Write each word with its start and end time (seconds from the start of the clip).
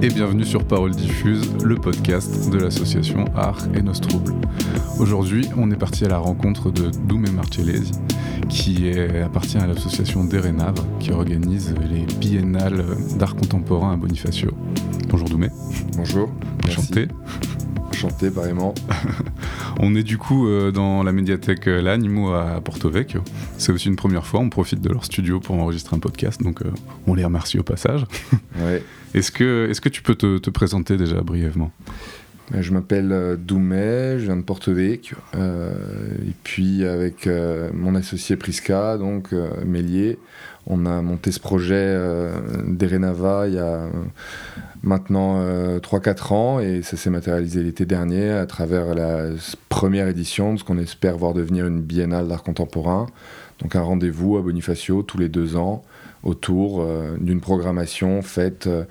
et 0.00 0.08
bienvenue 0.08 0.44
sur 0.44 0.64
Parole 0.64 0.92
Diffuse, 0.92 1.50
le 1.64 1.74
podcast 1.74 2.50
de 2.50 2.58
l'association 2.58 3.24
Art 3.34 3.66
et 3.74 3.82
Nos 3.82 3.92
Troubles. 3.92 4.34
Aujourd'hui, 5.00 5.48
on 5.56 5.70
est 5.72 5.76
parti 5.76 6.04
à 6.04 6.08
la 6.08 6.18
rencontre 6.18 6.70
de 6.70 6.90
Doumé 6.90 7.30
Marcellesi, 7.30 7.92
qui 8.48 8.90
appartient 9.24 9.58
à 9.58 9.66
l'association 9.66 10.24
Derenav, 10.24 10.74
qui 11.00 11.10
organise 11.10 11.74
les 11.90 12.04
biennales 12.16 12.84
d'art 13.18 13.34
contemporain 13.34 13.92
à 13.92 13.96
Bonifacio. 13.96 14.50
Bonjour 15.08 15.28
Doumé. 15.28 15.48
Bonjour. 15.96 16.30
Enchanté. 16.64 17.08
Enchanté, 17.98 18.30
pareillement. 18.30 18.74
on 19.80 19.96
est 19.96 20.04
du 20.04 20.18
coup 20.18 20.46
euh, 20.46 20.70
dans 20.70 21.02
la 21.02 21.10
médiathèque 21.10 21.66
euh, 21.66 21.82
L'Animo 21.82 22.32
à 22.32 22.60
Porto 22.60 22.88
Vecchio. 22.88 23.24
C'est 23.56 23.72
aussi 23.72 23.88
une 23.88 23.96
première 23.96 24.24
fois, 24.24 24.38
on 24.38 24.50
profite 24.50 24.80
de 24.80 24.88
leur 24.88 25.04
studio 25.04 25.40
pour 25.40 25.56
enregistrer 25.56 25.96
un 25.96 25.98
podcast, 25.98 26.40
donc 26.40 26.62
euh, 26.62 26.70
on 27.08 27.14
les 27.14 27.24
remercie 27.24 27.58
au 27.58 27.64
passage. 27.64 28.04
Ouais. 28.60 28.82
Est-ce 29.14 29.30
que, 29.30 29.68
est 29.70 29.80
que 29.80 29.88
tu 29.88 30.02
peux 30.02 30.14
te, 30.16 30.50
présenter 30.50 30.96
déjà 30.96 31.20
brièvement? 31.20 31.70
Je 32.52 32.72
m'appelle 32.72 33.36
Doumé, 33.38 34.16
je 34.18 34.24
viens 34.24 34.36
de 34.36 34.42
Porto 34.42 34.72
Vecchio, 34.72 35.16
et 35.34 36.32
puis 36.42 36.84
avec 36.84 37.28
mon 37.72 37.94
associé 37.94 38.36
Prisca, 38.36 38.98
donc 38.98 39.32
Mélier, 39.64 40.18
on 40.66 40.86
a 40.86 41.00
monté 41.02 41.30
ce 41.30 41.38
projet 41.40 41.96
d'Erenava 42.66 43.46
il 43.46 43.54
y 43.54 43.58
a 43.58 43.88
maintenant 44.88 45.40
3-4 45.78 46.32
euh, 46.32 46.34
ans 46.34 46.60
et 46.60 46.82
ça 46.82 46.96
s'est 46.96 47.10
matérialisé 47.10 47.62
l'été 47.62 47.86
dernier 47.86 48.30
à 48.30 48.46
travers 48.46 48.94
la 48.94 49.26
première 49.68 50.08
édition 50.08 50.54
de 50.54 50.58
ce 50.58 50.64
qu'on 50.64 50.78
espère 50.78 51.16
voir 51.16 51.34
devenir 51.34 51.66
une 51.66 51.80
biennale 51.80 52.26
d'art 52.26 52.42
contemporain. 52.42 53.06
Donc 53.60 53.76
un 53.76 53.82
rendez-vous 53.82 54.36
à 54.36 54.42
Bonifacio 54.42 55.02
tous 55.02 55.18
les 55.18 55.28
deux 55.28 55.56
ans 55.56 55.84
autour 56.24 56.80
euh, 56.80 57.16
d'une 57.20 57.40
programmation 57.40 58.22
faite 58.22 58.66
euh, 58.66 58.84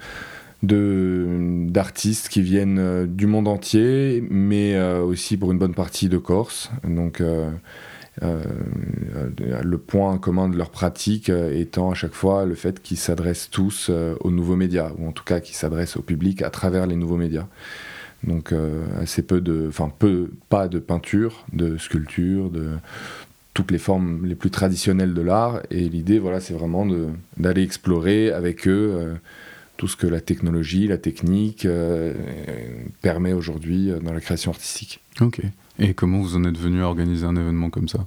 d'artistes 0.64 2.30
qui 2.30 2.42
viennent 2.42 3.06
du 3.06 3.28
monde 3.28 3.48
entier, 3.48 4.24
mais 4.30 4.80
aussi 4.80 5.38
pour 5.38 5.52
une 5.52 5.60
bonne 5.60 5.76
partie 5.76 6.10
de 6.10 6.18
Corse. 6.18 6.72
Donc 6.84 7.22
euh, 8.24 8.44
le 9.64 9.78
point 9.78 10.18
commun 10.18 10.50
de 10.50 10.58
leur 10.58 10.72
pratique 10.72 11.30
euh, 11.30 11.54
étant 11.54 11.92
à 11.92 11.94
chaque 11.94 12.14
fois 12.14 12.46
le 12.46 12.56
fait 12.56 12.82
qu'ils 12.82 12.98
s'adressent 12.98 13.50
tous 13.52 13.88
euh, 13.90 14.16
aux 14.22 14.32
nouveaux 14.32 14.56
médias, 14.56 14.92
ou 14.98 15.08
en 15.08 15.12
tout 15.12 15.24
cas 15.24 15.40
qu'ils 15.40 15.56
s'adressent 15.56 15.98
au 15.98 16.02
public 16.02 16.42
à 16.42 16.50
travers 16.50 16.88
les 16.88 16.96
nouveaux 16.96 17.18
médias. 17.18 17.48
Donc 18.24 18.52
assez 19.00 19.22
peu 19.22 19.42
de, 19.42 19.68
enfin 19.70 19.92
peu, 20.00 20.32
pas 20.50 20.68
de 20.68 20.80
peinture, 20.80 21.46
de 21.54 21.78
sculpture, 21.78 22.50
de 22.50 22.72
toutes 23.54 23.70
les 23.70 23.78
formes 23.78 24.26
les 24.26 24.34
plus 24.34 24.50
traditionnelles 24.50 25.14
de 25.14 25.22
l'art. 25.22 25.62
Et 25.70 25.88
l'idée, 25.88 26.18
voilà, 26.18 26.40
c'est 26.40 26.56
vraiment 26.56 26.88
d'aller 27.38 27.62
explorer 27.62 28.32
avec 28.32 28.68
eux 28.68 29.14
tout 29.78 29.88
ce 29.88 29.96
que 29.96 30.08
la 30.08 30.20
technologie, 30.20 30.88
la 30.88 30.98
technique 30.98 31.68
permet 33.04 33.34
aujourd'hui 33.34 33.92
dans 34.02 34.14
la 34.14 34.20
création 34.20 34.50
artistique. 34.50 35.00
Ok. 35.22 35.42
Et 35.80 35.94
comment 35.94 36.20
vous 36.20 36.36
en 36.36 36.44
êtes 36.44 36.58
venu 36.58 36.82
à 36.82 36.88
organiser 36.88 37.26
un 37.26 37.36
événement 37.36 37.70
comme 37.70 37.88
ça? 37.88 38.00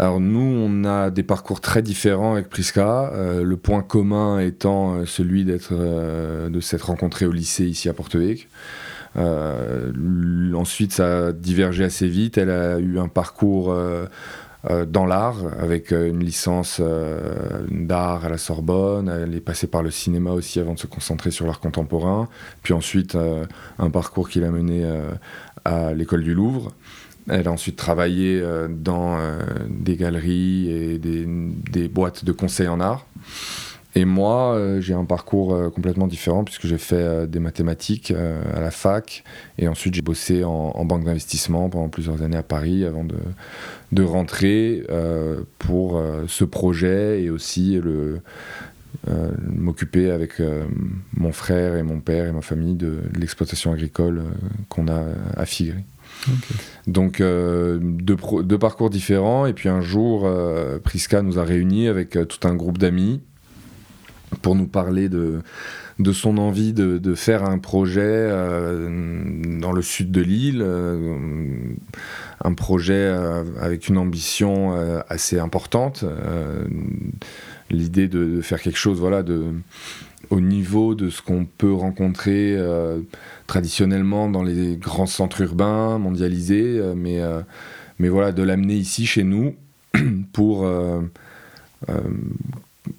Alors 0.00 0.18
nous, 0.18 0.40
on 0.40 0.84
a 0.84 1.10
des 1.10 1.22
parcours 1.22 1.60
très 1.60 1.82
différents 1.82 2.32
avec 2.32 2.48
Prisca. 2.48 3.10
Euh, 3.12 3.42
le 3.44 3.56
point 3.58 3.82
commun 3.82 4.38
étant 4.38 4.94
euh, 4.94 5.04
celui 5.04 5.44
d'être, 5.44 5.72
euh, 5.72 6.48
de 6.48 6.60
s'être 6.60 6.86
rencontré 6.86 7.26
au 7.26 7.32
lycée 7.32 7.66
ici 7.66 7.90
à 7.90 7.92
Porto 7.92 8.18
Euh, 9.16 10.54
ensuite, 10.54 10.92
ça 10.92 11.26
a 11.26 11.32
divergé 11.32 11.84
assez 11.84 12.08
vite. 12.08 12.38
Elle 12.38 12.48
a 12.48 12.78
eu 12.78 12.98
un 12.98 13.08
parcours 13.08 13.76
dans 14.88 15.06
l'art 15.06 15.38
avec 15.58 15.90
une 15.90 16.22
licence 16.22 16.80
d'art 17.70 18.24
à 18.24 18.28
la 18.28 18.38
Sorbonne. 18.38 19.08
Elle 19.08 19.34
est 19.34 19.40
passée 19.40 19.66
par 19.66 19.82
le 19.82 19.90
cinéma 19.90 20.32
aussi 20.32 20.60
avant 20.60 20.74
de 20.74 20.78
se 20.78 20.86
concentrer 20.86 21.30
sur 21.30 21.46
l'art 21.46 21.60
contemporain. 21.60 22.28
Puis 22.62 22.72
ensuite, 22.72 23.18
un 23.78 23.90
parcours 23.90 24.28
qui 24.28 24.40
l'a 24.40 24.50
mené 24.50 24.86
à 25.64 25.92
l'école 25.92 26.22
du 26.22 26.34
Louvre. 26.34 26.72
Elle 27.28 27.46
a 27.46 27.52
ensuite 27.52 27.76
travaillé 27.76 28.40
euh, 28.40 28.68
dans 28.68 29.18
euh, 29.18 29.40
des 29.68 29.96
galeries 29.96 30.70
et 30.70 30.98
des, 30.98 31.88
boîtes 31.88 32.24
de 32.24 32.32
conseil 32.32 32.68
en 32.68 32.80
art. 32.80 33.06
Et 33.96 34.04
moi, 34.04 34.54
euh, 34.54 34.80
j'ai 34.80 34.94
un 34.94 35.04
parcours 35.04 35.72
complètement 35.72 36.06
différent 36.06 36.44
puisque 36.44 36.66
j'ai 36.66 36.78
fait 36.78 37.26
des 37.28 37.40
mathématiques 37.40 38.12
à 38.12 38.60
la 38.60 38.70
fac 38.70 39.24
et 39.58 39.66
ensuite 39.66 39.94
j'ai 39.94 40.02
bossé 40.02 40.44
en, 40.44 40.84
banque 40.84 41.04
d'investissement 41.04 41.68
pendant 41.68 41.88
plusieurs 41.88 42.22
années 42.22 42.36
à 42.36 42.44
Paris 42.44 42.84
avant 42.84 43.02
de, 43.02 43.16
de 43.90 44.02
rentrer 44.04 44.84
pour 45.58 46.00
ce 46.28 46.44
projet 46.44 47.22
et 47.22 47.30
aussi 47.30 47.80
le, 47.82 48.20
m'occuper 49.48 50.10
avec 50.10 50.42
mon 51.16 51.32
frère 51.32 51.76
et 51.76 51.82
mon 51.82 52.00
père 52.00 52.26
et 52.26 52.32
ma 52.32 52.42
famille 52.42 52.74
de, 52.74 52.98
l'exploitation 53.18 53.72
agricole 53.72 54.22
qu'on 54.68 54.88
a 54.88 55.04
à 55.36 55.46
Figry. 55.46 55.84
Donc 56.86 57.20
euh, 57.20 57.78
deux, 57.80 58.58
parcours 58.58 58.90
différents. 58.90 59.46
Et 59.46 59.52
puis 59.52 59.68
un 59.68 59.80
jour, 59.80 60.22
euh, 60.24 60.78
Prisca 60.78 61.22
nous 61.22 61.38
a 61.38 61.44
réunis 61.44 61.88
avec 61.88 62.16
euh, 62.16 62.24
tout 62.24 62.46
un 62.46 62.54
groupe 62.54 62.78
d'amis 62.78 63.20
pour 64.42 64.54
nous 64.54 64.66
parler 64.66 65.08
de, 65.08 65.40
de 65.98 66.12
son 66.12 66.38
envie 66.38 66.72
de, 66.72 67.14
faire 67.14 67.44
un 67.44 67.58
projet 67.58 68.30
dans 68.30 69.72
le 69.72 69.82
sud 69.82 70.12
de 70.12 70.20
l'île, 70.20 70.64
un 72.44 72.54
projet 72.54 73.12
avec 73.60 73.88
une 73.88 73.98
ambition 73.98 75.02
assez 75.08 75.40
importante. 75.40 76.04
L'idée 77.70 78.08
de, 78.08 78.40
faire 78.40 78.60
quelque 78.60 78.78
chose 78.78 78.98
voilà, 78.98 79.22
au 80.30 80.40
niveau 80.40 80.94
de 80.94 81.08
ce 81.08 81.22
qu'on 81.22 81.44
peut 81.44 81.72
rencontrer 81.72 82.56
traditionnellement 83.50 84.28
dans 84.28 84.44
les 84.44 84.76
grands 84.76 85.06
centres 85.06 85.40
urbains 85.40 85.98
mondialisés, 85.98 86.78
euh, 86.78 86.94
mais, 86.96 87.20
euh, 87.20 87.40
mais 87.98 88.08
voilà, 88.08 88.30
de 88.30 88.44
l'amener 88.44 88.74
ici 88.74 89.06
chez 89.06 89.24
nous 89.24 89.56
pour 90.32 90.64
euh, 90.64 91.00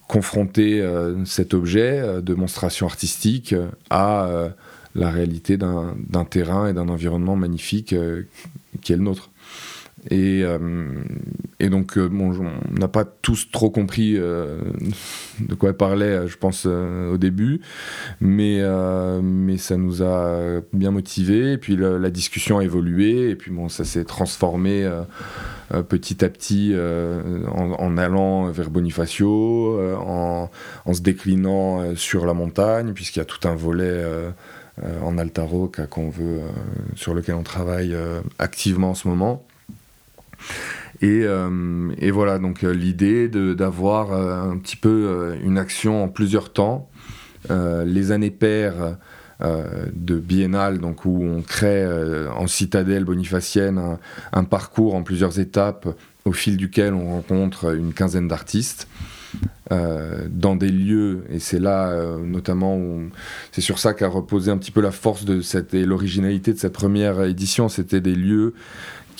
confronter 0.09 0.85
cet 1.23 1.53
objet 1.53 2.21
de 2.21 2.33
monstration 2.33 2.85
artistique 2.85 3.55
à 3.89 4.49
la 4.95 5.09
réalité 5.09 5.55
d'un 5.55 6.25
terrain 6.29 6.67
et 6.67 6.73
d'un 6.73 6.89
environnement 6.89 7.37
magnifique 7.37 7.95
qui 8.81 8.93
est 8.93 8.97
le 8.97 9.03
nôtre. 9.03 9.29
Et, 10.09 10.41
euh, 10.43 10.57
et 11.59 11.69
donc, 11.69 11.97
euh, 11.97 12.09
bon, 12.09 12.33
on 12.39 12.79
n'a 12.79 12.87
pas 12.87 13.05
tous 13.05 13.51
trop 13.51 13.69
compris 13.69 14.15
euh, 14.17 14.59
de 15.39 15.53
quoi 15.53 15.69
elle 15.69 15.77
parlait, 15.77 16.27
je 16.27 16.37
pense, 16.37 16.65
au 16.65 17.17
début, 17.17 17.61
mais, 18.19 18.61
mais 19.21 19.57
ça 19.57 19.77
nous 19.77 20.01
a 20.01 20.61
bien 20.73 20.91
motivés. 20.91 21.53
Et 21.53 21.57
puis 21.57 21.75
la, 21.77 22.09
discussion 22.09 22.59
a 22.59 22.63
évolué, 22.63 23.29
et 23.29 23.35
puis 23.35 23.51
bon, 23.51 23.69
ça 23.69 23.85
s'est 23.85 24.03
transformé 24.03 24.89
petit 25.87 26.25
à 26.25 26.29
petit 26.29 26.73
en, 26.75 27.97
allant 27.97 28.51
vers 28.51 28.69
Bonifacio, 28.69 29.79
en, 29.97 30.49
en, 30.85 30.93
se 30.93 31.01
déclinant 31.01 31.95
sur 31.95 32.25
la 32.25 32.33
montagne, 32.33 32.93
puisqu'il 32.93 33.19
y 33.19 33.21
a 33.21 33.25
tout 33.25 33.47
un 33.47 33.55
volet. 33.55 34.03
en 35.03 35.17
Altaroc 35.17 35.85
qu'on 35.89 36.09
veut, 36.09 36.41
sur 36.95 37.13
lequel 37.13 37.35
on 37.35 37.43
travaille 37.43 37.95
activement 38.39 38.91
en 38.91 38.95
ce 38.95 39.07
moment. 39.07 39.45
Euh, 41.03 41.93
et, 41.97 42.11
voilà, 42.11 42.39
donc 42.39 42.63
euh, 42.63 42.71
l'idée 42.71 43.27
d'avoir 43.27 44.13
euh, 44.13 44.51
un 44.51 44.57
petit 44.57 44.75
peu 44.75 45.35
une 45.43 45.57
action 45.57 46.03
en 46.03 46.07
plusieurs 46.07 46.51
temps. 46.53 46.89
les 47.49 48.11
années 48.11 48.31
paires 48.31 48.97
de 49.41 50.19
biennale, 50.19 50.77
donc 50.77 51.05
où 51.05 51.23
on 51.23 51.41
crée 51.41 51.83
en 52.35 52.45
citadelle 52.45 53.03
bonifacienne 53.03 53.97
un, 54.31 54.43
parcours 54.43 54.93
en 54.93 55.01
plusieurs 55.01 55.39
étapes 55.39 55.87
au 56.25 56.33
fil 56.33 56.57
duquel 56.57 56.93
on 56.93 57.09
rencontre 57.09 57.75
une 57.75 57.93
quinzaine 57.93 58.27
d'artistes. 58.27 58.87
dans 59.71 60.55
des 60.55 60.69
lieux, 60.69 61.23
et 61.31 61.39
c'est 61.39 61.59
là 61.59 61.91
notamment, 62.23 62.79
c'est 63.51 63.61
sur 63.61 63.79
ça 63.79 63.95
qu'a 63.95 64.07
reposé 64.07 64.51
un 64.51 64.57
petit 64.57 64.71
peu 64.71 64.81
la 64.81 64.91
force 64.91 65.25
de 65.25 65.41
cette, 65.41 65.73
et 65.73 65.85
l'originalité 65.85 66.53
de 66.53 66.59
cette 66.59 66.73
première 66.73 67.23
édition, 67.23 67.69
c'était 67.69 68.01
des 68.01 68.15
lieux 68.15 68.53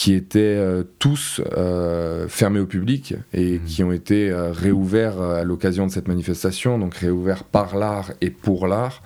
qui 0.01 0.15
étaient 0.15 0.39
euh, 0.39 0.83
tous 0.97 1.41
euh, 1.55 2.27
fermés 2.27 2.59
au 2.59 2.65
public 2.65 3.13
et 3.33 3.59
mmh. 3.59 3.65
qui 3.65 3.83
ont 3.83 3.91
été 3.91 4.31
euh, 4.31 4.51
réouverts 4.51 5.21
à 5.21 5.43
l'occasion 5.43 5.85
de 5.85 5.91
cette 5.91 6.07
manifestation, 6.07 6.79
donc 6.79 6.95
réouverts 6.95 7.43
par 7.43 7.77
l'art 7.77 8.11
et 8.19 8.31
pour 8.31 8.65
l'art. 8.65 9.03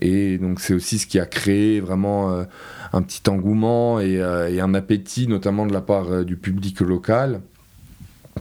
Et 0.00 0.36
donc 0.36 0.60
c'est 0.60 0.74
aussi 0.74 0.98
ce 0.98 1.06
qui 1.06 1.18
a 1.18 1.24
créé 1.24 1.80
vraiment 1.80 2.44
un 2.92 3.00
petit 3.00 3.22
engouement 3.30 4.00
et, 4.00 4.20
un 4.20 4.74
appétit, 4.74 5.28
notamment 5.28 5.64
de 5.64 5.72
la 5.72 5.80
part 5.80 6.26
du 6.26 6.36
public 6.36 6.80
local 6.80 7.40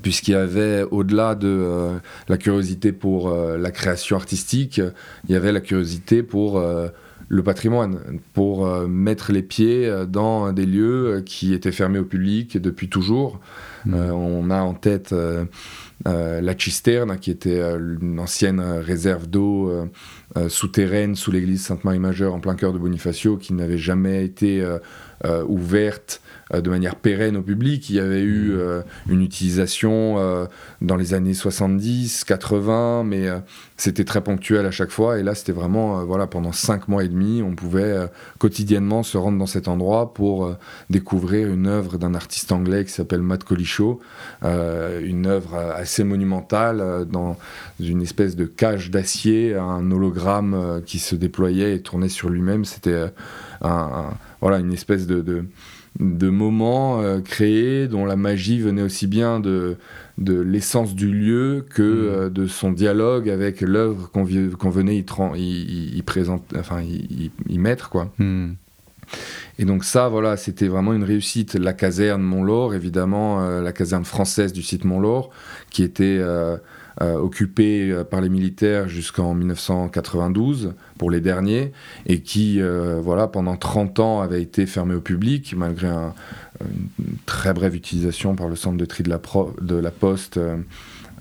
puisqu'il 0.01 0.31
y 0.31 0.35
avait, 0.35 0.83
au-delà 0.91 1.35
de 1.35 1.91
la 2.27 2.37
curiosité 2.37 2.91
pour 2.91 3.29
la 3.29 3.71
création 3.71 4.17
artistique, 4.17 4.81
il 5.29 5.31
y 5.31 5.35
avait 5.35 5.53
la 5.53 5.61
curiosité 5.61 6.23
pour 6.23 6.61
le 7.29 7.43
patrimoine, 7.43 8.19
pour 8.33 8.67
euh, 8.67 8.87
mettre 8.87 9.31
les 9.31 9.41
pieds 9.41 9.87
euh, 9.87 10.05
dans 10.05 10.51
des 10.51 10.65
lieux 10.65 11.07
euh, 11.07 11.21
qui 11.21 11.53
étaient 11.53 11.71
fermés 11.71 11.99
au 11.99 12.05
public 12.05 12.57
depuis 12.57 12.89
toujours. 12.89 13.39
Mmh. 13.85 13.95
on 13.95 14.49
a 14.49 14.61
en 14.61 14.73
tête 14.75 15.13
la 16.05 16.57
Cisterne, 16.57 17.17
qui 17.19 17.31
était 17.31 17.59
une 17.59 18.17
ancienne 18.17 18.61
réserve 18.61 19.27
d'eau 19.27 19.73
souterraine 20.47 21.15
sous 21.15 21.31
l'église 21.31 21.63
Sainte-Marie-Majeure 21.63 22.33
en 22.33 22.39
plein 22.39 22.55
cœur 22.55 22.73
de 22.73 22.77
Bonifacio, 22.77 23.37
qui 23.37 23.53
n'avait 23.53 23.77
jamais 23.77 24.23
été 24.25 24.65
ouverte 25.47 26.21
euh, 26.53 26.61
de 26.61 26.69
manière 26.69 26.95
pérenne 26.95 27.37
au 27.37 27.41
public. 27.41 27.89
Il 27.89 27.95
y 27.95 27.99
avait 27.99 28.21
eu 28.21 28.51
mmh. 28.51 28.59
euh, 28.59 28.81
une 29.07 29.21
utilisation 29.21 30.15
euh, 30.17 30.45
dans 30.81 30.95
les 30.95 31.13
années 31.13 31.33
70, 31.33 32.23
80, 32.25 33.03
mais 33.03 33.27
c'était 33.77 34.03
très 34.03 34.21
ponctuel 34.21 34.65
à 34.65 34.71
chaque 34.71 34.91
fois. 34.91 35.19
Et 35.19 35.23
là, 35.23 35.35
c'était 35.35 35.51
vraiment, 35.51 36.03
voilà, 36.05 36.27
pendant 36.27 36.51
cinq 36.51 36.87
mois 36.87 37.03
et 37.03 37.07
demi, 37.07 37.41
on 37.41 37.55
pouvait 37.55 38.07
quotidiennement 38.39 39.03
se 39.03 39.17
rendre 39.17 39.37
dans 39.37 39.45
cet 39.45 39.67
endroit 39.67 40.13
pour 40.13 40.55
découvrir 40.89 41.49
une 41.49 41.67
œuvre 41.67 41.97
d'un 41.97 42.13
artiste 42.13 42.51
anglais 42.51 42.85
qui 42.85 42.91
s'appelle 42.91 43.21
Matt 43.21 43.43
Colichaud, 43.43 43.99
une 44.43 45.25
œuvre 45.25 45.55
assez 45.75 46.03
monumentale 46.03 47.05
dans 47.09 47.37
une 47.79 48.01
espèce 48.01 48.35
de 48.35 48.45
cage 48.45 48.91
d'acier, 48.91 49.55
un 49.55 49.89
hologramme 49.91 50.22
qui 50.85 50.99
se 50.99 51.15
déployait 51.15 51.75
et 51.75 51.81
tournait 51.81 52.09
sur 52.09 52.29
lui-même. 52.29 52.65
C'était 52.65 53.11
un, 53.61 54.13
voilà, 54.41 54.59
une 54.59 54.73
espèce 54.73 55.07
de 55.07 55.45
de 55.99 56.29
moments 56.29 57.01
euh, 57.01 57.19
créés 57.19 57.87
dont 57.87 58.05
la 58.05 58.15
magie 58.15 58.59
venait 58.59 58.81
aussi 58.81 59.05
bien 59.07 59.39
de, 59.39 59.77
de 60.17 60.39
l'essence 60.39 60.95
du 60.95 61.07
lieu 61.07 61.65
que 61.69 61.81
mm. 61.81 61.85
euh, 61.85 62.29
de 62.29 62.47
son 62.47 62.71
dialogue 62.71 63.29
avec 63.29 63.61
l'œuvre 63.61 64.09
qu'on, 64.11 64.23
venait 64.23 64.97
y, 64.97 66.01
présenter, 66.03 66.57
enfin, 66.57 66.81
y, 66.81 67.57
mettre. 67.59 67.89
Quoi. 67.89 68.11
Mm. 68.17 68.53
Et 69.59 69.65
donc 69.65 69.83
ça, 69.83 70.07
voilà, 70.09 70.35
c'était 70.37 70.67
vraiment 70.67 70.93
une 70.93 71.03
réussite. 71.03 71.53
La 71.53 71.73
caserne 71.73 72.23
Mont-Laure, 72.23 72.73
évidemment, 72.73 73.41
euh, 73.41 73.61
la 73.61 73.71
caserne 73.71 74.05
française 74.05 74.51
du 74.51 74.63
site 74.63 74.85
Mont-Laure, 74.85 75.29
qui 75.69 75.83
était 75.83 76.17
euh, 76.19 76.57
occupé 77.01 77.89
euh, 77.89 78.03
par 78.03 78.21
les 78.21 78.29
militaires 78.29 78.87
jusqu'en 78.87 79.33
1992 79.33 80.73
pour 80.97 81.09
les 81.09 81.21
derniers 81.21 81.71
et 82.05 82.21
qui, 82.21 82.61
euh, 82.61 82.99
voilà, 83.01 83.27
pendant 83.27 83.55
30 83.55 83.99
ans 83.99 84.21
avait 84.21 84.41
été 84.41 84.65
fermé 84.65 84.95
au 84.95 85.01
public 85.01 85.53
malgré 85.57 85.87
une 85.87 87.17
très 87.25 87.53
brève 87.53 87.75
utilisation 87.75 88.35
par 88.35 88.47
le 88.47 88.55
centre 88.55 88.77
de 88.77 88.85
tri 88.85 89.03
de 89.03 89.09
la, 89.09 89.19
de 89.61 89.75
la 89.75 89.91
Poste 89.91 90.39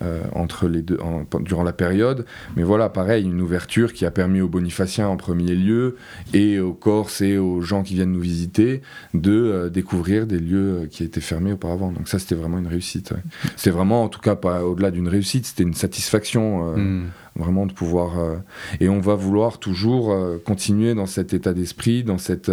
euh, 0.02 0.22
entre 0.32 0.66
les 0.66 0.82
deux, 0.82 0.98
durant 1.42 1.62
la 1.62 1.72
période. 1.72 2.24
Mais 2.56 2.64
voilà, 2.64 2.88
pareil, 2.88 3.24
une 3.24 3.40
ouverture 3.40 3.92
qui 3.92 4.04
a 4.04 4.10
permis 4.10 4.40
aux 4.40 4.48
Bonifaciens 4.48 5.06
en 5.06 5.16
premier 5.16 5.54
lieu 5.54 5.96
et 6.34 6.58
aux 6.58 6.72
Corses 6.72 7.20
et 7.20 7.38
aux 7.38 7.60
gens 7.60 7.82
qui 7.84 7.94
viennent 7.94 8.10
nous 8.10 8.20
visiter 8.20 8.82
de 9.14 9.32
euh, 9.32 9.68
découvrir 9.68 10.26
des 10.26 10.40
lieux 10.40 10.82
euh, 10.82 10.86
qui 10.86 11.04
étaient 11.04 11.20
fermés 11.20 11.52
auparavant. 11.52 11.92
Donc 11.92 12.08
ça, 12.08 12.18
c'était 12.18 12.34
vraiment 12.34 12.58
une 12.58 12.66
réussite. 12.66 13.12
C'était 13.56 13.70
vraiment, 13.70 14.02
en 14.02 14.08
tout 14.08 14.20
cas, 14.20 14.34
pas 14.34 14.64
au-delà 14.64 14.90
d'une 14.90 15.08
réussite, 15.08 15.46
c'était 15.46 15.62
une 15.62 15.74
satisfaction. 15.74 16.76
Hmm. 16.76 17.06
Vraiment 17.34 17.64
de 17.64 17.72
pouvoir 17.72 18.42
et 18.78 18.90
on 18.90 19.00
va 19.00 19.14
vouloir 19.14 19.58
toujours 19.58 20.14
continuer 20.44 20.94
dans 20.94 21.06
cet 21.06 21.32
état 21.32 21.54
d'esprit, 21.54 22.04
dans 22.04 22.18
cette 22.18 22.52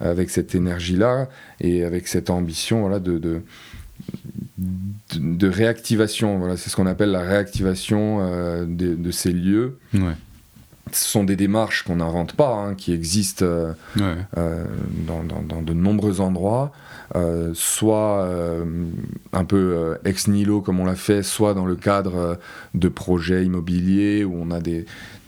avec 0.00 0.28
cette 0.28 0.54
énergie 0.54 0.96
là 0.96 1.30
et 1.60 1.82
avec 1.82 2.06
cette 2.06 2.28
ambition 2.28 2.82
voilà 2.82 3.00
de, 3.00 3.16
de 3.16 3.40
de, 5.18 5.48
réactivation. 5.48 6.38
Voilà, 6.38 6.56
c'est 6.56 6.70
ce 6.70 6.76
qu'on 6.76 6.86
appelle 6.86 7.10
la 7.10 7.22
réactivation 7.22 8.18
euh, 8.20 8.64
de, 8.66 9.10
ces 9.10 9.32
lieux. 9.32 9.78
Ce 10.92 11.04
sont 11.06 11.24
des 11.24 11.36
démarches 11.36 11.84
qu'on 11.84 11.96
n'invente 11.96 12.34
pas, 12.34 12.54
hein, 12.54 12.74
qui 12.74 12.92
existent 12.92 13.46
euh, 13.46 13.72
euh, 14.36 14.64
dans, 15.06 15.62
de 15.62 15.72
nombreux 15.72 16.20
endroits, 16.20 16.72
soit 17.54 18.28
un 19.32 19.44
peu 19.44 19.96
ex 20.04 20.28
nihilo 20.28 20.60
comme 20.60 20.80
on 20.80 20.84
l'a 20.84 20.96
fait, 20.96 21.22
soit 21.22 21.54
dans 21.54 21.66
le 21.66 21.76
cadre 21.76 22.38
de 22.74 22.88
projets 22.88 23.44
immobiliers 23.44 24.24
où 24.24 24.34
on 24.34 24.50
a 24.50 24.60
des, 24.60 24.86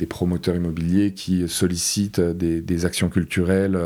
promoteurs 0.08 0.54
immobiliers 0.54 1.12
qui 1.12 1.48
sollicitent 1.48 2.20
des 2.20 2.84
actions 2.84 3.08
culturelles 3.08 3.78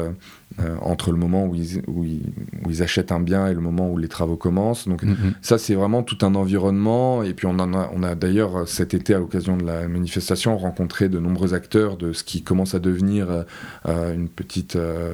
euh, 0.60 0.76
entre 0.80 1.12
le 1.12 1.18
moment 1.18 1.46
où 1.46 1.54
ils, 1.54 1.82
où, 1.86 2.04
ils, 2.04 2.82
achètent 2.82 3.12
un 3.12 3.20
bien 3.20 3.46
et 3.46 3.54
le 3.54 3.60
moment 3.60 3.90
où 3.90 3.96
les 3.96 4.08
travaux 4.08 4.36
commencent. 4.36 4.88
Donc 4.88 5.04
mm-hmm. 5.04 5.34
ça, 5.40 5.56
c'est 5.56 5.74
vraiment 5.74 6.02
tout 6.02 6.18
un 6.22 6.34
environnement. 6.34 7.22
Et 7.22 7.32
puis 7.34 7.46
on, 7.46 7.58
a, 7.58 7.90
on 7.94 8.02
a 8.02 8.14
d'ailleurs 8.14 8.66
cet 8.66 8.94
été, 8.94 9.14
à 9.14 9.18
l'occasion 9.18 9.56
de 9.56 9.64
la 9.64 9.86
manifestation, 9.86 10.56
rencontré 10.58 11.08
de 11.08 11.18
nombreux 11.18 11.54
acteurs 11.54 11.96
de 11.96 12.12
ce 12.12 12.24
qui 12.24 12.42
commence 12.42 12.74
à 12.74 12.80
devenir 12.80 13.44
euh, 13.86 14.14
une 14.14 14.28
petite, 14.28 14.76
euh, 14.76 15.12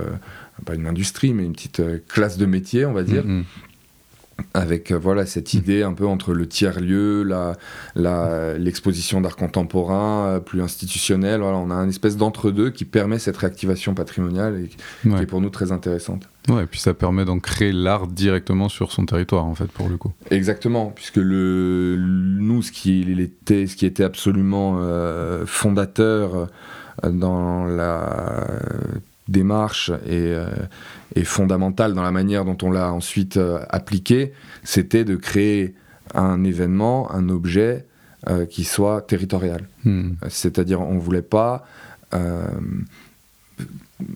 pas 0.64 0.74
une 0.74 0.86
industrie, 0.86 1.34
mais 1.34 1.44
une 1.44 1.52
petite 1.52 1.82
classe 2.06 2.38
de 2.38 2.46
métier, 2.46 2.86
on 2.86 2.92
va 2.92 3.02
dire. 3.02 3.24
Mm-hmm 3.26 3.44
avec 4.54 4.90
euh, 4.90 4.98
voilà 4.98 5.26
cette 5.26 5.52
mm. 5.52 5.58
idée 5.58 5.82
un 5.82 5.92
peu 5.92 6.06
entre 6.06 6.32
le 6.32 6.46
tiers 6.46 6.80
lieu, 6.80 7.22
la, 7.22 7.56
l'exposition 8.58 9.20
d'art 9.20 9.36
contemporain 9.36 10.26
euh, 10.26 10.40
plus 10.40 10.62
institutionnelle. 10.62 11.40
Voilà, 11.40 11.58
on 11.58 11.70
a 11.70 11.74
un 11.74 11.88
espèce 11.88 12.16
d'entre 12.16 12.50
deux 12.50 12.70
qui 12.70 12.84
permet 12.84 13.18
cette 13.18 13.36
réactivation 13.36 13.94
patrimoniale 13.94 14.64
et 14.64 14.68
qui 14.68 15.22
est 15.22 15.26
pour 15.26 15.40
nous 15.40 15.50
très 15.50 15.72
intéressante. 15.72 16.28
Ouais, 16.48 16.64
et 16.64 16.66
puis 16.66 16.78
ça 16.78 16.92
permet 16.92 17.24
d'en 17.24 17.38
créer 17.38 17.72
l'art 17.72 18.06
directement 18.06 18.68
sur 18.68 18.92
son 18.92 19.06
territoire 19.06 19.46
en 19.46 19.54
fait 19.54 19.70
pour 19.70 19.88
le 19.88 19.96
coup. 19.96 20.12
Exactement, 20.30 20.92
puisque 20.94 21.16
le 21.16 21.96
nous 21.98 22.62
ce 22.62 22.70
qui 22.70 23.02
était 23.18 23.66
ce 23.66 23.76
qui 23.76 23.86
était 23.86 24.04
absolument 24.04 24.76
euh, 24.78 25.46
fondateur 25.46 26.48
dans 27.02 27.64
la 27.64 28.46
démarche 29.28 29.90
et, 30.06 30.34
euh, 30.34 30.46
fondamentale 31.24 31.94
dans 31.94 32.02
la 32.02 32.10
manière 32.10 32.44
dont 32.44 32.58
on 32.62 32.70
l'a 32.70 32.92
ensuite 32.92 33.36
euh, 33.36 33.60
appliqué, 33.70 34.32
c'était 34.62 35.04
de 35.04 35.16
créer 35.16 35.74
un 36.14 36.44
événement, 36.44 37.10
un 37.12 37.28
objet 37.28 37.86
euh, 38.28 38.46
qui 38.46 38.64
soit 38.64 39.02
territorial. 39.02 39.68
Hmm. 39.84 40.12
C'est-à-dire, 40.28 40.80
on 40.80 40.94
ne 40.94 41.00
voulait 41.00 41.22
pas 41.22 41.64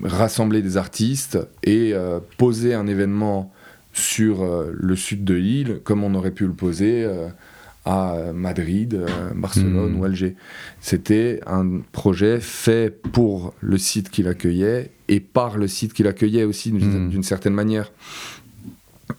rassembler 0.05 0.62
des 0.62 0.76
artistes 0.76 1.37
et 1.64 1.94
poser 2.37 2.72
un 2.75 2.87
événement 2.87 3.52
sur 3.93 4.46
le 4.70 4.94
sud 4.94 5.25
de 5.25 5.34
l'île 5.34 5.81
comme 5.82 6.04
on 6.04 6.14
aurait 6.14 6.31
pu 6.31 6.46
le 6.46 6.52
poser 6.52 7.11
à 7.84 8.14
Madrid, 8.32 9.04
Barcelone 9.34 9.94
hmm. 9.94 9.99
ou 9.99 10.04
Alger. 10.04 10.37
C'était 10.81 11.40
un 11.44 11.81
projet 11.90 12.38
fait 12.38 13.02
pour 13.11 13.52
le 13.58 13.78
site 13.78 14.11
qu'il 14.11 14.28
accueillait 14.28 14.93
et 15.08 15.20
par 15.20 15.56
le 15.58 15.69
site 15.69 15.93
qu'il 15.93 16.06
accueillait 16.06 16.44
aussi 16.44 16.70
d'une 16.70 17.19
hmm. 17.19 17.22
certaine 17.22 17.55
manière. 17.55 17.93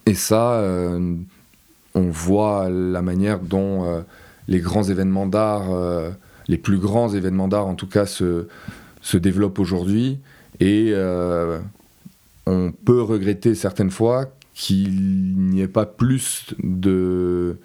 Et 0.06 0.14
ça, 0.14 0.54
euh, 0.54 1.16
on 1.96 2.10
voit 2.10 2.70
la 2.70 3.02
manière 3.02 3.40
dont 3.40 3.86
euh, 3.86 4.02
les 4.48 4.60
grands 4.60 4.84
événements 4.84 5.28
d'art, 5.28 5.70
les 6.48 6.58
plus 6.58 6.78
grands 6.78 7.10
événements 7.10 7.48
d'art 7.48 7.68
en 7.68 7.76
tout 7.76 7.88
cas, 7.88 8.06
se, 8.06 8.48
se 9.02 9.18
développent 9.18 9.60
aujourd'hui. 9.60 10.20
Et 10.60 10.94
on 12.46 12.72
peut 12.72 13.02
regretter 13.02 13.54
certaines 13.54 13.92
fois 13.92 14.32
qu'il 14.54 15.38
n'y 15.38 15.62
ait 15.62 15.68
pas 15.68 15.86
plus 15.86 16.54
de 16.62 17.58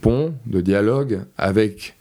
pont 0.00 0.34
de 0.46 0.60
dialogue 0.60 1.20
avec 1.36 1.96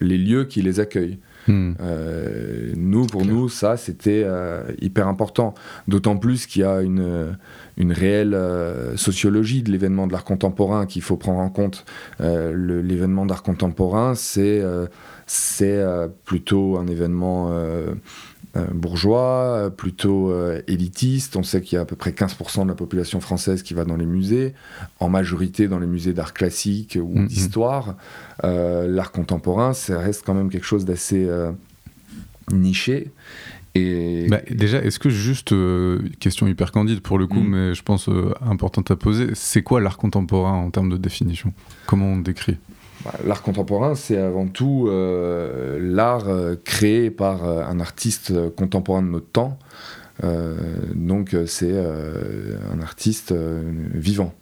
les 0.00 0.18
lieux 0.18 0.44
qui 0.44 0.62
les 0.62 0.80
accueillent. 0.80 1.18
Hmm. 1.48 1.72
Euh, 1.80 2.72
nous, 2.76 3.06
pour 3.06 3.24
nous, 3.24 3.48
ça, 3.48 3.76
c'était 3.76 4.22
euh, 4.24 4.62
hyper 4.80 5.08
important. 5.08 5.54
D'autant 5.88 6.16
plus 6.16 6.46
qu'il 6.46 6.62
y 6.62 6.64
a 6.64 6.82
une, 6.82 7.36
une 7.76 7.92
réelle 7.92 8.34
euh, 8.34 8.96
sociologie 8.96 9.62
de 9.62 9.70
l'événement 9.70 10.06
de 10.06 10.12
l'art 10.12 10.24
contemporain 10.24 10.86
qu'il 10.86 11.02
faut 11.02 11.16
prendre 11.16 11.40
en 11.40 11.50
compte. 11.50 11.84
l'événement 12.20 13.26
d'art 13.26 13.42
contemporain, 13.42 14.14
c'est 14.14 14.62
c'est 15.26 15.84
plutôt 16.24 16.76
un 16.78 16.86
événement 16.86 17.50
bourgeois, 18.54 19.56
euh, 19.56 19.70
plutôt 19.70 20.30
euh, 20.30 20.60
élitiste. 20.66 21.36
On 21.36 21.42
sait 21.42 21.62
qu'il 21.62 21.76
y 21.76 21.78
a 21.78 21.82
à 21.82 21.84
peu 21.84 21.96
près 21.96 22.10
15% 22.10 22.64
de 22.64 22.68
la 22.68 22.74
population 22.74 23.20
française 23.20 23.62
qui 23.62 23.74
va 23.74 23.84
dans 23.84 23.96
les 23.96 24.06
musées, 24.06 24.54
en 25.00 25.08
majorité 25.08 25.68
dans 25.68 25.78
les 25.78 25.86
musées 25.86 26.12
d'art 26.12 26.34
classique 26.34 26.98
ou 27.00 27.18
mm-hmm. 27.18 27.26
d'histoire. 27.26 27.96
L'art 28.42 29.12
contemporain, 29.12 29.72
ça 29.72 29.98
reste 29.98 30.22
quand 30.26 30.34
même 30.34 30.50
quelque 30.50 30.66
chose 30.66 30.84
d'assez 30.84 31.28
niché. 32.50 33.12
Et... 33.74 34.26
Bah, 34.28 34.40
déjà, 34.50 34.82
est-ce 34.82 34.98
que 34.98 35.08
juste, 35.08 35.54
question 36.18 36.46
hyper 36.46 36.72
candide 36.72 37.00
pour 37.00 37.18
le 37.18 37.26
coup, 37.26 37.40
mm. 37.40 37.48
mais 37.48 37.74
je 37.74 37.82
pense 37.82 38.10
importante 38.44 38.90
à 38.90 38.96
poser, 38.96 39.28
c'est 39.34 39.62
quoi 39.62 39.80
l'art 39.80 39.96
contemporain 39.96 40.54
en 40.54 40.70
termes 40.70 40.90
de 40.90 40.96
définition? 40.96 41.52
Comment 41.86 42.06
on 42.06 42.18
décrit? 42.18 42.58
L'art 43.24 43.42
contemporain, 43.42 43.94
c'est 43.94 44.16
avant 44.16 44.46
tout 44.46 44.86
euh, 44.88 45.78
l'art 45.80 46.28
euh, 46.28 46.56
créé 46.64 47.10
par 47.10 47.46
euh, 47.46 47.64
un 47.64 47.80
artiste 47.80 48.32
contemporain 48.54 49.02
de 49.02 49.08
notre 49.08 49.30
temps. 49.30 49.58
donc 50.94 51.34
c'est 51.46 51.74
un 51.74 52.80
artiste 52.80 53.34
vivant. 53.94 54.32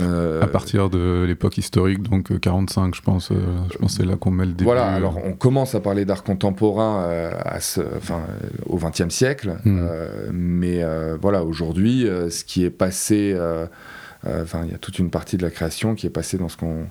à 0.00 0.46
partir 0.46 0.88
de 0.88 1.24
l'époque 1.26 1.58
historique, 1.58 2.02
donc 2.02 2.38
45, 2.40 2.94
je 2.94 3.02
pense, 3.02 3.30
je 3.30 3.78
pense 3.78 3.96
c'est 3.96 4.06
là 4.06 4.16
qu'on 4.16 4.30
met 4.30 4.46
le 4.46 4.52
début. 4.52 4.64
Voilà, 4.64 4.86
alors 4.86 5.18
on 5.22 5.34
commence 5.34 5.74
à 5.74 5.80
parler 5.80 6.06
d'art 6.06 6.22
contemporain 6.22 7.04
à 7.44 7.60
ce, 7.60 7.82
enfin, 7.96 8.20
au 8.66 8.78
XXe 8.78 9.10
siècle, 9.10 9.56
hmm. 9.64 9.86
mais 10.32 10.82
voilà, 11.20 11.44
aujourd'hui, 11.44 12.06
ce 12.30 12.44
qui 12.44 12.64
est 12.64 12.70
passé 12.70 13.36
enfin, 14.24 14.62
il 14.64 14.70
y 14.70 14.74
a 14.74 14.78
toute 14.78 14.98
une 14.98 15.10
partie 15.10 15.36
de 15.36 15.42
la 15.42 15.50
création 15.50 15.94
qui 15.94 16.06
est 16.06 16.10
passée 16.10 16.38
dans 16.38 16.48
ce 16.48 16.56
qu'on 16.56 16.86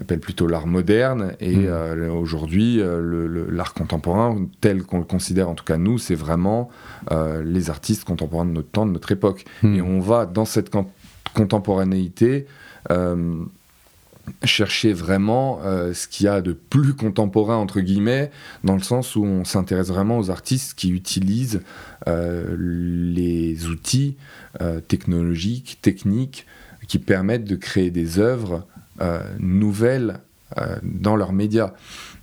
appelle 0.00 0.20
plutôt 0.20 0.46
l'art 0.46 0.66
moderne. 0.66 1.32
Et 1.40 1.56
mmh. 1.56 2.10
aujourd'hui, 2.10 2.80
l'art 3.50 3.74
contemporain, 3.74 4.46
tel 4.60 4.82
qu'on 4.82 4.98
le 4.98 5.04
considère, 5.04 5.48
en 5.48 5.54
tout 5.54 5.64
cas 5.64 5.76
nous, 5.76 5.98
c'est 5.98 6.14
vraiment 6.14 6.70
les 7.44 7.70
artistes 7.70 8.04
contemporains 8.04 8.46
de 8.46 8.52
notre 8.52 8.70
temps, 8.70 8.86
de 8.86 8.92
notre 8.92 9.12
époque. 9.12 9.44
Mmh. 9.62 9.74
Et 9.74 9.82
on 9.82 10.00
va 10.00 10.26
dans 10.26 10.44
cette 10.44 10.70
contemporanéité 11.34 12.46
chercher 14.44 14.92
vraiment 14.92 15.60
euh, 15.64 15.92
ce 15.92 16.08
qu'il 16.08 16.26
y 16.26 16.28
a 16.28 16.40
de 16.40 16.52
plus 16.52 16.94
contemporain, 16.94 17.56
entre 17.56 17.80
guillemets, 17.80 18.30
dans 18.64 18.74
le 18.74 18.82
sens 18.82 19.16
où 19.16 19.24
on 19.24 19.44
s'intéresse 19.44 19.88
vraiment 19.88 20.18
aux 20.18 20.30
artistes 20.30 20.74
qui 20.78 20.90
utilisent 20.90 21.62
euh, 22.08 22.56
les 22.58 23.66
outils 23.66 24.16
euh, 24.60 24.80
technologiques, 24.80 25.78
techniques, 25.82 26.46
qui 26.88 26.98
permettent 26.98 27.44
de 27.44 27.56
créer 27.56 27.90
des 27.90 28.18
œuvres 28.18 28.66
nouvelles 29.38 30.20
dans 30.82 31.16
leurs 31.16 31.32
médias. 31.32 31.72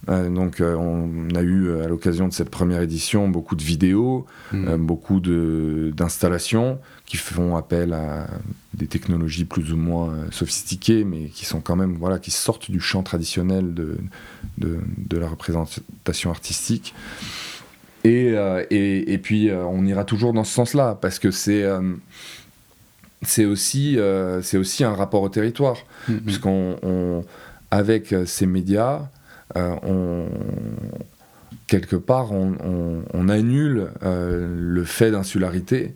donc 0.07 0.61
on 0.61 1.29
a 1.33 1.41
eu 1.41 1.79
à 1.81 1.87
l'occasion 1.87 2.27
de 2.27 2.33
cette 2.33 2.49
première 2.49 2.81
édition 2.81 3.29
beaucoup 3.29 3.55
de 3.55 3.63
vidéos, 3.63 4.25
mmh. 4.51 4.75
beaucoup 4.75 5.19
d'installations 5.19 6.79
qui 7.07 7.15
font 7.15 7.55
appel 7.55 7.93
à 7.93 8.27
des 8.73 8.85
technologies 8.85 9.45
plus 9.45 9.71
ou 9.71 9.77
moins 9.77 10.09
euh, 10.09 10.25
sophistiquées, 10.29 11.05
mais 11.05 11.29
qui 11.29 11.45
sont 11.45 11.61
quand 11.61 11.77
même, 11.77 11.95
voilà, 11.95 12.19
qui 12.19 12.31
sortent 12.31 12.69
du 12.69 12.81
champ 12.81 13.01
traditionnel 13.01 13.73
de, 13.73 13.97
de, 14.57 15.17
la 15.17 15.29
représentation 15.29 16.29
artistique. 16.29 16.93
Et, 18.03 18.33
euh, 18.33 18.63
et, 18.69 19.13
et, 19.13 19.17
puis, 19.17 19.49
euh, 19.49 19.63
on 19.65 19.85
ira 19.85 20.03
toujours 20.03 20.33
dans 20.33 20.43
ce 20.43 20.53
sens-là, 20.53 20.97
parce 21.01 21.17
que 21.17 21.31
c'est 21.31 21.65
c'est 23.23 23.45
aussi, 23.45 23.97
c'est 24.41 24.57
aussi 24.57 24.83
un 24.83 24.93
rapport 24.93 25.21
au 25.21 25.29
territoire, 25.29 25.77
mm-hmm. 26.09 26.19
puisqu'on, 26.19 27.23
avec 27.71 28.13
ces 28.25 28.45
médias, 28.45 29.09
on, 29.55 30.27
quelque 31.67 31.95
part, 31.95 32.31
on, 32.31 33.03
on 33.13 33.29
annule 33.29 33.89
le 34.03 34.83
fait 34.83 35.11
d'insularité, 35.11 35.95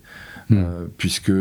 mm. 0.50 0.64
puisque 0.98 1.32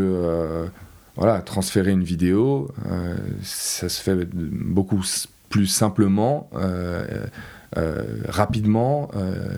voilà, 1.20 1.42
transférer 1.42 1.90
une 1.90 2.02
vidéo, 2.02 2.70
euh, 2.90 3.14
ça 3.42 3.90
se 3.90 4.00
fait 4.00 4.26
beaucoup 4.32 5.04
plus 5.50 5.66
simplement. 5.66 6.48
Euh, 7.76 7.90
euh, 7.90 8.22
rapidement, 8.28 9.10
euh, 9.16 9.56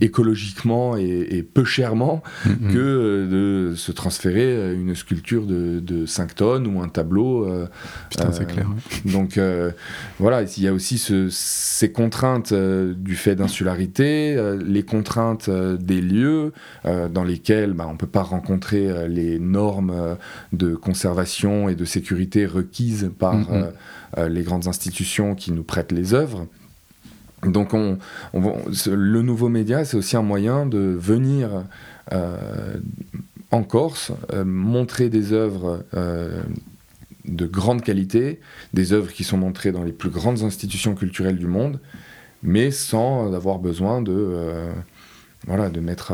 écologiquement 0.00 0.96
et, 0.96 1.42
peu 1.42 1.64
chèrement 1.64 2.22
mm-hmm. 2.46 2.72
que 2.72 3.28
de 3.30 3.74
se 3.76 3.92
transférer 3.92 4.74
une 4.74 4.94
sculpture 4.94 5.46
de, 5.46 6.06
5 6.06 6.34
tonnes 6.34 6.66
ou 6.66 6.80
un 6.80 6.88
tableau. 6.88 7.48
Putain, 8.10 8.32
c'est 8.32 8.46
clair. 8.46 8.66
Donc 9.04 9.38
voilà, 10.18 10.42
il 10.42 10.62
y 10.62 10.68
a 10.68 10.72
aussi 10.72 10.98
ces 11.30 11.92
contraintes 11.92 12.52
du 12.52 13.14
fait 13.14 13.36
d'insularité, 13.36 14.36
les 14.64 14.82
contraintes 14.82 15.50
des 15.50 16.00
lieux 16.00 16.52
dans 16.84 17.24
lesquels 17.24 17.72
bah, 17.72 17.86
on 17.88 17.92
ne 17.92 17.98
peut 17.98 18.06
pas 18.06 18.22
rencontrer 18.22 19.08
les 19.08 19.38
normes 19.38 20.16
de 20.52 20.74
conservation 20.74 21.68
et 21.68 21.74
de 21.74 21.84
sécurité 21.84 22.46
requises 22.46 23.10
par 23.18 23.36
mm-hmm. 23.36 24.26
les 24.26 24.42
grandes 24.42 24.66
institutions 24.66 25.34
qui 25.34 25.52
nous 25.52 25.64
prêtent 25.64 25.92
les 25.92 26.14
œuvres. 26.14 26.46
Donc 27.44 27.72
on, 27.72 27.98
le 28.34 29.22
nouveau 29.22 29.48
média, 29.48 29.84
c'est 29.84 29.96
aussi 29.96 30.16
un 30.16 30.22
moyen 30.22 30.66
de 30.66 30.78
venir 30.78 31.64
euh, 32.12 32.76
en 33.50 33.62
Corse, 33.62 34.12
euh, 34.32 34.44
montrer 34.44 35.08
des 35.08 35.32
œuvres 35.32 35.84
euh, 35.94 36.42
de 37.24 37.46
grande 37.46 37.82
qualité, 37.82 38.40
des 38.74 38.92
œuvres 38.92 39.12
qui 39.12 39.24
sont 39.24 39.38
montrées 39.38 39.72
dans 39.72 39.84
les 39.84 39.92
plus 39.92 40.10
grandes 40.10 40.42
institutions 40.42 40.94
culturelles 40.94 41.38
du 41.38 41.46
monde, 41.46 41.80
mais 42.42 42.70
sans 42.70 43.32
avoir 43.34 43.58
besoin 43.58 44.02
de, 44.02 44.70
mettre 45.80 46.12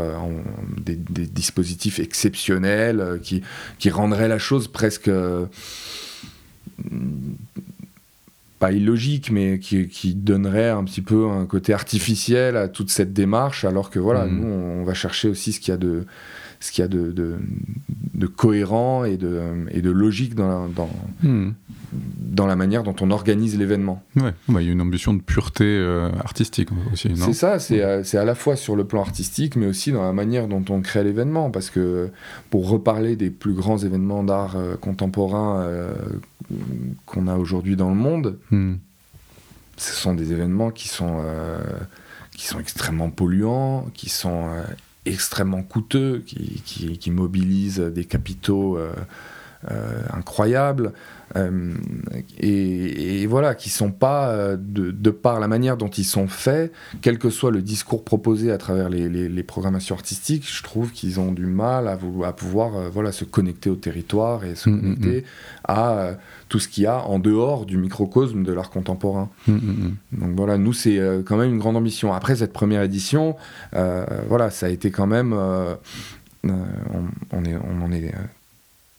des, 0.78 0.97
dispositifs 0.97 1.99
exceptionnels 1.99 3.21
qui, 3.23 3.90
rendraient 3.90 4.28
la 4.28 4.38
chose 4.38 4.68
presque 4.68 5.11
pas 8.59 8.73
illogique, 8.73 9.31
mais 9.31 9.59
qui, 9.59 10.15
donnerait 10.15 10.71
un 10.71 10.85
petit 10.85 11.03
peu 11.03 11.29
un 11.29 11.47
côté 11.47 11.73
artificiel 11.73 12.57
à 12.57 12.69
toute 12.69 12.91
cette 12.91 13.13
démarche, 13.13 13.65
alors 13.65 13.91
que 13.91 13.99
voilà, 13.99 14.27
mm. 14.27 14.41
nous, 14.41 14.47
on, 14.47 14.85
va 14.85 14.95
chercher 14.95 15.29
aussi 15.29 15.53
ce 15.53 15.61
qu'il 15.61 15.73
y 15.73 15.75
a 15.75 15.79
de 15.79 16.05
ce 16.59 16.73
qu'il 16.73 16.83
y 16.83 16.85
a 16.87 16.89
de, 16.89 17.13
de, 18.15 18.27
cohérent 18.27 19.05
et 19.05 19.19
de, 19.19 19.67
et 19.71 19.83
de 19.83 19.91
logique 19.91 20.35
dans, 20.35 20.69
dans, 20.69 20.89
mm. 21.23 21.51
dans 21.93 22.47
la 22.47 22.57
manière 22.57 22.83
dont 22.83 22.97
on 23.03 23.11
organise 23.11 23.59
l'événement. 23.59 24.03
Ouais, 24.17 24.33
bah, 24.49 24.63
il 24.63 24.67
y 24.67 24.71
a 24.71 24.73
une 24.73 24.81
ambition 24.81 25.13
de 25.13 25.21
pureté 25.21 25.65
euh, 25.65 26.09
artistique 26.25 26.71
aussi, 26.93 27.11
C'est 27.15 27.35
ça, 27.35 27.59
c'est 27.59 27.83
à, 27.83 28.01
à, 28.21 28.25
la 28.25 28.35
fois 28.35 28.57
sur 28.57 28.75
le 28.75 28.85
plan 28.85 29.03
artistique, 29.03 29.57
mais 29.57 29.67
aussi 29.67 29.93
dans 29.93 30.03
la 30.03 30.15
manière 30.15 30.49
dont 30.49 30.65
on 30.71 30.81
crée 30.81 31.05
l'événement, 31.05 31.51
parce 31.51 31.69
que 31.69 32.09
pour 32.49 32.71
reparler 32.71 33.17
des 33.17 33.31
plus 33.31 33.53
grands 33.53 33.79
événements 33.79 34.25
d'art 34.25 34.57
euh, 34.57 34.77
contemporain 34.77 35.61
euh, 35.61 35.93
qu'on 37.05 37.29
a 37.29 37.37
aujourd'hui 37.37 37.76
dans 37.76 37.88
le 37.88 37.97
monde, 37.97 38.38
hmm. 38.50 38.75
ce 39.76 39.93
sont 39.93 40.15
des 40.15 40.33
événements 40.33 40.71
qui 40.71 40.88
sont, 40.88 41.23
euh, 41.25 41.61
qui 42.37 42.47
sont 42.47 42.59
extrêmement 42.59 43.11
polluants, 43.11 43.88
qui 43.95 44.09
sont 44.09 44.49
euh, 44.49 44.62
extrêmement 45.05 45.62
coûteux, 45.62 46.23
qui, 46.26 46.62
qui, 46.65 47.11
mobilisent 47.11 47.81
des 47.81 48.05
capitaux 48.05 48.79
euh, 49.70 50.02
incroyables. 50.12 50.92
Euh, 51.35 51.75
et, 52.38 53.26
voilà, 53.26 53.54
qui 53.54 53.70
sont 53.70 53.90
pas, 53.90 54.28
euh, 54.28 54.56
de, 54.58 55.11
par 55.11 55.40
la 55.40 55.49
manière 55.49 55.76
dont 55.76 55.88
ils 55.88 56.04
sont 56.04 56.28
faits, 56.28 56.73
quel 57.00 57.18
que 57.18 57.30
soit 57.30 57.50
le 57.50 57.62
discours 57.62 58.04
proposé 58.04 58.52
à 58.52 58.58
travers 58.58 58.88
les, 58.88 59.42
programmations 59.42 59.94
artistiques, 59.94 60.49
je 60.49 60.62
trouve 60.62 60.92
qu'ils 60.92 61.20
ont 61.20 61.32
du 61.32 61.46
mal 61.46 61.88
à, 61.88 61.99
à 62.25 62.32
pouvoir 62.32 62.76
euh, 62.76 62.88
voilà, 62.88 63.12
se 63.12 63.25
connecter 63.25 63.70
au 63.70 63.76
territoire 63.76 64.44
et 64.44 64.54
se 64.54 64.68
mm, 64.68 64.73
mm, 64.73 64.80
connecter 64.80 65.20
mm. 65.20 65.25
à 65.64 66.11
tout 66.49 66.58
ce 66.58 66.68
qu'il 66.68 66.85
y 66.85 66.87
a 66.87 67.04
en 67.04 67.18
dehors 67.18 67.66
du 67.66 67.76
microcosme 67.76 68.44
de 68.44 68.52
l'art 68.52 68.70
contemporain. 68.70 69.28
Donc 69.49 70.37
voilà, 70.37 70.58
nous, 70.58 70.73
c'est 70.73 71.00
quand 71.26 71.37
même 71.37 71.50
une 71.50 71.58
grande 71.58 71.76
ambition. 71.76 72.12
Après 72.12 72.37
cette 72.37 72.52
première 72.52 72.82
édition, 72.82 73.37
voilà, 73.73 74.50
ça 74.50 74.66
a 74.66 74.68
été 74.68 74.90
quand 74.90 75.06
même... 75.06 75.32
on, 75.32 77.44
est, 77.44 77.56
on 77.56 77.85
en 77.85 77.92
est 77.92 78.12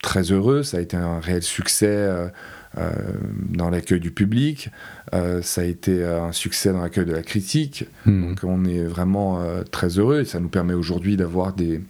très 0.08 0.32
heureux. 0.32 0.64
Ça 0.64 0.78
a 0.78 0.80
été 0.80 0.96
un 0.96 1.20
réel 1.20 1.44
succès 1.44 1.86
euh, 1.90 2.30
euh, 2.78 2.92
dans 3.50 3.70
l'accueil 3.70 4.00
du 4.00 4.12
public. 4.12 4.70
Euh, 5.14 5.42
ça 5.42 5.62
a 5.62 5.64
été 5.66 6.02
un 6.06 6.32
succès 6.32 6.72
dans 6.72 6.82
l'accueil 6.82 7.06
de 7.06 7.12
la 7.12 7.24
critique. 7.24 7.86
Hmm. 8.06 8.30
Donc 8.30 8.40
on 8.44 8.64
est 8.64 8.84
vraiment 8.84 9.44
très 9.70 10.00
heureux 10.00 10.22
et 10.22 10.26
ça 10.26 10.40
nous 10.40 10.48
permet 10.48 10.74
aujourd'hui 10.74 11.18
d'avoir 11.18 11.52
des, 11.52 11.82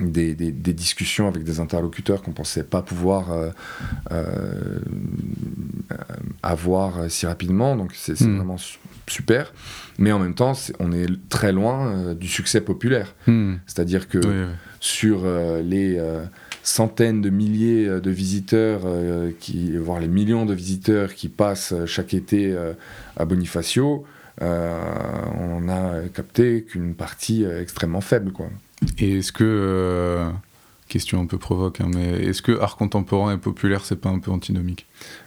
des, 0.00 0.34
discussions 0.74 1.26
avec 1.28 1.44
des 1.44 1.60
interlocuteurs 1.60 2.20
qu'on 2.20 2.32
ne 2.32 2.36
pensait 2.36 2.62
pas 2.62 2.82
pouvoir 2.82 3.28
avoir 6.42 7.10
si 7.10 7.24
rapidement. 7.24 7.74
Donc 7.74 7.92
c'est 7.94 8.20
hmm. 8.20 8.36
vraiment 8.36 8.58
super. 9.06 9.54
Mais 9.96 10.12
en 10.12 10.18
même 10.18 10.34
temps, 10.34 10.52
on 10.78 10.92
est 10.92 11.06
très 11.30 11.52
loin 11.52 12.12
du 12.12 12.28
succès 12.28 12.60
populaire. 12.60 13.14
Hmm. 13.26 13.54
C'est-à-dire 13.66 14.08
que 14.08 14.46
sur 14.78 15.24
les 15.62 15.98
centaines 16.64 17.20
de 17.20 17.30
milliers 17.30 17.86
euh, 17.86 18.00
de 18.00 18.10
visiteurs, 18.10 18.80
euh, 18.84 19.30
qui, 19.38 19.76
voire 19.76 20.00
les 20.00 20.08
millions 20.08 20.46
de 20.46 20.54
visiteurs 20.54 21.14
qui 21.14 21.28
passent 21.28 21.72
euh, 21.72 21.86
chaque 21.86 22.14
été 22.14 22.56
à 23.16 23.24
Bonifacio, 23.24 24.04
on 24.40 25.68
a 25.68 26.08
capté 26.12 26.64
qu'une 26.64 26.94
partie 26.94 27.44
extrêmement 27.44 28.00
faible. 28.00 28.32
Quoi. 28.32 28.46
Et 28.98 29.18
est-ce 29.18 29.30
que, 29.30 30.26
question 30.88 31.20
un 31.20 31.26
peu 31.26 31.38
provoque, 31.38 31.80
hein, 31.80 31.90
mais 31.94 32.24
est-ce 32.24 32.42
que 32.42 32.58
art 32.58 32.76
contemporain 32.76 33.34
et 33.34 33.38
populaire, 33.38 33.84
c'est 33.84 34.00
pas 34.00 34.08
un 34.08 34.18
peu 34.18 34.30
antinomique? 34.30 34.86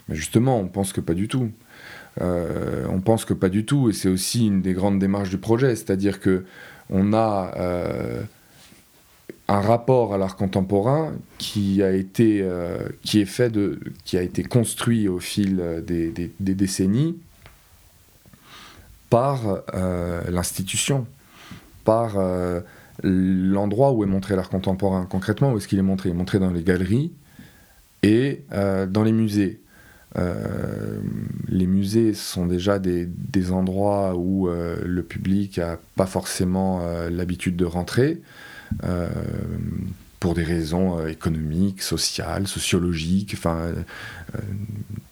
Mais 0.09 0.15
Justement, 0.15 0.59
on 0.59 0.67
pense 0.67 0.91
que 0.91 1.01
pas 1.01 1.13
du 1.13 1.27
tout. 1.27 1.51
on 2.19 3.01
pense 3.03 3.23
que 3.23 3.33
pas 3.33 3.49
du 3.49 3.65
tout, 3.65 3.89
et 3.89 3.93
c'est 3.93 4.09
aussi 4.09 4.47
une 4.47 4.61
des 4.61 4.73
grandes 4.73 4.99
démarches 4.99 5.29
du 5.29 5.37
projet, 5.37 5.75
c'est-à-dire 5.75 6.19
que 6.19 6.43
on 6.89 7.13
a 7.13 7.53
un 9.47 9.61
rapport 9.61 10.13
à 10.13 10.17
l'art 10.17 10.35
contemporain 10.35 11.13
qui 11.37 11.81
a 11.81 11.91
été 11.91 12.41
euh, 12.41 12.89
construit 14.49 15.07
au 15.07 15.19
fil 15.19 15.59
euh, 15.59 15.81
des, 15.81 16.31
décennies 16.39 17.17
par 19.09 19.63
euh, 19.73 20.21
l'institution 20.29 21.07
par 21.85 22.17
l'endroit 23.01 23.93
où 23.93 24.03
est 24.03 24.07
montré 24.07 24.35
l'art 24.35 24.49
contemporain 24.49 25.07
concrètement 25.09 25.53
où 25.53 25.57
est-ce 25.57 25.69
qu'il 25.69 25.79
est 25.79 25.83
montré? 25.83 26.09
Il 26.09 26.11
est 26.11 26.15
montré 26.15 26.39
dans 26.39 26.51
les 26.51 26.63
galeries 26.63 27.13
et 28.03 28.43
dans 28.51 29.03
les 29.03 29.13
musées. 29.13 29.61
Les 31.47 31.65
musées 31.65 32.13
sont 32.13 32.45
déjà 32.45 32.77
des, 32.77 33.05
des 33.05 33.53
endroits 33.53 34.17
où 34.17 34.49
le 34.49 35.01
public 35.03 35.59
n'a 35.59 35.79
pas 35.95 36.07
forcément 36.07 36.81
l'habitude 37.09 37.55
de 37.55 37.63
rentrer 37.63 38.21
pour 40.19 40.33
des 40.33 40.43
raisons 40.43 41.05
économiques, 41.07 41.81
sociales, 41.81 42.47
sociologiques, 42.47 43.33
enfin 43.37 43.71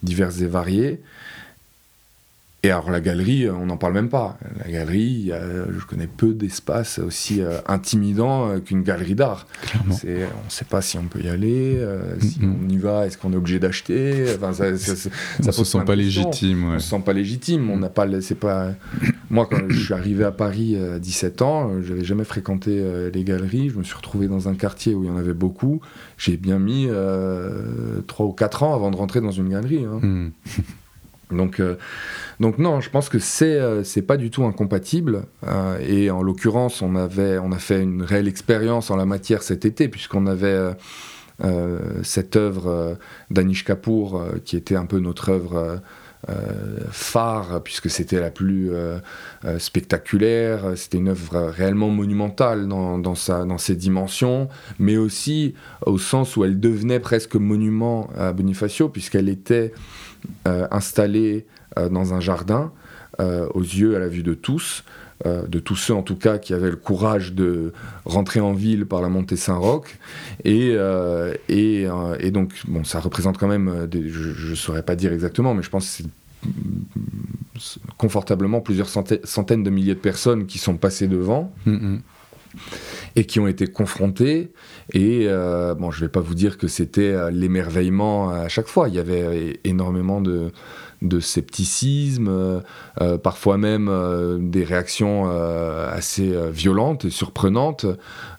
diverses 0.03 0.41
et 0.41 0.47
variées. 0.47 1.01
Et 2.65 2.71
alors 2.71 2.89
la 2.89 2.99
galerie, 2.99 3.47
on 3.47 3.67
n'en 3.67 3.77
parle 3.77 3.93
même 3.93 4.09
pas. 4.09 4.39
La 4.63 4.71
galerie, 4.71 5.31
je 5.31 5.85
connais 5.85 6.07
peu 6.07 6.33
d'espaces 6.33 6.97
aussi 6.97 7.43
euh, 7.43 7.59
intimidants 7.67 8.49
euh, 8.49 8.59
qu'une 8.59 8.81
galerie 8.81 9.13
d'art. 9.13 9.45
On 9.85 9.89
ne 9.89 10.49
sait 10.49 10.65
pas 10.67 10.81
si 10.81 10.97
on 10.97 11.03
peut 11.03 11.21
y 11.21 11.29
aller, 11.29 11.75
euh, 11.77 12.19
si 12.19 12.39
on 12.41 12.67
y 12.67 12.77
va, 12.77 13.05
est-ce 13.05 13.19
qu'on 13.19 13.33
est 13.33 13.35
obligé 13.35 13.59
d'acheter? 13.59 14.25
Enfin, 14.35 14.51
ça, 14.51 14.75
ça, 14.77 15.09
on 15.45 15.51
se 15.51 15.63
sent 15.63 15.85
pas 15.85 15.95
légitime. 15.95 16.73
On 16.73 16.79
se 16.79 16.89
sent 16.89 17.01
pas 17.05 17.13
légitime. 17.13 17.69
On 17.69 17.77
n'a 17.77 17.89
pas, 17.89 18.07
c'est 18.21 18.33
pas. 18.33 18.71
Moi, 19.29 19.47
quand 19.47 19.69
je 19.69 19.79
suis 19.79 19.93
arrivé 19.93 20.23
à 20.23 20.31
Paris 20.31 20.75
à 20.75 20.97
17 20.97 21.43
ans, 21.43 21.83
je 21.83 21.93
n'avais 21.93 22.03
jamais 22.03 22.23
fréquenté 22.23 22.83
les 23.13 23.23
galeries. 23.23 23.69
Je 23.69 23.77
me 23.77 23.83
suis 23.83 23.95
retrouvé 23.95 24.27
dans 24.27 24.49
un 24.49 24.55
quartier 24.55 24.95
où 24.95 25.03
il 25.03 25.07
y 25.07 25.11
en 25.11 25.17
avait 25.17 25.35
beaucoup. 25.35 25.81
J'ai 26.17 26.35
bien 26.35 26.57
mis 26.57 26.87
3 28.07 28.25
ou 28.25 28.31
4 28.31 28.63
ans 28.63 28.73
avant 28.73 28.89
de 28.89 28.95
rentrer 28.95 29.21
dans 29.21 29.29
une 29.29 29.49
galerie. 29.49 29.85
Hein. 29.85 29.99
Hmm. 30.01 30.29
Donc, 31.31 31.59
euh, 31.59 31.75
donc 32.39 32.57
non, 32.57 32.81
je 32.81 32.89
pense 32.89 33.09
que 33.09 33.19
c'est 33.19 33.59
euh, 33.59 33.83
pas 34.07 34.17
du 34.17 34.29
tout 34.29 34.45
incompatible. 34.45 35.23
Euh, 35.45 35.77
et 35.79 36.11
en 36.11 36.21
l'occurrence, 36.21 36.81
on 36.81 36.95
avait 36.95 37.37
on 37.37 37.51
a 37.51 37.59
fait 37.59 37.81
une 37.81 38.03
réelle 38.03 38.27
expérience 38.27 38.91
en 38.91 38.95
la 38.95 39.05
matière 39.05 39.43
cet 39.43 39.65
été 39.65 39.87
puisqu'on 39.87 40.27
avait 40.27 40.75
cette 42.01 42.37
œuvre 42.37 42.97
d'Anish 43.29 43.65
Kapoor 43.65 44.25
qui 44.45 44.55
était 44.55 44.77
un 44.77 44.85
peu 44.85 44.99
notre 44.99 45.29
œuvre 45.29 45.81
phare 46.91 47.61
puisque 47.61 47.89
c'était 47.89 48.21
la 48.21 48.31
plus 48.31 48.71
spectaculaire. 49.57 50.77
C'était 50.77 50.97
une 50.97 51.09
œuvre 51.09 51.49
réellement 51.49 51.89
monumentale 51.89 52.69
dans, 52.69 53.15
sa, 53.15 53.43
dans 53.43 53.57
ses 53.57 53.75
dimensions, 53.75 54.47
mais 54.79 54.95
aussi 54.95 55.55
au 55.85 55.97
sens 55.97 56.37
où 56.37 56.45
elle 56.45 56.57
devenait 56.57 57.01
presque 57.01 57.35
monument 57.35 58.09
à 58.17 58.31
Bonifacio 58.31 58.87
puisqu'elle 58.87 59.27
était 59.27 59.73
euh, 59.73 60.14
installé 60.45 61.45
euh, 61.77 61.89
dans 61.89 62.13
un 62.13 62.19
jardin, 62.19 62.71
euh, 63.19 63.47
aux 63.53 63.61
yeux, 63.61 63.95
à 63.95 63.99
la 63.99 64.07
vue 64.07 64.23
de 64.23 64.33
tous, 64.33 64.83
de 65.25 65.59
tous 65.59 65.77
ceux 65.77 65.93
en 65.93 66.03
tout 66.03 66.17
cas 66.17 66.37
qui 66.37 66.53
avaient 66.53 66.69
le 66.69 66.75
courage 66.75 67.33
de 67.33 67.71
rentrer 68.03 68.41
en 68.41 68.51
ville 68.51 68.85
par 68.85 69.01
la 69.01 69.07
montée 69.07 69.37
Saint-Roch. 69.37 69.97
Et, 70.43 70.75
et, 71.47 72.31
donc, 72.31 72.51
bon, 72.67 72.83
ça 72.83 72.99
représente 72.99 73.37
quand 73.37 73.47
même, 73.47 73.87
je 73.91 74.49
ne 74.49 74.55
saurais 74.55 74.83
pas 74.83 74.97
dire 74.97 75.13
exactement, 75.13 75.53
mais 75.53 75.63
je 75.63 75.69
pense 75.69 75.87
que 75.87 76.03
c'est 77.57 77.81
confortablement 77.97 78.59
plusieurs 78.59 78.89
centaines 78.89 79.63
de 79.63 79.69
milliers 79.69 79.95
de 79.95 79.99
personnes 79.99 80.45
qui 80.47 80.59
sont 80.59 80.75
passées 80.75 81.07
devant. 81.07 81.53
Mm-hmm 81.65 81.99
et 83.15 83.25
qui 83.25 83.39
ont 83.39 83.47
été 83.47 83.67
confrontés. 83.67 84.51
Et 84.93 85.25
euh, 85.27 85.73
bon, 85.73 85.91
je 85.91 86.01
ne 86.01 86.05
vais 86.05 86.11
pas 86.11 86.19
vous 86.19 86.35
dire 86.35 86.57
que 86.57 86.67
c'était 86.67 87.13
euh, 87.13 87.31
l'émerveillement 87.31 88.29
à 88.29 88.47
chaque 88.47 88.67
fois. 88.67 88.89
Il 88.89 88.95
y 88.95 88.99
avait 88.99 89.59
énormément 89.63 90.21
de, 90.21 90.51
de 91.07 91.19
scepticisme, 91.19 92.27
euh, 92.29 93.17
parfois 93.17 93.57
même 93.57 93.89
des 94.39 94.63
réactions 94.63 95.25
assez 95.25 96.33
violentes 96.51 97.05
et 97.05 97.09
surprenantes 97.09 97.85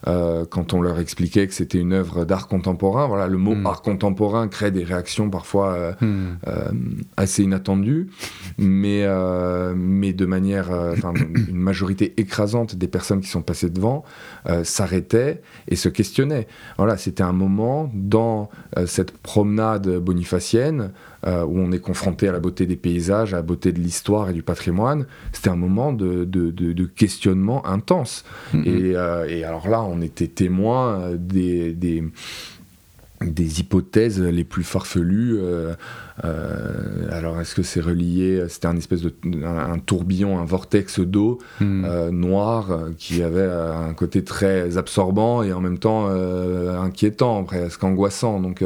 quand 0.05 0.73
on 0.73 0.81
leur 0.81 0.99
expliquait 0.99 1.47
que 1.47 1.53
c'était 1.53 1.79
une 1.79 1.93
œuvre 1.93 2.25
d'art 2.25 2.47
contemporain. 2.47 3.07
Voilà, 3.07 3.27
le 3.27 3.37
mot 3.37 3.55
hmm. 3.55 3.65
art 3.65 3.81
contemporain 3.81 4.47
crée 4.47 4.71
des 4.71 4.83
réactions 4.83 5.29
parfois 5.29 5.95
hmm. 6.01 6.37
assez 7.17 7.43
inattendues, 7.43 8.09
mais, 8.57 9.05
mais 9.75 10.13
de 10.13 10.25
manière, 10.25 10.69
une 11.49 11.57
majorité 11.57 12.13
écrasante 12.17 12.75
des 12.75 12.87
personnes 12.87 13.21
qui 13.21 13.29
sont 13.29 13.41
passées 13.41 13.69
devant 13.69 14.03
s'arrêtaient 14.63 15.41
et 15.67 15.75
se 15.75 15.89
questionnaient. 15.89 16.47
Voilà, 16.77 16.97
c'était 16.97 17.23
un 17.23 17.33
moment 17.33 17.91
dans 17.93 18.49
cette 18.85 19.11
promenade 19.17 19.97
bonifacienne 19.99 20.91
euh, 21.25 21.43
où 21.43 21.59
on 21.59 21.71
est 21.71 21.79
confronté 21.79 22.27
à 22.27 22.31
la 22.31 22.39
beauté 22.39 22.67
des 22.67 22.75
paysages, 22.75 23.33
à 23.33 23.37
la 23.37 23.41
beauté 23.41 23.71
de 23.71 23.79
l'histoire 23.79 24.29
et 24.29 24.33
du 24.33 24.43
patrimoine, 24.43 25.07
c'était 25.31 25.49
un 25.49 25.55
moment 25.55 25.91
de, 25.91 26.25
de, 26.25 26.85
questionnement 26.85 27.65
intense. 27.65 28.23
Mm-hmm. 28.53 28.63
Euh, 28.95 29.25
et, 29.27 29.43
alors 29.43 29.67
là, 29.67 29.81
on 29.81 30.01
était 30.01 30.27
témoin 30.27 30.99
euh, 30.99 31.17
des, 31.17 31.73
des 31.73 32.03
des 33.25 33.61
hypothèses 33.61 34.21
les 34.21 34.43
plus 34.43 34.63
farfelues. 34.63 35.39
alors, 36.21 37.41
est-ce 37.41 37.55
que 37.55 37.63
c'est 37.63 37.81
relié 37.81 38.43
C'était 38.47 38.67
un 38.67 38.77
espèce 38.77 39.01
de 39.01 39.11
un, 39.43 39.79
tourbillon, 39.79 40.37
un 40.37 40.45
vortex 40.45 40.99
d'eau 40.99 41.39
mm. 41.59 42.09
noir 42.09 42.89
qui 42.99 43.23
avait 43.23 43.49
un 43.49 43.95
côté 43.95 44.23
très 44.23 44.77
absorbant 44.77 45.41
et 45.41 45.51
en 45.51 45.61
même 45.61 45.79
temps 45.79 46.05
inquiétant, 46.05 47.43
presque 47.43 47.83
angoissant. 47.83 48.39
Donc, 48.39 48.63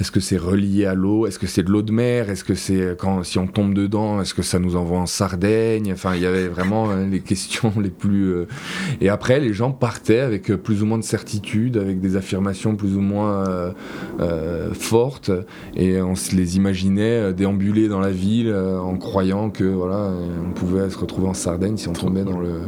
est-ce 0.00 0.10
que 0.10 0.20
c'est 0.20 0.38
relié 0.38 0.86
à 0.86 0.94
l'eau? 0.94 1.26
Est-ce 1.26 1.38
que 1.38 1.46
c'est 1.46 1.62
de 1.62 1.70
l'eau 1.70 1.82
de 1.82 1.92
mer? 1.92 2.30
Est-ce 2.30 2.44
que 2.44 2.54
c'est 2.54 2.96
quand 2.98 3.22
si 3.24 3.38
on 3.38 3.46
tombe 3.46 3.74
dedans 3.74 4.22
Est-ce 4.22 4.32
que 4.32 4.40
ça 4.40 4.58
nous 4.58 4.74
envoie 4.74 4.98
en 4.98 5.06
Sardaigne? 5.06 5.92
Enfin, 5.92 6.14
il 6.14 6.22
y 6.22 6.26
avait 6.26 6.48
vraiment 6.48 6.90
euh, 6.90 7.06
les 7.06 7.20
questions 7.20 7.72
les 7.80 7.90
plus. 7.90 8.32
Euh, 8.32 8.46
et 9.02 9.10
après, 9.10 9.38
les 9.38 9.52
gens 9.52 9.70
partaient 9.70 10.20
avec 10.20 10.50
euh, 10.50 10.56
plus 10.56 10.82
ou 10.82 10.86
moins 10.86 10.96
de 10.96 11.04
certitude, 11.04 11.76
avec 11.76 12.00
des 12.00 12.16
affirmations 12.16 12.74
plus 12.74 12.96
ou 12.96 13.00
moins 13.00 13.44
fortes, 14.72 15.30
et 15.76 16.00
on 16.00 16.14
se 16.14 16.34
les 16.34 16.56
imaginait 16.56 17.32
déambuler 17.32 17.88
dans 17.88 18.00
la 18.00 18.10
ville 18.10 18.52
en 18.54 18.96
croyant 18.96 19.50
que 19.50 19.64
voilà, 19.64 20.10
on 20.46 20.52
pouvait 20.52 20.88
se 20.90 20.98
retrouver 20.98 21.28
en 21.28 21.34
Sardaigne 21.34 21.76
si 21.76 21.88
on 21.88 21.92
tombait 21.92 22.24
dans 22.24 22.38
le. 22.38 22.62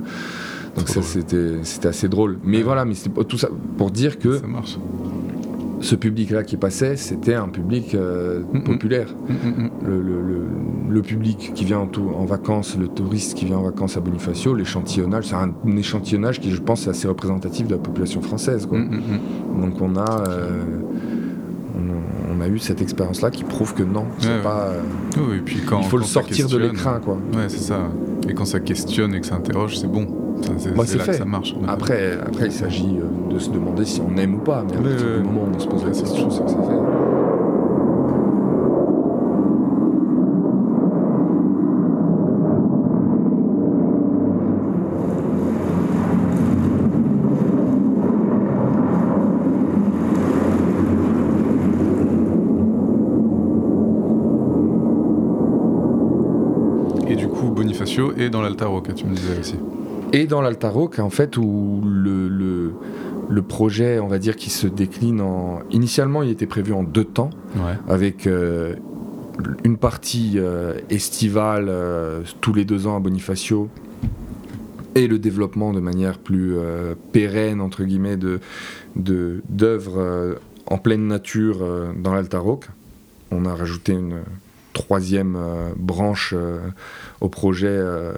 Donc 0.76 0.88
ça, 0.88 1.02
c'était 1.02 1.88
assez 1.88 2.08
drôle. 2.08 2.38
Mais 2.44 2.62
voilà, 2.62 2.84
mais 2.84 2.94
c'est 2.94 3.10
tout 3.26 3.38
ça 3.38 3.48
pour 3.78 3.90
dire 3.90 4.18
que. 4.18 4.38
Ça 4.38 4.46
marche 4.46 4.78
ce 5.84 5.94
public-là 5.94 6.42
qui 6.42 6.56
passait, 6.56 6.96
c'était 6.96 7.34
un 7.34 7.48
public 7.48 7.94
euh, 7.94 8.42
populaire. 8.64 9.14
le, 9.86 11.02
public 11.02 11.52
qui 11.54 11.64
vient 11.64 11.80
en, 11.80 12.24
vacances, 12.24 12.78
le 12.78 12.88
touriste 12.88 13.34
qui 13.34 13.44
vient 13.44 13.58
en 13.58 13.64
vacances 13.64 13.96
à 13.98 14.00
Bonifacio, 14.00 14.54
l'échantillonnage, 14.54 15.26
c'est 15.26 15.34
un, 15.34 15.52
échantillonnage 15.76 16.40
qui, 16.40 16.50
je 16.50 16.60
pense, 16.62 16.86
est 16.86 16.90
assez 16.90 17.06
représentatif 17.06 17.66
de 17.66 17.72
la 17.72 17.78
population 17.78 18.22
française. 18.22 18.66
Donc 18.66 19.82
on 19.82 19.96
a, 19.96 20.24
euh, 20.28 20.64
on, 22.32 22.40
a 22.40 22.48
eu 22.48 22.58
cette 22.58 22.80
expérience-là 22.80 23.30
qui 23.30 23.44
prouve 23.44 23.74
que 23.74 23.82
non, 23.82 24.06
c'est 24.18 24.42
pas. 24.42 24.70
Euh, 25.18 25.38
puis 25.44 25.60
quand, 25.66 25.80
il 25.82 25.88
faut 25.88 25.98
le 25.98 26.04
sortir 26.04 26.48
de 26.48 26.56
l'écran, 26.56 26.98
quoi. 27.04 27.18
Ouais, 27.34 27.48
c'est 27.48 27.58
ça. 27.58 27.90
Et 28.28 28.32
quand 28.32 28.46
ça 28.46 28.60
questionne 28.60 29.14
et 29.14 29.20
que 29.20 29.26
ça 29.26 29.34
interroge, 29.34 29.78
c'est 29.78 29.90
bon. 29.90 30.23
C'est 30.58 30.96
là 30.96 31.04
fait. 31.04 31.12
que 31.12 31.16
ça 31.16 31.24
marche. 31.24 31.54
Après, 31.66 32.18
après 32.20 32.46
il 32.46 32.52
s'agit 32.52 32.98
euh, 32.98 33.32
de 33.32 33.38
se 33.38 33.50
demander 33.50 33.84
si 33.84 34.00
on 34.00 34.16
aime 34.16 34.34
ou 34.34 34.38
pas, 34.38 34.64
mais 34.66 34.76
à 34.76 34.80
partir 34.80 35.06
du 35.18 35.22
moment 35.24 35.42
où 35.44 35.56
on 35.56 35.58
se 35.58 35.66
pose 35.66 35.84
la 35.84 35.90
question, 35.90 36.30
c'est 36.30 36.44
que 36.44 36.50
ça 36.50 36.56
fait. 36.56 36.74
Et 57.06 57.16
du 57.16 57.28
coup, 57.28 57.50
Bonifacio 57.50 58.12
est 58.16 58.30
dans 58.30 58.42
l'Altaroca, 58.42 58.92
tu 58.92 59.04
me 59.06 59.14
disais 59.14 59.38
aussi. 59.38 59.56
Et 60.14 60.26
dans 60.28 60.40
l'Altaroc, 60.40 61.00
en 61.00 61.10
fait, 61.10 61.36
où 61.36 61.82
le, 61.84 62.28
le, 63.28 63.42
projet, 63.42 63.98
on 63.98 64.06
va 64.06 64.20
dire, 64.20 64.36
qui 64.36 64.48
se 64.48 64.68
décline 64.68 65.20
en. 65.20 65.58
Initialement, 65.72 66.22
il 66.22 66.30
était 66.30 66.46
prévu 66.46 66.72
en 66.72 66.84
deux 66.84 67.04
temps, 67.04 67.30
avec 67.88 68.28
euh, 68.28 68.76
une 69.64 69.76
partie 69.76 70.34
euh, 70.36 70.78
estivale 70.88 71.66
euh, 71.68 72.22
tous 72.40 72.52
les 72.52 72.64
deux 72.64 72.86
ans 72.86 72.96
à 72.96 73.00
Bonifacio 73.00 73.68
et 74.94 75.08
le 75.08 75.18
développement 75.18 75.72
de 75.72 75.80
manière 75.80 76.18
plus 76.18 76.54
pérenne, 77.10 77.60
entre 77.60 77.82
guillemets, 77.82 78.16
de, 78.16 78.38
d'œuvres 78.94 80.38
en 80.66 80.78
pleine 80.78 81.08
nature 81.08 81.66
dans 81.96 82.14
l'Altaroc. 82.14 82.68
On 83.32 83.44
a 83.44 83.52
rajouté 83.52 83.94
une 83.94 84.20
troisième 84.74 85.36
euh, 85.36 85.72
branche 85.76 86.34
euh, 86.36 86.58
au 87.22 87.30
projet 87.30 87.68
euh, 87.70 88.12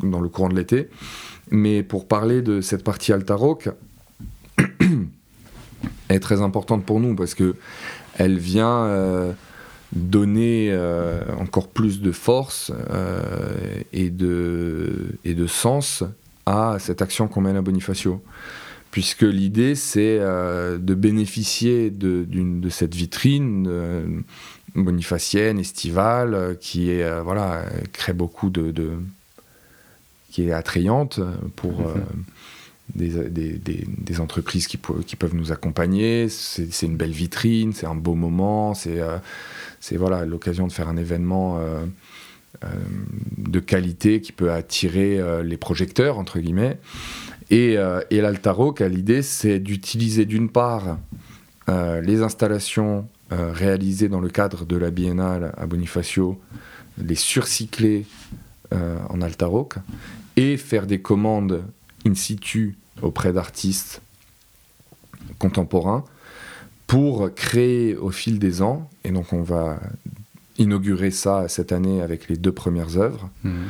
dans 0.00 0.20
le 0.20 0.30
courant 0.30 0.48
de 0.48 0.56
l'été. 0.56 0.88
Mais 1.50 1.82
pour 1.82 2.08
parler 2.08 2.40
de 2.40 2.62
cette 2.62 2.82
partie 2.82 3.12
Altaroc, 3.12 3.68
est 6.08 6.20
très 6.20 6.40
importante 6.40 6.86
pour 6.86 7.00
nous 7.00 7.14
parce 7.14 7.34
que 7.34 7.56
elle 8.16 8.38
vient 8.38 9.34
donner 9.92 10.72
encore 11.40 11.68
plus 11.68 12.00
de 12.00 12.12
force 12.12 12.72
et, 13.92 14.08
de, 14.10 15.16
et 15.24 15.34
de 15.34 15.46
sens 15.48 16.04
à 16.46 16.76
cette 16.78 17.02
action 17.02 17.26
qu'on 17.26 17.40
mène 17.40 17.56
à 17.56 17.62
Bonifacio. 17.62 18.22
Puisque 18.92 19.22
l'idée, 19.22 19.74
c'est 19.74 20.20
de 20.20 20.94
bénéficier 20.94 21.90
de, 21.90 22.24
de, 22.30 22.68
cette 22.68 22.94
vitrine 22.94 24.24
bonifacienne, 24.74 25.58
estivale, 25.58 26.34
euh, 26.34 26.54
qui 26.54 26.90
est, 26.90 27.02
euh, 27.02 27.22
voilà, 27.22 27.64
crée 27.92 28.12
beaucoup 28.12 28.50
de, 28.50 28.92
qui 30.30 30.48
est 30.48 30.52
attrayante 30.52 31.20
pour, 31.56 31.80
mhm. 31.80 32.04
des, 32.94 34.20
entreprises 34.20 34.66
qui, 34.66 34.78
qui, 35.06 35.16
peuvent 35.16 35.34
nous 35.34 35.52
accompagner. 35.52 36.28
C'est 36.28 36.86
une 36.86 36.96
belle 36.96 37.12
vitrine, 37.12 37.72
c'est 37.72 37.86
un 37.86 37.94
beau 37.94 38.14
moment, 38.14 38.74
c'est 38.74 39.96
voilà 39.96 40.24
l'occasion 40.24 40.66
de 40.66 40.72
faire 40.72 40.88
un 40.88 40.96
événement 40.96 41.60
de 43.38 43.60
qualité 43.60 44.20
qui 44.20 44.32
peut 44.32 44.50
attirer 44.50 45.20
les 45.44 45.56
projecteurs, 45.56 46.18
entre 46.18 46.40
guillemets. 46.40 46.78
Et, 47.50 47.76
et 48.10 48.20
l'Altaro, 48.20 48.74
l'idée, 48.80 49.22
c'est 49.22 49.60
d'utiliser 49.60 50.24
d'une 50.24 50.48
part 50.48 50.98
les 51.68 52.22
installations 52.22 53.06
réalisées 53.30 54.08
dans 54.08 54.20
le 54.20 54.28
cadre 54.28 54.64
de 54.64 54.76
la 54.76 54.90
biennale 54.90 55.52
à 55.56 55.66
Bonifacio, 55.66 56.40
les 56.98 57.14
surcycler 57.14 58.06
euh, 58.72 58.96
en 59.10 59.20
Altaroc 59.20 59.74
et 60.36 60.56
faire 60.56 60.86
des 60.86 61.00
commandes 61.00 61.62
in 62.06 62.14
situ 62.14 62.76
auprès 63.02 63.32
d'artistes 63.32 64.00
contemporains 65.38 66.04
pour 66.86 67.32
créer 67.34 67.96
au 67.96 68.10
fil 68.10 68.38
des 68.38 68.62
ans, 68.62 68.90
et 69.04 69.10
donc 69.10 69.32
on 69.32 69.42
va 69.42 69.80
inaugurer 70.58 71.10
ça 71.10 71.48
cette 71.48 71.72
année 71.72 72.00
avec 72.00 72.28
les 72.28 72.36
deux 72.36 72.52
premières 72.52 72.96
œuvres, 72.96 73.28
mhm. 73.42 73.64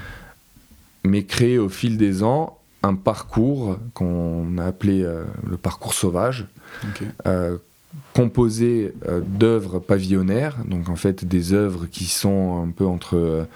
mais 1.05 1.25
créer 1.25 1.59
au 1.59 1.69
fil 1.69 1.97
des 1.97 2.23
ans 2.23 2.59
un 2.83 2.95
parcours 2.95 3.79
qu'on 3.95 4.59
a 4.59 4.65
appelé 4.65 5.03
euh, 5.03 5.25
le 5.47 5.57
parcours 5.57 5.95
sauvage, 5.95 6.47
euh, 7.27 7.59
composé 8.13 8.93
d'œuvres 9.27 9.79
pavillonnaires, 9.79 10.65
donc 10.65 10.89
en 10.89 10.97
fait 10.97 11.25
des 11.25 11.53
œuvres 11.53 11.87
qui 11.87 12.05
sont 12.05 12.63
un 12.63 12.71
peu 12.71 12.87
entre 12.87 13.47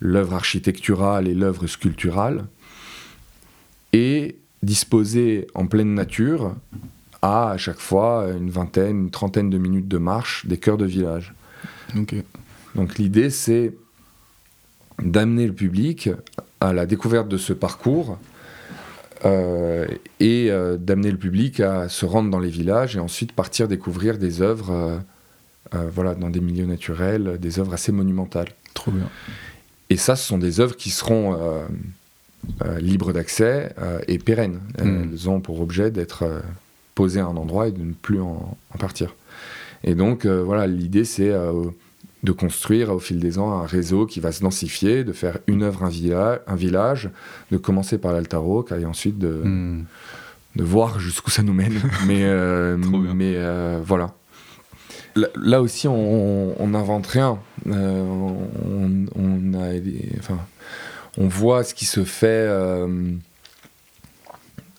l'œuvre 0.00 0.34
architecturale 0.34 1.28
et 1.28 1.34
l'œuvre 1.34 1.66
sculpturale, 1.66 2.44
et 3.92 4.36
disposé 4.62 5.46
en 5.54 5.66
pleine 5.66 5.94
nature 5.94 6.54
à 7.22 7.50
à 7.50 7.56
chaque 7.56 7.78
fois 7.78 8.28
une 8.36 8.50
vingtaine, 8.50 9.04
une 9.04 9.10
trentaine 9.10 9.48
de 9.48 9.58
minutes 9.58 9.88
de 9.88 9.98
marche 9.98 10.46
des 10.46 10.58
cœurs 10.58 10.78
de 10.78 10.84
village. 10.84 11.32
Donc 12.74 12.98
l'idée 12.98 13.30
c'est 13.30 13.74
d'amener 15.02 15.46
le 15.46 15.52
public 15.52 16.10
à 16.60 16.72
la 16.72 16.86
découverte 16.86 17.28
de 17.28 17.36
ce 17.36 17.52
parcours 17.52 18.18
euh, 19.24 19.86
et 20.20 20.50
euh, 20.50 20.76
d'amener 20.76 21.10
le 21.10 21.16
public 21.16 21.60
à 21.60 21.88
se 21.88 22.04
rendre 22.04 22.30
dans 22.30 22.38
les 22.38 22.50
villages 22.50 22.96
et 22.96 23.00
ensuite 23.00 23.32
partir 23.32 23.68
découvrir 23.68 24.18
des 24.18 24.42
œuvres 24.42 25.00
euh, 25.74 25.88
voilà, 25.92 26.14
dans 26.14 26.30
des 26.30 26.40
milieux 26.40 26.66
naturels, 26.66 27.38
des 27.40 27.58
œuvres 27.58 27.72
assez 27.72 27.90
monumentales. 27.90 28.48
Trop 28.74 28.90
bien. 28.90 29.08
Et 29.88 29.96
ça, 29.96 30.16
ce 30.16 30.26
sont 30.26 30.38
des 30.38 30.60
œuvres 30.60 30.76
qui 30.76 30.90
seront 30.90 31.36
libres 32.78 33.12
d'accès 33.12 33.74
et 34.08 34.18
pérennes. 34.18 34.60
Hmm. 34.78 35.08
Elles 35.12 35.30
ont 35.30 35.40
pour 35.40 35.60
objet 35.60 35.90
d'être 35.90 36.24
posées 36.94 37.20
à 37.20 37.26
un 37.26 37.36
endroit 37.36 37.68
et 37.68 37.72
de 37.72 37.82
ne 37.82 37.92
plus 37.92 38.20
en, 38.20 38.56
partir. 38.78 39.14
Et 39.84 39.94
donc, 39.94 40.26
voilà, 40.26 40.66
l'idée, 40.66 41.04
c'est 41.04 41.32
de 42.24 42.32
construire 42.32 42.90
au 42.90 42.98
fil 42.98 43.20
des 43.20 43.38
ans 43.38 43.52
un 43.52 43.66
réseau 43.66 44.06
qui 44.06 44.18
va 44.18 44.32
se 44.32 44.40
densifier, 44.40 45.04
de 45.04 45.12
faire 45.12 45.38
une 45.46 45.62
œuvre, 45.62 45.84
un, 45.84 45.90
un 46.46 46.56
village, 46.56 47.10
de 47.52 47.56
commencer 47.56 47.98
par 47.98 48.12
l'Altaro, 48.12 48.66
et 48.76 48.84
ensuite 48.84 49.18
de, 49.18 49.42
hmm. 49.44 49.84
de 50.56 50.64
voir 50.64 50.98
jusqu'où 50.98 51.30
ça 51.30 51.42
nous 51.42 51.54
mène. 51.54 51.80
mais 52.06 52.24
mais 53.14 53.36
voilà 53.84 54.14
là 55.36 55.60
aussi, 55.60 55.88
on 55.88 56.66
n'invente 56.66 57.06
rien. 57.06 57.38
Euh, 57.66 58.04
on, 59.14 59.54
a, 59.54 59.70
enfin, 60.18 60.38
on 61.18 61.28
voit 61.28 61.64
ce 61.64 61.74
qui 61.74 61.84
se 61.84 62.04
fait 62.04 62.26
euh, 62.48 63.12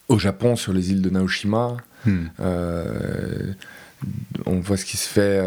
au 0.08 0.20
Japon 0.20 0.56
sur 0.56 0.74
les 0.74 0.92
îles 0.92 1.02
de 1.02 1.10
Naoshima. 1.10 1.78
Hmm. 2.06 2.26
Euh, 4.06 4.42
on 4.46 4.60
voit 4.60 4.78
ce 4.78 4.86
qui 4.86 4.98
se 4.98 5.08
fait 5.10 5.40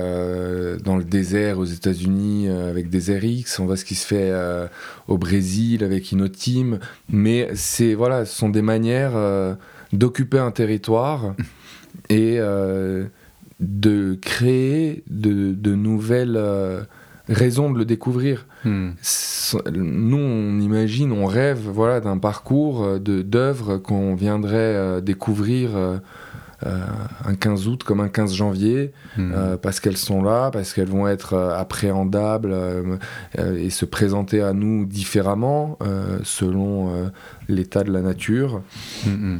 dans 0.82 0.96
le 0.96 1.04
désert 1.04 1.58
aux 1.58 1.64
États-Unis 1.64 2.48
avec 2.48 2.90
des 2.90 3.10
X. 3.10 3.58
On 3.60 3.66
voit 3.66 3.76
ce 3.76 3.84
qui 3.84 3.94
se 3.94 4.06
fait 4.06 4.32
au 5.06 5.18
Brésil 5.18 5.84
avec 5.84 6.10
Inotim. 6.10 6.78
Mais 7.08 7.48
c'est 7.54 7.94
voilà, 7.94 8.24
ce 8.24 8.36
sont 8.36 8.48
des 8.48 8.62
manières 8.62 9.12
d'occuper 9.92 10.38
un 10.38 10.50
territoire 10.50 11.34
et 12.10 12.40
de 13.60 14.16
créer 14.20 15.02
de, 15.08 15.74
nouvelles 15.74 16.36
euh, 16.36 16.82
raisons 17.28 17.70
de 17.70 17.78
le 17.78 17.84
découvrir. 17.84 18.46
Hmm. 18.64 18.90
Nous, 19.72 20.16
on 20.16 20.60
imagine, 20.60 21.12
on 21.12 21.26
rêve 21.26 21.60
voilà, 21.60 22.00
d'un 22.00 22.18
parcours 22.18 22.84
euh, 22.84 22.98
d'œuvres 22.98 23.78
qu'on 23.78 24.14
viendrait 24.14 25.00
euh, 26.66 26.80
un 27.24 27.34
15 27.34 27.68
août 27.68 27.84
comme 27.84 28.00
un 28.00 28.08
15 28.08 28.34
janvier, 28.34 28.92
hmm. 29.16 29.56
parce 29.62 29.80
qu'elles 29.80 29.96
sont 29.96 30.22
là, 30.22 30.50
parce 30.50 30.72
qu'elles 30.72 30.88
vont 30.88 31.06
être 31.08 31.36
appréhendables 31.36 32.54
et 33.36 33.70
se 33.70 33.84
présenter 33.84 34.42
à 34.42 34.52
nous 34.52 34.84
différemment 34.84 35.78
selon 36.22 37.10
l'état 37.48 37.84
de 37.84 37.92
la 37.92 38.00
nature. 38.00 38.62
Hmm, 39.06 39.38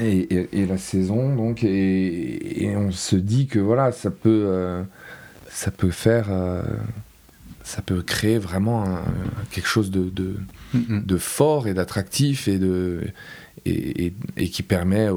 et, 0.00 0.66
la 0.66 0.78
saison 0.78 1.34
donc 1.34 1.64
et, 1.64 2.72
on 2.76 2.90
se 2.92 3.16
dit 3.16 3.46
que 3.46 3.58
voilà 3.58 3.92
ça 3.92 4.10
peut 4.10 4.44
euh, 4.46 4.82
ça 5.48 5.70
peut 5.70 5.90
faire 5.90 6.28
euh, 6.30 6.62
ça 7.62 7.82
peut 7.82 8.02
créer 8.02 8.38
vraiment 8.38 8.98
quelque 9.52 9.68
chose 9.68 9.92
de, 9.92 10.10
de, 10.74 11.16
fort 11.16 11.68
et 11.68 11.74
d'attractif 11.74 12.48
et 12.48 12.58
de 12.58 13.02
et, 13.64 14.12
qui 14.48 14.62
permet 14.62 15.08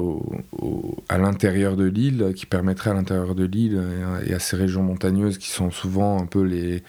à 1.08 1.18
l'intérieur 1.18 1.76
de 1.76 1.84
l'île 1.84 2.32
qui 2.34 2.46
permettrait 2.46 2.90
à 2.90 2.94
l'intérieur 2.94 3.34
de 3.34 3.44
l'île 3.44 3.82
et 4.26 4.34
à 4.34 4.38
ces 4.38 4.56
régions 4.56 4.82
montagneuses 4.82 5.38
qui 5.38 5.48
sont 5.48 5.70
souvent 5.70 6.20
un 6.22 6.26
peu 6.26 6.42
les 6.42 6.82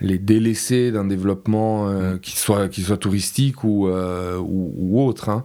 les 0.00 0.18
délaisser 0.18 0.90
d'un 0.92 1.04
développement 1.04 1.88
euh, 1.88 2.14
mm. 2.14 2.20
qui, 2.20 2.36
soit, 2.36 2.68
qui 2.68 2.82
soit 2.82 2.96
touristique 2.96 3.64
ou, 3.64 3.88
euh, 3.88 4.38
ou, 4.38 5.00
autre. 5.00 5.28
Hein. 5.28 5.44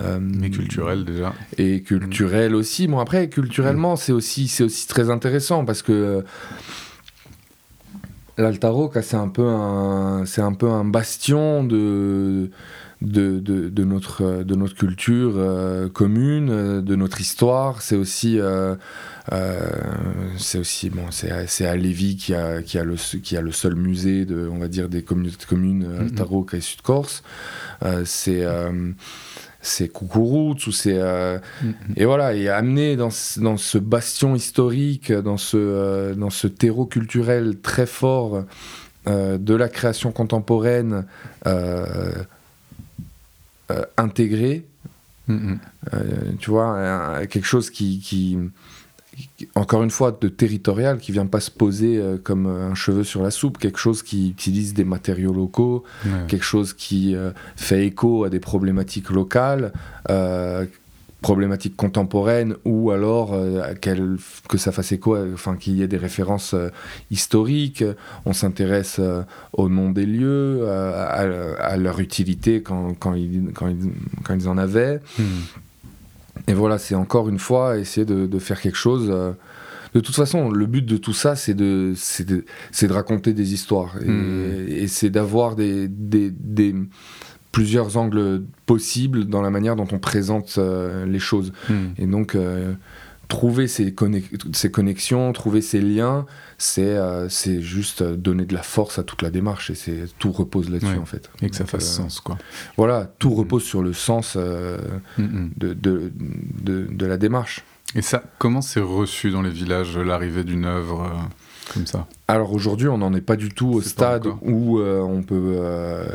Euh, 0.00 0.18
Mais 0.20 0.50
culturel 0.50 1.04
déjà. 1.04 1.34
Et 1.56 1.82
culturel 1.82 2.54
aussi. 2.54 2.86
Bon, 2.86 2.98
après, 2.98 3.28
culturellement, 3.28 3.94
mm. 3.94 3.98
c'est 3.98 4.12
aussi, 4.12 4.52
aussi 4.60 4.86
très 4.86 5.10
intéressant 5.10 5.64
parce 5.64 5.82
que 5.82 6.24
l'Altaro, 8.36 8.92
c'est 9.02 9.16
un, 9.16 9.28
peu 9.28 9.46
un, 9.46 10.24
un 10.24 10.52
peu 10.54 10.70
un 10.70 10.84
bastion 10.84 11.64
de. 11.64 12.50
De, 13.00 13.38
de, 13.38 13.84
notre, 13.84 14.42
de 14.42 14.56
notre 14.56 14.74
culture 14.74 15.34
commune, 15.92 16.80
de 16.80 16.96
notre 16.96 17.20
histoire. 17.20 17.80
C'est 17.80 17.94
aussi 17.94 18.40
euh, 19.32 19.68
c'est 20.38 20.58
aussi 20.58 20.90
bon, 20.90 21.10
c'est 21.10 21.66
à 21.66 21.76
Lévis 21.76 22.16
qui 22.16 22.34
a, 22.34 22.62
qui, 22.62 22.78
a 22.78 22.84
le, 22.84 22.94
qui 22.94 23.36
a 23.36 23.42
le 23.42 23.52
seul 23.52 23.74
musée 23.74 24.24
de, 24.24 24.48
on 24.50 24.58
va 24.58 24.68
dire, 24.68 24.88
des 24.88 25.02
communautés 25.02 25.36
de 25.38 25.44
communes 25.44 25.86
mm 25.86 26.06
-hmm. 26.16 26.56
Et 26.56 26.60
Sud-Corse. 26.60 27.22
Euh, 27.84 28.02
c'est 28.04 28.44
c'est 29.60 29.88
Coucouroute 29.88 30.66
ou 30.68 30.72
c'est 30.72 30.98
mm-hmm. 30.98 31.96
et 31.96 32.04
voilà 32.04 32.32
et 32.34 32.48
amené 32.48 32.96
dans, 32.96 33.12
dans 33.38 33.56
ce 33.56 33.78
bastion 33.78 34.36
historique 34.36 35.12
dans 35.12 35.36
ce 35.36 36.14
dans 36.14 36.30
ce 36.30 36.46
terreau 36.46 36.86
culturel 36.86 37.58
très 37.60 37.86
fort 37.86 38.44
de 39.06 39.54
la 39.62 39.68
création 39.68 40.12
contemporaine 40.12 41.04
intégrée 43.96 44.64
mm-hmm. 45.28 45.58
tu 46.38 46.50
vois 46.50 47.26
quelque 47.26 47.46
chose 47.46 47.70
qui, 47.70 48.00
qui 48.00 48.38
encore 49.54 49.82
une 49.82 49.90
fois, 49.90 50.16
de 50.18 50.28
territorial, 50.28 50.98
qui 50.98 51.12
vient 51.12 51.26
pas 51.26 51.40
se 51.40 51.50
poser 51.50 51.98
euh, 51.98 52.16
comme 52.22 52.46
un 52.46 52.74
cheveu 52.74 53.04
sur 53.04 53.22
la 53.22 53.30
soupe, 53.30 53.58
quelque 53.58 53.78
chose 53.78 54.02
qui 54.02 54.30
utilise 54.30 54.74
des 54.74 54.84
matériaux 54.84 55.32
locaux, 55.32 55.84
quelque 56.28 56.44
chose 56.44 56.72
qui 56.72 57.14
euh, 57.14 57.30
fait 57.56 57.86
écho 57.86 58.24
à 58.24 58.30
des 58.30 58.40
problématiques 58.40 59.10
locales, 59.10 59.72
euh, 60.10 60.66
problématiques 61.20 61.76
contemporaines, 61.76 62.54
ou 62.64 62.90
alors 62.90 63.36
que 63.80 64.58
ça 64.58 64.70
fasse 64.70 64.92
écho, 64.92 65.16
enfin 65.34 65.56
qu'il 65.56 65.74
y 65.74 65.82
ait 65.82 65.88
des 65.88 65.96
références 65.96 66.54
historiques. 67.10 67.84
On 68.24 68.32
s'intéresse 68.32 69.00
au 69.52 69.68
nom 69.68 69.90
des 69.90 70.06
lieux, 70.06 70.68
à, 70.68 71.76
leur 71.76 71.98
utilité 72.00 72.62
quand, 72.62 72.94
quand, 72.94 73.14
ils, 73.14 73.50
quand, 73.52 73.68
ils, 74.34 74.48
en 74.48 74.58
avaient. 74.58 75.00
Hmm. 75.18 75.24
Et 76.46 76.54
voilà, 76.54 76.78
c'est 76.78 76.94
encore 76.94 77.28
une 77.28 77.38
fois 77.38 77.78
essayer 77.78 78.06
de, 78.06 78.38
faire 78.38 78.60
quelque 78.60 78.76
chose. 78.76 79.08
Euh, 79.10 79.32
de 79.94 80.00
toute 80.00 80.14
façon, 80.14 80.50
le 80.50 80.66
but 80.66 80.84
de 80.84 80.96
tout 80.96 81.12
ça, 81.12 81.34
c'est 81.34 81.54
de, 81.54 81.94
de, 82.20 82.44
de, 82.82 82.92
raconter 82.92 83.32
des 83.32 83.52
histoires. 83.52 83.96
Et, 84.02 84.08
hmm. 84.08 84.86
c'est 84.86 85.10
d'avoir 85.10 85.56
des, 85.56 85.88
des, 85.88 86.74
plusieurs 87.52 87.96
angles 87.96 88.42
possibles 88.66 89.26
dans 89.26 89.42
la 89.42 89.50
manière 89.50 89.76
dont 89.76 89.88
on 89.92 89.98
présente 89.98 90.56
euh, 90.58 91.06
les 91.06 91.18
choses. 91.18 91.52
Hmm. 91.68 91.88
Et 91.96 92.06
donc, 92.06 92.34
euh, 92.34 92.74
trouver 93.28 93.68
ces, 93.68 93.94
ces, 94.52 94.70
connexions, 94.70 95.32
trouver 95.32 95.60
ces 95.60 95.80
liens, 95.80 96.26
c'est 96.56 96.96
c'est 97.28 97.60
juste 97.60 98.02
donner 98.02 98.46
de 98.46 98.54
la 98.54 98.62
force 98.62 98.98
à 98.98 99.02
toute 99.02 99.20
la 99.20 99.30
démarche 99.30 99.68
et 99.68 99.74
c'est 99.74 100.04
tout 100.18 100.32
repose 100.32 100.70
là-dessus 100.70 100.96
en 100.96 101.04
fait. 101.04 101.30
Et 101.42 101.50
que 101.50 101.56
ça 101.56 101.66
fasse 101.66 101.94
sens 101.94 102.20
quoi. 102.20 102.38
Voilà, 102.78 103.12
tout 103.18 103.34
repose 103.34 103.64
sur 103.64 103.82
le 103.82 103.92
sens 103.92 104.38
de, 104.38 104.78
de, 105.58 105.74
de, 105.74 106.86
de, 106.90 107.06
la 107.06 107.18
démarche. 107.18 107.64
Et 107.94 108.00
ça, 108.00 108.22
comment 108.38 108.62
c'est 108.62 108.80
reçu 108.80 109.30
dans 109.30 109.42
les 109.42 109.50
villages 109.50 109.98
l'arrivée 109.98 110.44
d'une 110.44 110.64
œuvre 110.64 111.28
comme 111.72 111.86
ça 111.86 112.06
Alors 112.26 112.52
aujourd'hui, 112.52 112.88
on 112.88 112.98
n'en 112.98 113.14
est 113.14 113.20
pas 113.20 113.36
du 113.36 113.50
tout 113.50 113.68
au 113.68 113.80
stade 113.80 114.26
où 114.42 114.78
euh, 114.78 115.00
on 115.00 115.22
peut 115.22 115.56
euh, 115.56 116.06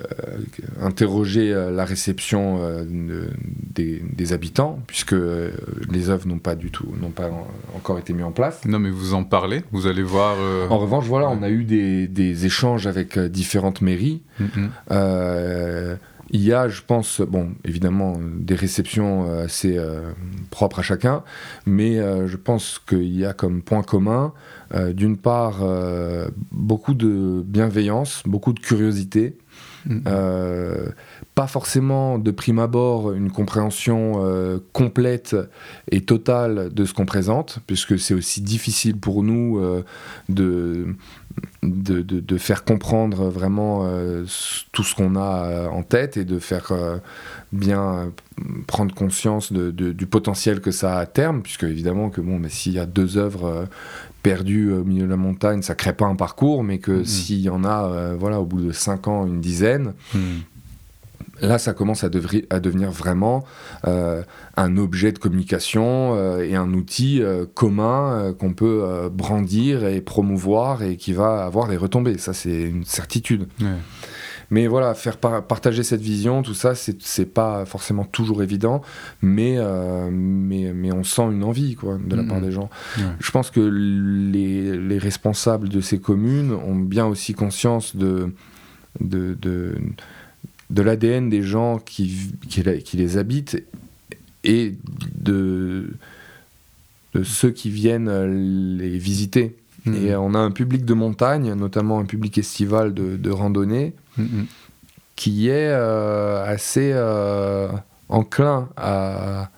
interroger 0.82 1.54
euh, 1.54 1.72
la 1.72 1.86
réception 1.86 2.60
des, 2.86 4.34
habitants, 4.34 4.80
puisque 4.88 5.16
les 5.92 6.10
œuvres 6.10 6.28
n'ont 6.28 6.40
pas 6.40 6.56
du 6.56 6.72
tout, 6.72 6.88
n'ont 7.00 7.10
pas 7.10 7.30
encore 7.76 8.00
été 8.00 8.14
mises 8.14 8.24
en 8.24 8.32
place. 8.32 8.62
Non, 8.66 8.80
mais 8.80 8.90
vous 8.90 9.14
en 9.14 9.24
parlez, 9.24 9.64
vous 9.72 9.88
allez 9.88 10.04
voir. 10.04 10.38
En 10.70 10.78
revanche, 10.78 11.06
voilà, 11.06 11.30
on 11.30 11.44
a 11.44 11.50
eu 11.50 11.64
des, 11.64 12.46
échanges 12.46 12.88
avec 12.88 13.20
différentes 13.20 13.82
mairies. 13.82 14.22
Mm-hmm. 14.42 15.98
Il 16.36 16.42
y 16.42 16.52
a, 16.52 16.68
je 16.68 16.82
pense, 16.82 17.22
bon, 17.22 17.52
évidemment, 17.64 18.18
des 18.20 18.56
réceptions 18.56 19.42
assez 19.42 19.78
propres 20.50 20.80
à 20.80 20.82
chacun, 20.82 21.24
mais 21.66 21.98
je 22.28 22.38
pense 22.38 22.82
qu'il 22.88 23.16
y 23.16 23.26
a 23.26 23.34
comme 23.34 23.62
point 23.62 23.84
commun 23.84 24.34
euh, 24.74 24.94
d'une 24.94 25.18
part, 25.18 25.60
euh, 25.62 26.28
beaucoup 26.52 26.94
de 26.94 27.44
bienveillance, 27.46 28.24
beaucoup 28.26 28.54
de 28.54 28.60
curiosité. 28.60 29.38
Mm. 29.86 30.00
Euh, 30.08 30.90
pas 31.36 31.48
forcément 31.48 32.18
de 32.20 32.32
prime 32.32 32.60
abord 32.60 33.12
une 33.12 33.32
compréhension 33.32 34.24
complète 34.72 35.36
et 35.90 36.02
totale 36.02 36.72
de 36.72 36.86
ce 36.86 36.94
qu'on 36.94 37.08
présente, 37.08 37.58
puisque 37.66 37.98
c'est 37.98 38.14
aussi 38.14 38.42
difficile 38.42 38.98
pour 38.98 39.24
nous 39.24 39.60
de, 40.30 40.96
de, 41.64 42.38
faire 42.38 42.64
comprendre 42.64 43.30
vraiment 43.30 43.84
tout 44.72 44.84
ce 44.84 44.94
qu'on 44.94 45.16
a 45.16 45.70
en 45.70 45.82
tête 45.82 46.18
et 46.18 46.24
de 46.24 46.38
faire 46.38 46.72
bien 47.52 48.12
prendre 48.68 48.94
conscience 48.94 49.52
du 49.52 50.06
potentiel 50.06 50.62
que 50.62 50.70
ça 50.70 50.98
a 50.98 51.00
à 51.00 51.06
terme, 51.08 51.42
puisque 51.42 51.64
évidemment 51.64 52.12
que 52.12 52.22
bon, 52.22 52.38
mais 52.38 52.50
s'il 52.50 52.74
y 52.74 52.80
a 52.80 52.86
deux 52.86 53.18
œuvres 53.18 53.68
perdu 54.24 54.72
au 54.72 54.84
milieu 54.84 55.04
de 55.04 55.10
la 55.10 55.18
montagne, 55.18 55.62
ça 55.62 55.76
crée 55.76 55.94
pas 55.94 56.06
un 56.06 56.16
parcours, 56.16 56.64
mais 56.64 56.80
que 56.80 57.02
mm. 57.02 57.06
s'il 57.06 57.42
y 57.42 57.50
en 57.50 57.64
a, 57.64 57.86
euh, 57.86 58.16
voilà, 58.18 58.40
au 58.40 58.46
bout 58.46 58.62
de 58.62 58.72
5 58.72 59.08
ans, 59.08 59.28
une 59.28 59.42
dizaine, 59.42 59.94
mm. 60.16 60.20
là, 61.42 61.60
ça 61.60 61.74
commence 61.74 62.06
à, 62.06 62.10
à 62.50 62.60
devenir 62.60 62.90
vraiment 62.90 63.44
euh, 63.86 64.24
un 64.56 64.78
objet 64.78 65.12
de 65.12 65.20
communication 65.20 66.16
euh, 66.16 66.48
et 66.48 66.56
un 66.56 66.74
outil 66.74 67.22
commun 67.54 68.34
qu'on 68.40 68.54
peut 68.54 69.10
brandir 69.12 69.86
et 69.86 70.02
promouvoir 70.02 70.82
et 70.82 70.96
qui 70.96 71.14
va 71.14 71.44
avoir 71.44 71.68
des 71.68 71.78
retombées. 71.78 72.18
Ça, 72.18 72.34
c'est 72.34 72.62
une 72.62 72.86
certitude. 72.86 73.48
Mais 74.54 74.68
voilà, 74.68 74.94
faire 74.94 75.18
partager 75.18 75.82
cette 75.82 76.02
vision, 76.02 76.44
tout 76.44 76.54
ça, 76.54 76.76
c'est 76.76 77.26
pas 77.26 77.66
forcément 77.66 78.04
toujours 78.04 78.44
évident, 78.44 78.84
mais, 79.24 79.56
euh, 79.58 80.12
mais, 80.12 80.72
mais, 80.76 80.92
on 80.92 81.04
sent 81.04 81.24
une 81.24 81.44
envie 81.44 81.74
quoi, 81.74 81.98
de 81.98 82.16
la 82.16 82.22
part 82.22 82.40
des 82.40 82.52
gens. 82.52 82.70
Je 83.20 83.32
pense 83.32 83.50
que 83.50 83.62
les, 83.62 84.78
les, 84.78 85.00
responsables 85.00 85.70
de 85.70 85.82
ces 85.82 85.98
communes 85.98 86.52
ont 86.52 86.76
bien 86.76 87.08
aussi 87.08 87.34
conscience 87.34 87.96
de, 87.96 88.32
de, 89.02 89.36
de, 89.42 89.74
de 90.70 90.82
l'ADN 90.84 91.32
des 91.32 91.42
gens 91.42 91.80
qui, 91.80 92.36
qui, 92.48 92.62
qui, 92.62 92.98
les 92.98 93.18
habitent 93.18 93.58
et 94.44 94.76
de, 95.16 95.96
de 97.16 97.24
ceux 97.24 97.50
qui 97.50 97.72
viennent 97.72 98.78
les 98.78 99.00
visiter. 99.00 99.56
Mm. 99.86 99.94
Et 99.96 100.16
on 100.16 100.36
a 100.36 100.40
un 100.40 100.52
public 100.52 100.86
de 100.86 100.94
montagne, 100.94 101.56
notamment 101.56 101.98
un 101.98 102.06
public 102.06 102.38
estival 102.38 102.94
de, 102.94 103.18
de 103.18 103.30
randonnée, 103.32 103.96
qui 105.16 105.48
est 105.50 105.70
euh, 105.70 106.44
assez 106.46 106.92
euh, 106.94 107.70
enclin 108.10 108.70
à, 108.78 109.50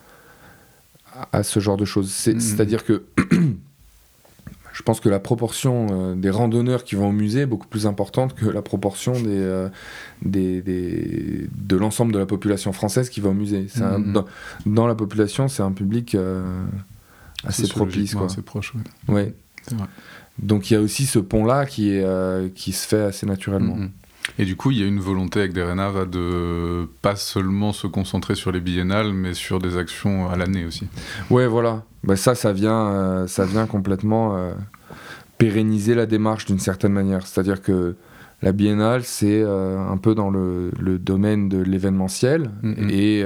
à 1.31 1.43
ce 1.43 1.59
genre 1.59 1.77
de 1.77 1.85
choses. 1.85 2.11
C'est-à-dire 2.11 2.83
que 2.83 3.03
je 4.73 4.83
pense 4.83 4.99
que 4.99 5.09
la 5.09 5.19
proportion 5.19 5.87
euh, 5.89 6.15
des 6.15 6.29
randonneurs 6.29 6.83
qui 6.83 6.95
vont 6.95 7.09
au 7.09 7.13
musée 7.13 7.41
est 7.41 7.45
beaucoup 7.45 7.67
plus 7.67 7.87
importante 7.87 8.35
que 8.35 8.45
la 8.45 8.61
proportion 8.61 9.13
des, 9.13 9.69
des, 10.21 10.61
des 10.61 11.49
de 11.55 11.75
l'ensemble 11.77 12.11
de 12.11 12.19
la 12.19 12.25
population 12.25 12.73
française 12.73 13.09
qui 13.09 13.21
va 13.21 13.29
au 13.29 13.33
musée. 13.33 13.67
dans, 13.77 14.25
dans, 14.65 14.87
la 14.87 14.95
population, 14.95 15.47
c'est 15.47 15.63
un 15.63 15.71
public 15.71 16.17
assez 17.45 17.67
propice. 17.67 18.13
Quoi. 18.13 18.25
Assez 18.25 18.41
proche, 18.41 18.73
oui. 18.75 18.81
Ouais. 19.15 19.33
Donc 20.37 20.69
il 20.69 20.73
y 20.73 20.77
a 20.77 20.81
aussi 20.81 21.05
ce 21.05 21.19
pont-là 21.19 21.65
qui, 21.65 22.01
qui 22.55 22.73
se 22.73 22.85
fait 22.85 23.03
assez 23.03 23.25
naturellement. 23.25 23.77
Et 24.37 24.45
du 24.45 24.55
coup, 24.55 24.71
il 24.71 24.79
y 24.79 24.83
a 24.83 24.85
une 24.85 24.99
volonté 24.99 25.39
avec 25.39 25.53
Derenava 25.53 26.05
de 26.05 26.87
pas 27.01 27.15
seulement 27.15 27.71
se 27.71 27.87
concentrer 27.87 28.35
sur 28.35 28.51
les 28.51 28.59
biennales, 28.59 29.13
mais 29.13 29.33
sur 29.33 29.59
des 29.59 29.77
actions 29.77 30.29
à 30.29 30.35
l'année 30.35 30.65
aussi. 30.65 30.87
Ouais, 31.29 31.47
voilà. 31.47 31.83
Bah, 32.03 32.15
ça, 32.15 32.35
ça 32.35 32.51
vient, 32.51 32.87
euh, 32.87 33.27
ça 33.27 33.45
vient 33.45 33.65
complètement 33.65 34.35
euh, 34.35 34.53
pérenniser 35.37 35.95
la 35.95 36.05
démarche 36.05 36.45
d'une 36.45 36.59
certaine 36.59 36.91
manière. 36.91 37.25
C'est-à-dire 37.25 37.61
que 37.61 37.95
la 38.41 38.51
biennale, 38.51 39.03
c'est 39.03 39.43
un 39.43 39.97
peu 39.97 40.13
dans 40.13 40.29
le, 40.29 40.71
domaine 40.99 41.47
de 41.47 41.57
l'événementiel. 41.57 42.51
Mm-hmm. 42.63 42.89
Et 42.91 43.25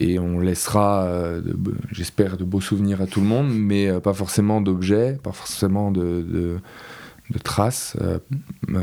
et 0.00 0.18
on 0.18 0.40
laissera, 0.40 1.04
euh, 1.04 1.40
j'espère, 1.90 2.36
de 2.36 2.44
beaux 2.44 2.60
souvenirs 2.60 3.00
à 3.00 3.06
tout 3.06 3.20
le 3.20 3.26
monde, 3.26 3.52
mais 3.52 3.88
euh, 3.88 4.00
pas 4.00 4.14
forcément 4.14 4.60
d'objets, 4.60 5.18
pas 5.22 5.32
forcément 5.32 5.90
de, 5.90 6.22
de, 6.22 7.38
traces 7.44 7.96
euh, 8.00 8.18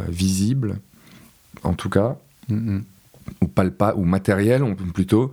visibles, 0.08 0.78
en 1.64 1.74
tout 1.74 1.90
cas, 1.90 2.18
ou 2.50 3.48
palpa, 3.48 3.94
ou 3.96 4.06
matérielles 4.06 4.64
plutôt. 4.94 5.32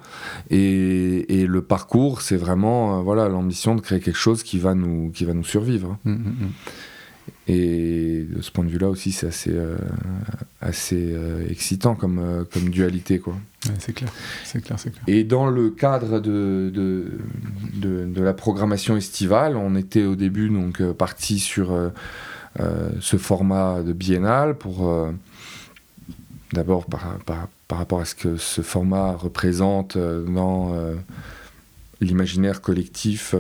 Et, 0.50 1.40
et 1.40 1.46
le 1.46 1.62
parcours, 1.62 2.22
c'est 2.22 2.36
vraiment 2.36 3.02
voilà 3.02 3.28
l'ambition 3.28 3.74
de 3.74 3.80
créer 3.80 4.00
quelque 4.00 4.18
chose 4.18 4.42
qui 4.42 4.58
va 4.58 4.74
nous, 4.74 5.10
qui 5.10 5.24
va 5.24 5.34
nous 5.34 5.44
survivre. 5.44 5.98
Mm-hmm. 6.06 6.48
Et 7.48 8.26
de 8.28 8.42
ce 8.42 8.50
point 8.50 8.64
de 8.64 8.70
vue-là 8.70 8.88
aussi, 8.88 9.12
c'est 9.12 9.28
assez, 9.28 9.52
euh, 9.52 9.76
assez 10.60 11.12
euh, 11.12 11.48
excitant 11.48 11.94
comme, 11.94 12.18
euh, 12.18 12.44
comme 12.52 12.70
dualité. 12.70 13.20
Quoi. 13.20 13.36
c'est 13.78 13.92
clair, 13.92 14.10
c'est 14.44 14.60
clair, 14.60 14.78
clair. 14.78 14.92
Et 15.06 15.22
dans 15.22 15.46
le 15.46 15.70
cadre 15.70 16.18
de, 16.18 16.72
de, 16.74 18.04
de, 18.06 18.22
la 18.22 18.32
programmation 18.32 18.96
estivale, 18.96 19.56
on 19.56 19.76
était 19.76 20.04
au 20.04 20.16
début 20.16 20.48
donc 20.48 20.82
parti 20.92 21.38
sur 21.38 21.72
ce 23.00 23.16
format 23.16 23.82
de 23.82 23.92
biennale 23.92 24.56
pour 24.56 24.90
d'abord 26.52 26.87
par, 26.87 27.18
par, 27.26 27.48
par, 27.68 27.78
rapport 27.78 28.00
à 28.00 28.04
ce 28.04 28.14
que 28.14 28.37
ce 28.37 28.62
format 28.62 29.12
représente 29.12 29.98
dans 29.98 30.72
l'imaginaire 32.00 32.61
collectif 32.61 33.35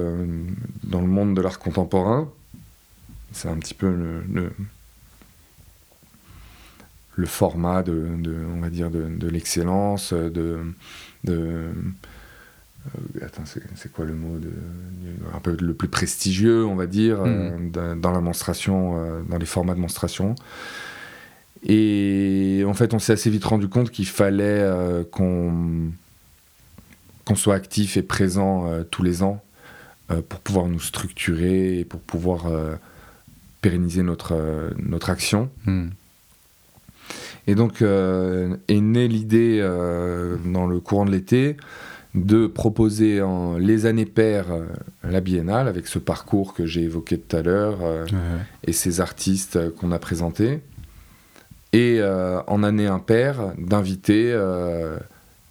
dans 0.82 1.00
le 1.00 1.06
monde 1.06 1.36
de 1.36 1.40
l'art 1.40 1.58
contemporain 1.58 2.28
c'est 3.36 3.48
un 3.48 3.58
petit 3.58 3.74
peu 3.74 3.90
le, 3.90 4.50
le, 7.16 7.26
format 7.26 7.82
de, 7.82 8.08
on 8.54 8.60
va 8.60 8.70
dire, 8.70 8.90
de, 8.90 9.28
l'excellence, 9.28 10.12
de, 10.12 10.60
de 11.24 11.70
euh, 12.86 13.24
attends, 13.24 13.42
c'est 13.44 13.92
quoi 13.92 14.04
le 14.04 14.14
mot 14.14 14.38
de, 14.38 14.50
un 15.34 15.40
peu 15.40 15.56
le 15.60 15.74
plus 15.74 15.88
prestigieux, 15.88 16.64
on 16.64 16.76
va 16.76 16.86
dire, 16.86 17.18
hmm. 17.18 17.72
euh, 17.76 17.94
dans 17.94 18.12
la 18.12 18.20
monstration, 18.20 18.94
euh, 18.96 19.22
dans 19.28 19.38
les 19.38 19.46
formats 19.46 19.74
de 19.74 19.80
monstration. 19.80 20.34
Et 21.64 22.64
en 22.66 22.74
fait, 22.74 22.94
on 22.94 22.98
s'est 22.98 23.12
assez 23.12 23.30
vite 23.30 23.44
rendu 23.44 23.68
compte 23.68 23.90
qu'il 23.90 24.06
fallait 24.06 24.64
qu'on 25.10 25.90
qu'on 27.24 27.34
soit 27.34 27.54
actif 27.54 27.96
et 27.96 28.02
présent 28.02 28.70
tous 28.90 29.02
les 29.02 29.22
ans 29.22 29.42
pour 30.28 30.40
pouvoir 30.40 30.66
nous 30.66 30.78
structurer 30.78 31.80
et 31.80 31.84
pour 31.84 32.00
pouvoir 32.00 32.46
pérenniser 33.66 34.04
notre, 34.04 34.32
euh, 34.32 34.70
notre 34.78 35.10
action. 35.10 35.50
Hmm. 35.64 35.88
Et 37.48 37.56
donc 37.56 37.82
euh, 37.82 38.56
est 38.68 38.80
née 38.80 39.08
l'idée 39.08 39.58
euh, 39.60 40.36
dans 40.44 40.66
le 40.66 40.78
courant 40.78 41.04
de 41.04 41.10
l'été 41.10 41.56
de 42.14 42.46
proposer 42.46 43.22
en, 43.22 43.58
les 43.58 43.84
années 43.84 44.06
paires 44.06 44.46
la 45.02 45.20
biennale 45.20 45.66
avec 45.66 45.86
ce 45.86 45.98
parcours 45.98 46.54
que 46.54 46.64
j'ai 46.64 46.82
évoqué 46.82 47.18
tout 47.18 47.36
à 47.36 47.42
l'heure 47.42 47.78
et 48.64 48.72
ces 48.72 49.02
artistes 49.02 49.70
qu'on 49.74 49.92
a 49.92 49.98
présentés. 49.98 50.60
Et 51.78 52.00
en 52.02 52.62
année 52.62 52.86
impaire, 52.86 53.52
d'inviter 53.58 54.32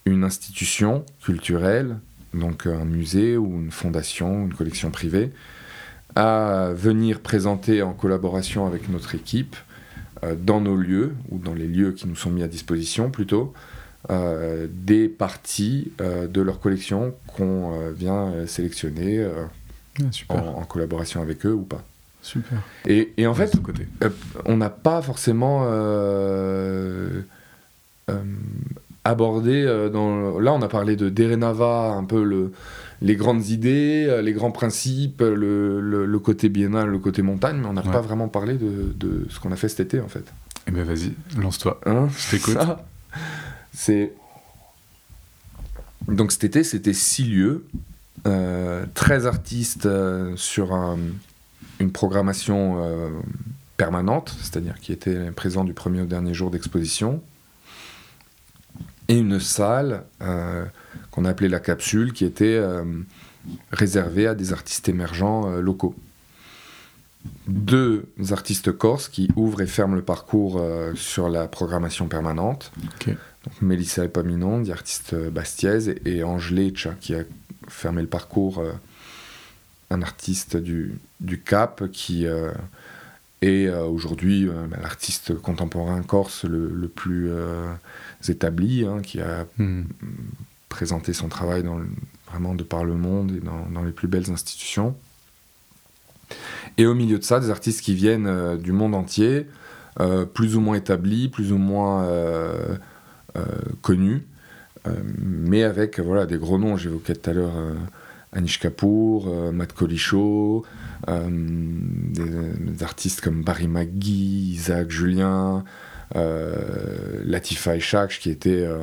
une 0.05 0.23
institution 0.23 1.05
culturelle, 1.23 1.97
donc 2.33 2.65
un 2.65 2.83
musée 2.83 3.37
ou 3.37 3.61
une 3.61 3.69
fondation, 3.69 4.45
une 4.45 4.53
collection 4.53 4.89
privée, 4.89 5.31
à 6.15 6.69
venir 6.73 7.19
présenter 7.19 7.81
en 7.81 7.93
collaboration 7.93 8.65
avec 8.65 8.89
notre 8.89 9.15
équipe 9.15 9.55
euh, 10.23 10.35
dans 10.35 10.61
nos 10.61 10.75
lieux, 10.75 11.13
ou 11.29 11.39
dans 11.39 11.53
les 11.53 11.67
lieux 11.67 11.91
qui 11.91 12.07
nous 12.07 12.15
sont 12.15 12.29
mis 12.29 12.43
à 12.43 12.47
disposition 12.47 13.11
plutôt, 13.11 13.53
euh, 14.09 14.67
des 14.71 15.09
parties 15.09 15.91
euh, 15.99 16.27
de 16.27 16.41
leur 16.41 16.59
collection 16.59 17.13
qu'on 17.27 17.91
vient 17.91 18.47
sélectionner 18.47 19.27
en, 20.29 20.63
collaboration 20.63 21.21
avec 21.21 21.45
eux 21.45 21.53
ou 21.53 21.63
pas. 21.63 21.83
Super. 22.25 22.59
Et, 22.87 23.13
et 23.17 23.27
en 23.27 23.33
fait, 23.33 23.61
côté. 23.61 23.87
on 24.45 24.57
n'a 24.57 24.69
pas 24.69 25.01
forcément 25.01 25.63
abordé 29.03 29.89
dans. 29.93 30.39
Là, 30.39 30.53
on 30.53 30.61
a 30.61 30.67
parlé 30.67 30.95
de 30.95 31.09
Derenava, 31.09 31.91
un 31.91 32.03
peu 32.03 32.23
le 32.23 32.51
les 33.01 33.15
grandes 33.15 33.47
idées, 33.47 34.05
euh, 34.07 34.21
les 34.21 34.33
grands 34.33 34.51
principes, 34.51 35.21
le, 35.21 36.19
côté 36.23 36.49
biennal, 36.49 36.89
le 36.89 36.99
côté 36.99 37.21
montagne, 37.21 37.57
mais 37.57 37.67
on 37.67 37.73
n'a 37.73 37.81
pas 37.81 38.01
vraiment 38.01 38.27
parlé 38.27 38.57
de, 38.57 39.27
ce 39.29 39.39
qu'on 39.39 39.51
a 39.51 39.55
fait 39.55 39.69
cet 39.69 39.81
été 39.81 39.99
en 39.99 40.07
fait. 40.07 40.25
Eh 40.67 40.71
bien 40.71 40.83
vas-y, 40.83 41.13
lance-toi. 41.37 41.79
Hein 41.85 42.07
Je 42.17 42.31
t'écoute. 42.31 42.57
C'est 43.73 44.13
donc 46.07 46.31
cet 46.31 46.43
été, 46.43 46.63
c'était 46.63 46.93
six 46.93 47.25
lieux, 47.25 47.65
euh, 48.27 48.85
13 48.93 49.27
artistes 49.27 49.85
euh, 49.85 50.35
sur 50.35 50.73
une 51.79 51.91
programmation 51.91 52.83
euh, 52.83 53.09
permanente, 53.77 54.35
c'est-à-dire 54.41 54.79
qui 54.79 54.91
étaient 54.91 55.31
présents 55.31 55.63
du 55.63 55.73
premier 55.73 56.01
au 56.01 56.05
dernier 56.05 56.33
jour 56.33 56.51
d'exposition, 56.51 57.21
et 59.07 59.17
une 59.17 59.39
salle 59.39 60.03
qu'on 61.11 61.25
a 61.25 61.29
appelée 61.29 61.49
la 61.49 61.59
capsule, 61.59 62.13
qui 62.13 62.25
était 62.25 62.57
euh, 62.57 62.83
réservée 63.71 64.27
à 64.27 64.35
des 64.35 64.53
artistes 64.53 64.89
émergents 64.89 65.49
euh, 65.49 65.61
locaux. 65.61 65.95
Deux 67.47 68.07
artistes 68.31 68.71
corses 68.71 69.09
qui 69.09 69.29
ouvrent 69.35 69.61
et 69.61 69.67
ferment 69.67 69.95
le 69.95 70.01
parcours 70.01 70.57
euh, 70.59 70.93
sur 70.95 71.29
la 71.29 71.47
programmation 71.47 72.07
permanente. 72.07 72.71
Donc 73.05 73.61
Mélissa 73.61 74.05
Epaminonde, 74.05 74.69
artiste 74.69 75.15
bastiaise, 75.29 75.89
et, 75.89 76.19
et 76.19 76.73
qui 76.99 77.15
a 77.15 77.23
fermé 77.67 78.01
le 78.01 78.07
parcours, 78.07 78.63
un 79.91 80.01
artiste 80.01 80.57
du, 80.57 80.97
du 81.19 81.41
Cap 81.41 81.89
qui 81.91 82.25
est 83.41 83.69
aujourd'hui 83.69 84.49
l'artiste 84.81 85.35
contemporain 85.35 86.01
corse 86.01 86.45
le, 86.45 86.87
plus 86.87 87.31
établi, 88.27 88.85
hein, 88.85 89.01
qui 89.01 89.21
a 89.21 89.45
hmm 89.57 89.83
présenter 90.75 91.13
son 91.13 91.29
travail 91.29 91.63
dans 91.63 91.79
vraiment 92.29 92.53
de 92.53 92.63
par 92.63 92.83
le 92.83 92.95
monde 92.95 93.31
et 93.31 93.39
dans, 93.39 93.83
les 93.83 93.93
plus 93.93 94.09
belles 94.09 94.29
institutions. 94.29 94.93
Et 96.77 96.85
au 96.85 96.93
milieu 96.93 97.17
de 97.17 97.23
ça, 97.23 97.39
des 97.39 97.49
artistes 97.49 97.79
qui 97.79 97.95
viennent 97.95 98.27
euh, 98.27 98.57
du 98.57 98.73
monde 98.73 98.93
entier, 98.93 99.47
euh, 100.01 100.25
plus 100.25 100.57
ou 100.57 100.59
moins 100.59 100.75
établis, 100.75 101.29
plus 101.29 101.53
ou 101.53 101.57
moins 101.57 102.03
euh, 102.03 102.75
connus, 103.81 104.25
mais 105.17 105.63
avec 105.63 105.99
voilà, 105.99 106.25
des 106.25 106.37
gros 106.37 106.59
noms. 106.59 106.77
J'évoquais 106.77 107.15
tout 107.15 107.29
à 107.29 107.33
l'heure 107.33 107.53
Anish 108.33 108.59
Kapoor, 108.59 109.51
Matt 109.53 109.73
Colichot, 109.73 110.65
des, 111.07 112.83
artistes 112.83 113.21
comme 113.21 113.43
Barry 113.43 113.67
McGee, 113.67 114.53
Isaac 114.53 114.89
Julien, 114.91 115.63
euh, 116.15 117.21
Latifa 117.25 117.75
Echak, 117.75 118.19
qui 118.19 118.29
était 118.29 118.65
euh, 118.65 118.77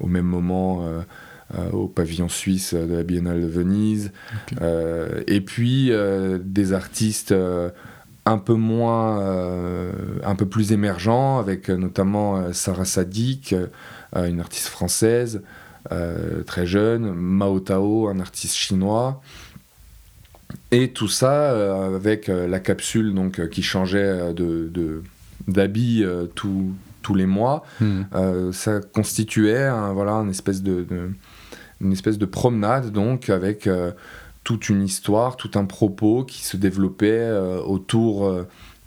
au 0.00 0.06
même 0.06 0.24
moment 0.24 0.86
euh, 0.86 1.70
au 1.72 1.86
pavillon 1.86 2.28
suisse 2.28 2.74
de 2.74 2.94
la 2.94 3.02
Biennale 3.02 3.42
de 3.42 3.46
Venise. 3.46 4.12
et 5.26 5.40
puis 5.40 5.92
des 6.40 6.72
artistes 6.72 7.34
un 8.28 8.38
peu 8.38 8.54
moins, 8.54 9.20
un 10.24 10.34
peu 10.34 10.46
plus 10.46 10.72
émergents, 10.72 11.38
avec 11.38 11.68
notamment 11.68 12.52
Sarah 12.52 12.84
Sadik, 12.84 13.54
une 14.16 14.40
artiste 14.40 14.68
française, 14.68 15.42
très 16.46 16.66
jeune, 16.66 17.12
Mao 17.12 17.60
Tao, 17.60 18.08
un 18.08 18.20
artiste 18.20 18.56
chinois. 18.56 19.22
Et 20.70 20.92
tout 20.92 21.08
ça 21.08 21.86
avec 21.86 22.28
la 22.28 22.60
capsule 22.60 23.14
donc, 23.14 23.48
qui 23.48 23.62
changeait 23.62 24.32
de 24.34 25.02
d'habits 25.46 26.02
euh, 26.04 26.26
tous 26.34 27.14
les 27.14 27.26
mois, 27.26 27.64
hmm. 27.80 28.02
euh, 28.14 28.52
ça 28.52 28.80
constituait 28.80 29.70
voilà, 29.92 30.14
une, 30.14 30.30
espèce 30.30 30.62
de, 30.62 30.86
une 31.80 31.92
espèce 31.92 32.18
de 32.18 32.26
promenade 32.26 32.90
donc 32.90 33.30
avec 33.30 33.66
euh, 33.66 33.92
toute 34.42 34.68
une 34.68 34.82
histoire, 34.82 35.36
tout 35.36 35.52
un 35.54 35.64
propos 35.64 36.24
qui 36.24 36.44
se 36.44 36.56
développait 36.56 37.30
autour 37.64 38.32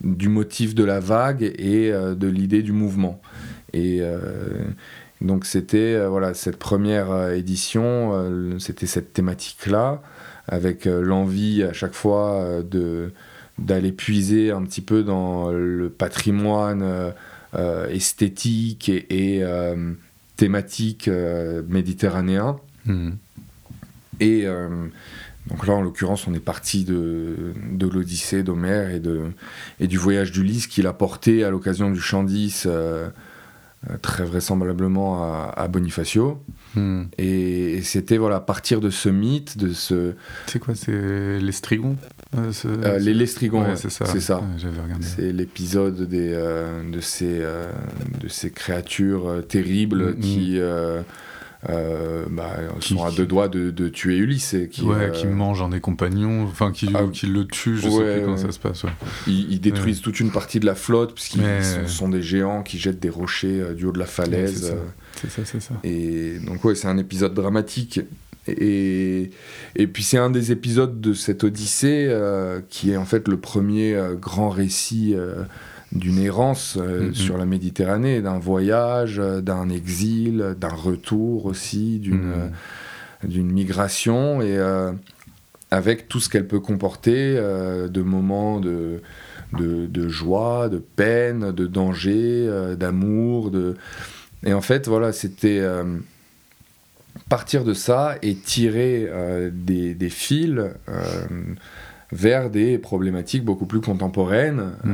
du 0.01 0.29
motif 0.29 0.73
de 0.73 0.85
la 0.85 1.01
vague 1.01 1.43
et 1.43 1.91
de 1.91 2.27
l'idée 2.27 2.62
du 2.62 2.71
mouvement. 2.71 3.21
Et 3.73 4.01
donc 5.21 5.45
c'était 5.45 6.05
voilà 6.08 6.34
cette 6.34 6.58
première 6.58 7.32
édition, 7.32 8.58
c'était 8.60 8.88
cette 8.88 9.13
thématique-là, 9.13 10.01
avec 10.47 10.86
l'envie 10.86 11.63
à 11.63 11.73
chaque 11.73 11.93
fois 11.93 12.62
de 12.63 13.12
d'aller 13.60 13.91
puiser 13.91 14.51
un 14.51 14.63
petit 14.63 14.82
peu 14.82 15.03
dans 15.03 15.51
le 15.51 15.89
patrimoine 15.89 16.82
euh, 16.82 17.12
euh, 17.55 17.89
esthétique 17.89 18.89
et, 18.89 19.39
euh, 19.43 19.93
thématique 20.38 21.10
méditerranéen. 21.67 22.60
Hmm. 22.86 23.12
Et 24.21 24.45
donc 25.49 25.65
là, 25.65 25.73
en 25.73 25.82
l'occurrence, 25.82 26.27
on 26.27 26.34
est 26.34 26.39
parti 26.39 26.84
de, 26.84 27.53
de 27.71 27.88
l'Odyssée 27.88 28.43
d'Homère 28.43 28.89
et, 28.91 28.99
de, 28.99 29.32
et 29.79 29.88
du 29.88 29.97
voyage 29.97 30.32
d'Ulysse 30.32 30.67
qu'il 30.67 30.88
a 30.88 30.93
porté 30.93 31.43
à 31.43 31.49
l'occasion 31.49 31.89
du 31.89 31.99
chant 31.99 32.25
euh, 32.65 33.10
très 34.01 34.23
vraisemblablement 34.23 35.51
à, 35.53 35.67
Bonifacio. 35.67 36.43
Hmm. 36.75 37.03
Et, 37.17 37.81
c'était 37.81 38.17
voilà, 38.17 38.39
partir 38.39 38.81
de 38.81 38.89
ce 38.89 39.09
mythe, 39.09 39.57
de 39.57 39.73
ce. 39.73 40.13
C'est 40.47 40.59
quoi 40.59 40.75
C'est 40.75 41.39
l'estrigon 41.39 41.95
euh, 42.37 42.51
euh, 42.65 42.99
Les 42.99 43.13
lestrigons, 43.13 43.75
c'est 43.75 43.89
ça. 43.89 44.05
C'est 44.05 44.19
ça. 44.19 44.41
regardé. 44.83 45.05
C'est 45.05 45.31
l'épisode 45.31 46.01
des, 46.07 46.29
de, 46.29 47.01
ces, 47.01 47.39
de 47.39 48.27
ces 48.27 48.51
créatures 48.51 49.43
terribles 49.47 50.11
hmm, 50.11 50.19
qui. 50.19 50.59
Euh, 51.67 52.25
bah, 52.29 52.55
qui, 52.79 52.93
sont 52.93 53.03
à 53.03 53.11
deux 53.11 53.25
doigts 53.25 53.49
de, 53.49 53.69
de 53.69 53.89
tuer 53.89 54.15
Ulysse. 54.15 54.55
qui, 54.71 54.81
ouais, 54.83 55.11
qui 55.13 55.27
euh, 55.27 55.31
mange 55.31 55.61
un 55.61 55.67
des 55.67 55.81
compagnons, 55.81 56.43
enfin 56.43 56.71
qui, 56.71 56.87
ah, 56.93 57.03
qui 57.11 57.25
le 57.25 57.45
tue, 57.45 57.75
je 57.77 57.89
sais 57.89 58.13
plus 58.13 58.21
comment 58.23 58.37
ça 58.37 58.53
se 58.53 58.59
passe. 58.59 58.83
Ils, 59.27 59.59
détruisent 59.59 59.99
toute 59.99 60.21
une 60.21 60.31
partie 60.31 60.61
de 60.61 60.65
la 60.65 60.75
flotte, 60.75 61.13
puisqu'ils 61.13 61.41
sont, 61.61 61.87
sont, 61.87 62.09
des 62.09 62.21
géants 62.21 62.63
qui 62.63 62.77
jettent 62.79 63.01
des 63.01 63.09
rochers 63.09 63.59
euh, 63.59 63.73
du 63.73 63.85
haut 63.85 63.91
de 63.91 63.99
la 63.99 64.05
falaise. 64.05 64.73
c'est 65.15 65.29
ça, 65.29 65.41
c'est 65.43 65.59
ça, 65.59 65.73
Et 65.83 66.39
donc, 66.39 66.63
ouais, 66.63 66.75
c'est 66.75 66.87
un 66.87 66.97
épisode 66.97 67.33
dramatique. 67.33 67.99
Et, 68.47 69.31
et 69.75 69.87
puis 69.87 70.01
c'est 70.01 70.17
un 70.17 70.29
des 70.29 70.53
épisodes 70.53 71.01
de 71.01 71.13
cette 71.13 71.43
Odyssée 71.43 72.09
qui 72.69 72.91
est 72.91 72.97
en 72.97 73.05
fait 73.05 73.27
le 73.27 73.37
premier 73.37 73.95
grand 74.19 74.49
récit 74.49 75.13
d'une 75.91 76.19
errance 76.19 76.78
euh, 76.78 77.10
mm-hmm. 77.10 77.13
sur 77.13 77.38
la 77.38 77.45
Méditerranée, 77.45 78.21
d'un 78.21 78.39
voyage, 78.39 79.19
euh, 79.19 79.41
d'un 79.41 79.69
exil, 79.69 80.56
d'un 80.60 80.67
retour 80.67 81.45
aussi, 81.45 81.99
d'une 81.99 82.30
mm. 82.30 82.52
euh, 83.25 83.41
migration, 83.41 84.41
et 84.41 84.58
avec 85.71 86.08
tout 86.08 86.19
ce 86.19 86.30
qu'elle 86.30 86.47
peut 86.47 86.62
comporter 86.62 87.36
de 87.36 88.02
moments 88.02 88.62
de, 88.62 89.02
de, 89.52 90.08
joie, 90.08 90.69
de 90.69 90.78
peine, 90.78 91.52
de 91.52 91.67
danger, 91.67 92.49
d'amour. 92.78 93.52
De... 93.52 93.75
Et 94.45 94.54
en 94.54 94.62
fait, 94.62 94.88
voilà, 94.88 95.12
c'était 95.12 95.62
partir 97.28 97.65
de 97.65 97.73
ça 97.73 98.15
et 98.21 98.36
tirer 98.36 99.12
des, 99.52 99.95
des, 99.95 100.10
fils 100.10 100.62
vers 102.13 102.49
des 102.49 102.78
problématiques 102.78 103.43
beaucoup 103.43 103.65
plus 103.65 103.82
contemporaines. 103.82 104.71
Mm 104.86 104.91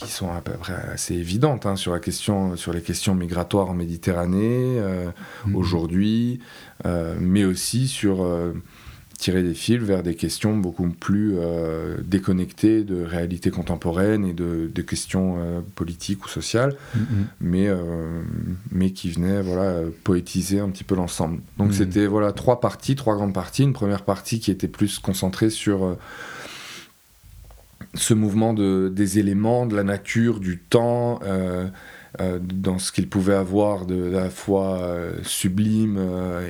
qui 0.00 0.10
sont 0.10 0.30
à 0.32 0.40
peu 0.40 0.52
près 0.52 0.74
assez 0.92 1.14
évidentes 1.14 1.66
hein, 1.66 1.76
sur, 1.76 1.92
la 1.92 2.00
question, 2.00 2.56
sur 2.56 2.72
les 2.72 2.80
questions 2.80 3.14
migratoires 3.14 3.68
en 3.68 3.74
Méditerranée 3.74 4.78
euh, 4.78 5.10
mhm. 5.46 5.56
aujourd'hui, 5.56 6.40
euh, 6.86 7.16
mais 7.20 7.44
aussi 7.44 7.86
sur 7.86 8.22
euh, 8.22 8.52
tirer 9.18 9.42
des 9.42 9.54
fils 9.54 9.78
vers 9.78 10.02
des 10.02 10.14
questions 10.14 10.56
beaucoup 10.56 10.88
plus 10.88 11.34
déconnectées 12.02 12.84
de 12.84 13.04
réalité 13.04 13.50
contemporaine 13.50 14.24
et 14.24 14.32
de, 14.32 14.80
questions 14.80 15.62
politiques 15.74 16.24
ou 16.24 16.28
sociales, 16.28 16.74
mhm. 16.94 17.26
mais, 17.42 17.68
mais 18.72 18.92
qui 18.92 19.10
venaient 19.10 19.42
voilà, 19.42 19.82
poétiser 20.04 20.60
un 20.60 20.70
petit 20.70 20.84
peu 20.84 20.94
l'ensemble. 20.94 21.40
Donc 21.58 21.68
mhm. 21.68 21.74
c'était 21.74 22.06
voilà, 22.06 22.32
trois 22.32 22.60
parties, 22.60 22.96
trois 22.96 23.14
grandes 23.14 23.34
parties. 23.34 23.62
Une 23.64 23.74
première 23.74 24.04
partie 24.04 24.40
qui 24.40 24.50
était 24.50 24.68
plus 24.68 24.98
concentrée 24.98 25.50
sur 25.50 25.98
ce 27.94 28.14
mouvement 28.14 28.54
de, 28.54 28.90
des 28.94 29.18
éléments, 29.18 29.66
de 29.66 29.74
la 29.74 29.82
nature, 29.82 30.40
du 30.40 30.58
temps, 30.58 31.20
euh, 31.24 31.66
euh, 32.20 32.38
dans 32.40 32.78
ce 32.78 32.92
qu'il 32.92 33.08
pouvait 33.08 33.34
avoir 33.34 33.86
de, 33.86 33.96
la 33.96 34.30
fois 34.30 34.80
euh, 34.80 35.12
sublime 35.22 36.00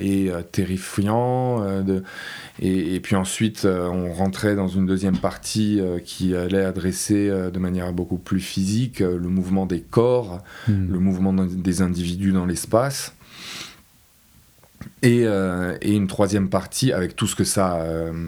et 0.00 0.30
terrifiant. 0.52 1.82
De, 1.82 2.02
et, 2.60 3.00
puis 3.00 3.16
ensuite, 3.16 3.66
on 3.66 4.12
rentrait 4.12 4.54
dans 4.54 4.68
une 4.68 4.86
deuxième 4.86 5.18
partie 5.18 5.80
qui 6.04 6.34
allait 6.34 6.64
adresser 6.64 7.28
de 7.28 7.58
manière 7.58 7.92
beaucoup 7.92 8.18
plus 8.18 8.40
physique 8.40 9.00
le 9.00 9.28
mouvement 9.28 9.66
des 9.66 9.80
corps, 9.80 10.42
hmm. 10.68 10.92
le 10.92 10.98
mouvement 10.98 11.32
des 11.32 11.82
individus 11.82 12.32
dans 12.32 12.46
l'espace. 12.46 13.14
Et, 15.02 15.24
et, 15.82 15.94
une 15.94 16.06
troisième 16.06 16.48
partie 16.48 16.92
avec 16.92 17.16
tout 17.16 17.26
ce 17.26 17.34
que 17.34 17.44
ça, 17.44 17.84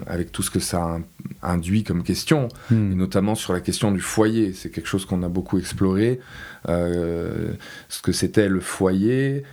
avec 0.06 0.32
tout 0.32 0.42
ce 0.42 0.50
que 0.50 0.60
ça 0.60 0.98
induit 1.42 1.84
comme 1.84 2.02
question, 2.02 2.48
Hmm. 2.70 2.92
et 2.92 2.94
notamment 2.94 3.34
sur 3.34 3.52
la 3.52 3.60
question 3.60 3.90
du 3.90 4.00
foyer. 4.00 4.52
C'est 4.52 4.70
quelque 4.70 4.88
chose 4.88 5.04
qu'on 5.06 5.22
a 5.22 5.28
beaucoup 5.28 5.58
exploré, 5.58 6.20
euh, 6.68 7.52
ce 7.88 8.02
que 8.02 8.12
c'était 8.12 8.48
le 8.48 8.60
foyer 8.60 9.44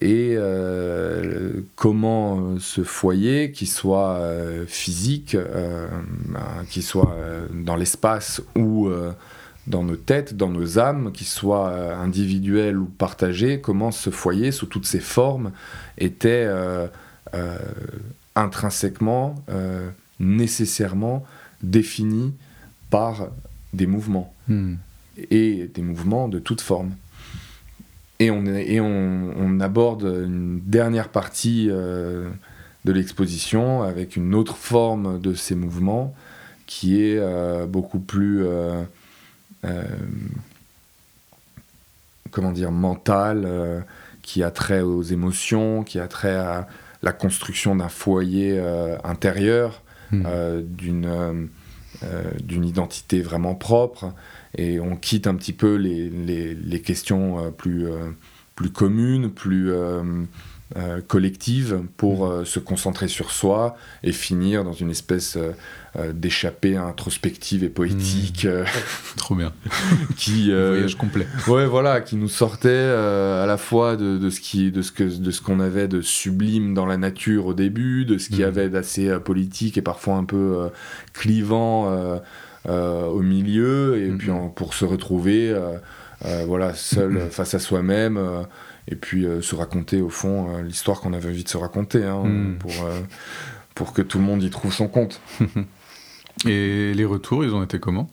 et 0.00 0.34
euh, 0.36 1.62
comment 1.74 2.38
euh, 2.38 2.56
ce 2.60 2.82
foyer, 2.84 3.50
qui 3.50 3.66
soit 3.66 4.16
euh, 4.18 4.64
physique, 4.66 5.34
euh, 5.34 5.88
ben, 6.26 6.64
qui 6.68 6.82
soit 6.82 7.12
euh, 7.18 7.46
dans 7.52 7.74
l'espace 7.74 8.40
ou 8.56 8.86
euh, 8.88 9.12
dans 9.68 9.84
nos 9.84 9.96
têtes, 9.96 10.36
dans 10.36 10.48
nos 10.48 10.78
âmes, 10.78 11.12
qui 11.12 11.24
soit 11.24 11.68
euh, 11.68 11.94
individuel 11.96 12.78
ou 12.78 12.86
partagé, 12.86 13.60
comment 13.60 13.90
ce 13.90 14.10
foyer, 14.10 14.50
sous 14.50 14.66
toutes 14.66 14.86
ses 14.86 15.00
formes, 15.00 15.52
était 15.98 16.44
euh, 16.46 16.86
euh, 17.34 17.58
intrinsèquement, 18.34 19.34
euh, 19.50 19.90
nécessairement 20.18 21.24
défini 21.62 22.34
par 22.90 23.28
des 23.72 23.86
mouvements 23.86 24.34
Hmm. 24.48 24.76
et 25.30 25.70
des 25.74 25.82
mouvements 25.82 26.26
de 26.26 26.38
toute 26.38 26.62
forme. 26.62 26.92
Et 28.18 28.30
on, 28.30 28.46
et 28.46 28.80
on, 28.80 29.34
on 29.36 29.60
aborde 29.60 30.02
une 30.02 30.60
dernière 30.64 31.10
partie 31.10 31.66
de 31.66 32.32
l'exposition 32.84 33.82
avec 33.82 34.16
une 34.16 34.34
autre 34.34 34.56
forme 34.56 35.20
de 35.20 35.34
ces 35.34 35.54
mouvements 35.54 36.14
qui 36.66 37.02
est 37.02 37.20
beaucoup 37.66 38.00
plus 38.00 38.42
comment 42.30 42.52
dire 42.52 42.70
mentale, 42.70 43.42
euh, 43.46 43.80
qui 44.22 44.42
a 44.42 44.50
trait 44.50 44.82
aux 44.82 45.02
émotions, 45.02 45.82
qui 45.82 45.98
a 45.98 46.08
trait 46.08 46.36
à 46.36 46.68
la 47.02 47.12
construction 47.12 47.76
d'un 47.76 47.88
foyer 47.88 48.58
euh, 48.58 48.96
intérieur, 49.04 49.82
Hmm. 50.10 50.22
euh, 50.24 50.62
d'une 50.64 51.04
euh, 51.04 51.44
euh, 52.02 52.22
d'une 52.42 52.64
identité 52.64 53.20
vraiment 53.20 53.54
propre 53.54 54.14
et 54.56 54.80
on 54.80 54.96
quitte 54.96 55.26
un 55.26 55.34
petit 55.34 55.52
peu 55.52 55.74
les, 55.74 56.08
les- 56.08 56.54
les 56.54 56.80
questions 56.80 57.44
euh, 57.44 57.50
plus, 57.50 57.86
euh, 57.88 58.08
plus 58.54 58.70
communes, 58.70 59.30
plus 59.30 59.70
euh, 60.76 61.00
collectives 61.00 61.80
pour 61.96 62.26
euh, 62.26 62.44
se 62.44 62.58
concentrer 62.58 63.08
sur 63.08 63.30
soi 63.30 63.76
et 64.02 64.12
finir 64.12 64.64
dans 64.64 64.74
une 64.74 64.90
espèce 64.90 65.36
euh, 65.38 66.12
d'échappée 66.12 66.76
introspective 66.76 67.64
et 67.64 67.70
poétique 67.70 68.44
euh, 68.44 68.64
Trop 69.16 69.34
bien. 69.34 69.52
qui 70.16 70.52
Voyage 70.52 70.96
complet. 70.96 71.26
ouais 71.48 71.64
voilà 71.66 72.02
qui 72.02 72.16
nous 72.16 72.28
sortait 72.28 72.68
à 72.68 73.46
la 73.46 73.56
fois 73.56 73.96
de, 73.96 74.18
de 74.18 74.28
ce 74.30 74.40
qui 74.40 74.70
de 74.70 74.82
ce 74.82 74.92
que 74.92 75.04
de 75.04 75.30
ce 75.30 75.40
qu'on 75.40 75.60
avait 75.60 75.88
de 75.88 76.02
sublime 76.02 76.74
dans 76.74 76.84
la 76.86 76.98
nature 76.98 77.46
au 77.46 77.54
début 77.54 78.04
de 78.04 78.18
ce 78.18 78.28
qu'il 78.28 78.40
y 78.40 78.42
Mhm. 78.42 78.48
avait 78.48 78.68
d'assez 78.68 79.18
politique 79.20 79.78
et 79.78 79.82
parfois 79.82 80.16
un 80.16 80.24
peu 80.24 80.68
clivant 81.14 81.90
au 82.66 83.20
milieu 83.22 83.96
et 83.98 84.08
Mhm. 84.10 84.18
puis 84.18 84.30
en- 84.30 84.48
pour 84.48 84.74
se 84.74 84.84
retrouver 84.84 85.54
voilà 86.46 86.74
seul 86.74 87.20
face 87.30 87.54
à 87.54 87.58
soi-même 87.58 88.20
et 88.90 88.96
puis 88.96 89.24
euh, 89.26 89.40
se 89.42 89.54
raconter 89.54 90.00
au 90.00 90.08
fond 90.10 90.48
euh, 90.56 90.62
l'histoire 90.62 91.00
qu'on 91.00 91.12
avait 91.12 91.28
envie 91.28 91.44
de 91.44 91.48
se 91.48 91.56
raconter 91.58 92.04
hein, 92.04 92.22
Mhm. 92.24 92.58
pour 92.58 92.72
euh, 92.84 93.00
pour 93.74 93.92
que 93.92 94.02
tout 94.02 94.18
le 94.18 94.24
monde 94.24 94.42
y 94.42 94.50
trouve 94.50 94.72
son 94.72 94.88
compte 94.88 95.20
Et 96.46 96.94
les 96.94 97.04
retours, 97.04 97.42
ils 97.44 97.52
ont 97.52 97.64
été 97.64 97.80
comment? 97.80 98.08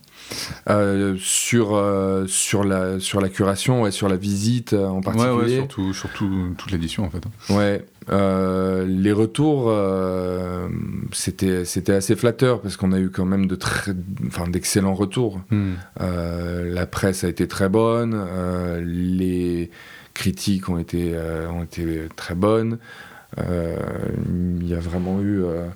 Euh, 0.68 1.14
sur 1.20 1.76
euh, 1.76 2.26
sur 2.26 2.64
la 2.64 2.98
sur 2.98 3.20
la 3.20 3.28
curation 3.28 3.82
ouais, 3.82 3.92
sur 3.92 4.08
la 4.08 4.16
visite 4.16 4.72
euh, 4.72 4.84
en 4.88 4.96
Ouais, 4.96 5.02
particulier 5.02 5.36
ouais, 5.36 5.48
surtout, 5.58 5.94
surtout 5.94 6.48
toute 6.58 6.72
l'édition 6.72 7.04
en 7.04 7.10
fait. 7.10 7.22
Ouais, 7.54 7.86
euh, 8.10 8.84
les 8.84 9.12
retours, 9.12 9.72
c'était 11.12 11.64
c'était 11.64 11.92
assez 11.92 12.16
flatteur 12.16 12.60
parce 12.60 12.76
qu'on 12.76 12.90
a 12.92 12.98
eu 12.98 13.10
quand 13.10 13.26
même 13.26 13.46
de 13.46 13.54
très, 13.54 13.92
enfin 14.26 14.48
d'excellents 14.48 14.94
retours. 14.94 15.40
Hmm. 15.50 15.74
La 16.00 16.86
presse 16.86 17.22
a 17.22 17.28
été 17.28 17.46
très 17.46 17.68
bonne, 17.68 18.16
les 18.84 19.70
critiques 20.16 20.68
ont 20.68 20.78
été 20.78 21.12
euh, 21.14 21.48
ont 21.50 21.62
été 21.62 22.08
très 22.16 22.34
bonnes. 22.34 22.78
Euh, 23.38 23.76
Il 24.60 24.66
y 24.68 24.74
a 24.74 24.80
vraiment 24.80 25.20
eu 25.20 25.42
euh, 25.44 25.66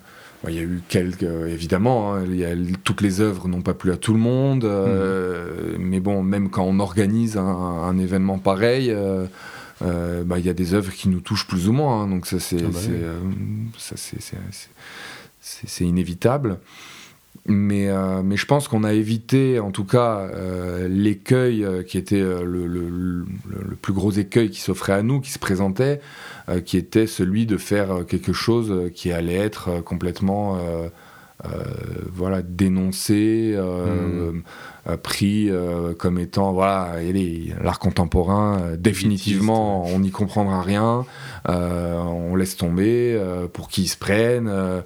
il 0.49 0.55
y 0.55 0.59
a 0.59 0.62
eu 0.62 0.80
quelques, 0.88 1.22
évidemment, 1.49 2.14
hein, 2.14 2.24
il 2.26 2.36
y 2.36 2.47
a- 2.47 2.55
toutes 2.82 3.03
les 3.03 3.20
œuvres 3.20 3.47
n'ont 3.47 3.61
pas 3.61 3.74
plu 3.74 3.93
à 3.93 3.99
tout 3.99 4.14
le 4.14 4.18
monde, 4.18 4.64
euh, 4.64 5.76
mais 5.78 6.01
bon, 6.01 6.22
même 6.22 6.49
quand 6.49 6.64
on 6.64 6.80
organise 6.80 7.36
un, 7.36 7.43
un 7.45 7.99
événement 7.99 8.38
pareil, 8.38 8.91
euh, 8.91 9.26
euh, 9.82 10.24
bah, 10.24 10.38
il 10.38 10.47
y 10.47 10.49
a 10.49 10.55
des 10.55 10.72
œuvres 10.72 10.93
qui 10.95 11.11
nous 11.11 11.20
touchent 11.20 11.47
plus 11.47 11.68
ou 11.68 11.72
moins, 11.74 12.03
hein, 12.03 12.09
donc 12.09 12.24
ça 12.26 12.41
c'est 12.41 12.57
Ah 12.64 12.68
bah 12.72 12.78
oui. 12.88 12.95
inévitable. 15.84 16.59
Mais, 17.47 17.88
euh, 17.88 18.22
mais 18.22 18.36
je 18.36 18.45
pense 18.47 18.68
qu'on 18.68 18.84
a 18.84 18.93
évité, 18.93 19.59
en 19.61 19.70
tout 19.70 19.84
cas, 19.84 20.28
euh, 20.34 20.88
l'écueil 20.88 21.64
euh, 21.64 21.82
qui 21.82 21.97
était 21.99 22.20
le, 22.20 22.45
le- 22.45 22.88
le- 22.88 23.24
le 23.70 23.76
plus 23.76 23.93
gros 23.95 24.11
écueil 24.12 24.51
qui 24.51 24.61
s'offrait 24.61 24.93
à 24.93 25.03
nous, 25.03 25.20
qui 25.20 25.30
se 25.30 25.38
présentait, 25.38 26.01
euh, 26.49 26.61
qui 26.61 26.76
était 26.76 27.07
celui 27.07 27.47
de 27.47 27.57
faire 27.57 28.05
quelque 28.07 28.32
chose 28.34 28.91
qui 28.95 29.11
allait 29.11 29.34
être 29.36 29.82
complètement 29.82 30.59
voilà, 32.12 32.43
dénoncé, 32.43 33.55
euh, 33.57 34.32
pris 35.03 35.49
comme 35.99 36.18
étant 36.18 36.53
voilà, 36.53 36.97
l'art 37.62 37.78
contemporain, 37.78 38.72
définitivement, 38.78 39.86
on 39.86 40.01
n'y 40.01 40.11
comprendra 40.11 40.61
rien, 40.61 41.07
on 41.49 42.34
laisse 42.36 42.57
tomber, 42.57 43.14
euh, 43.16 43.47
pour 43.47 43.68
qui 43.68 43.82
ils 43.84 43.88
se 43.88 43.97
prennent. 43.97 44.49
euh, 44.49 44.80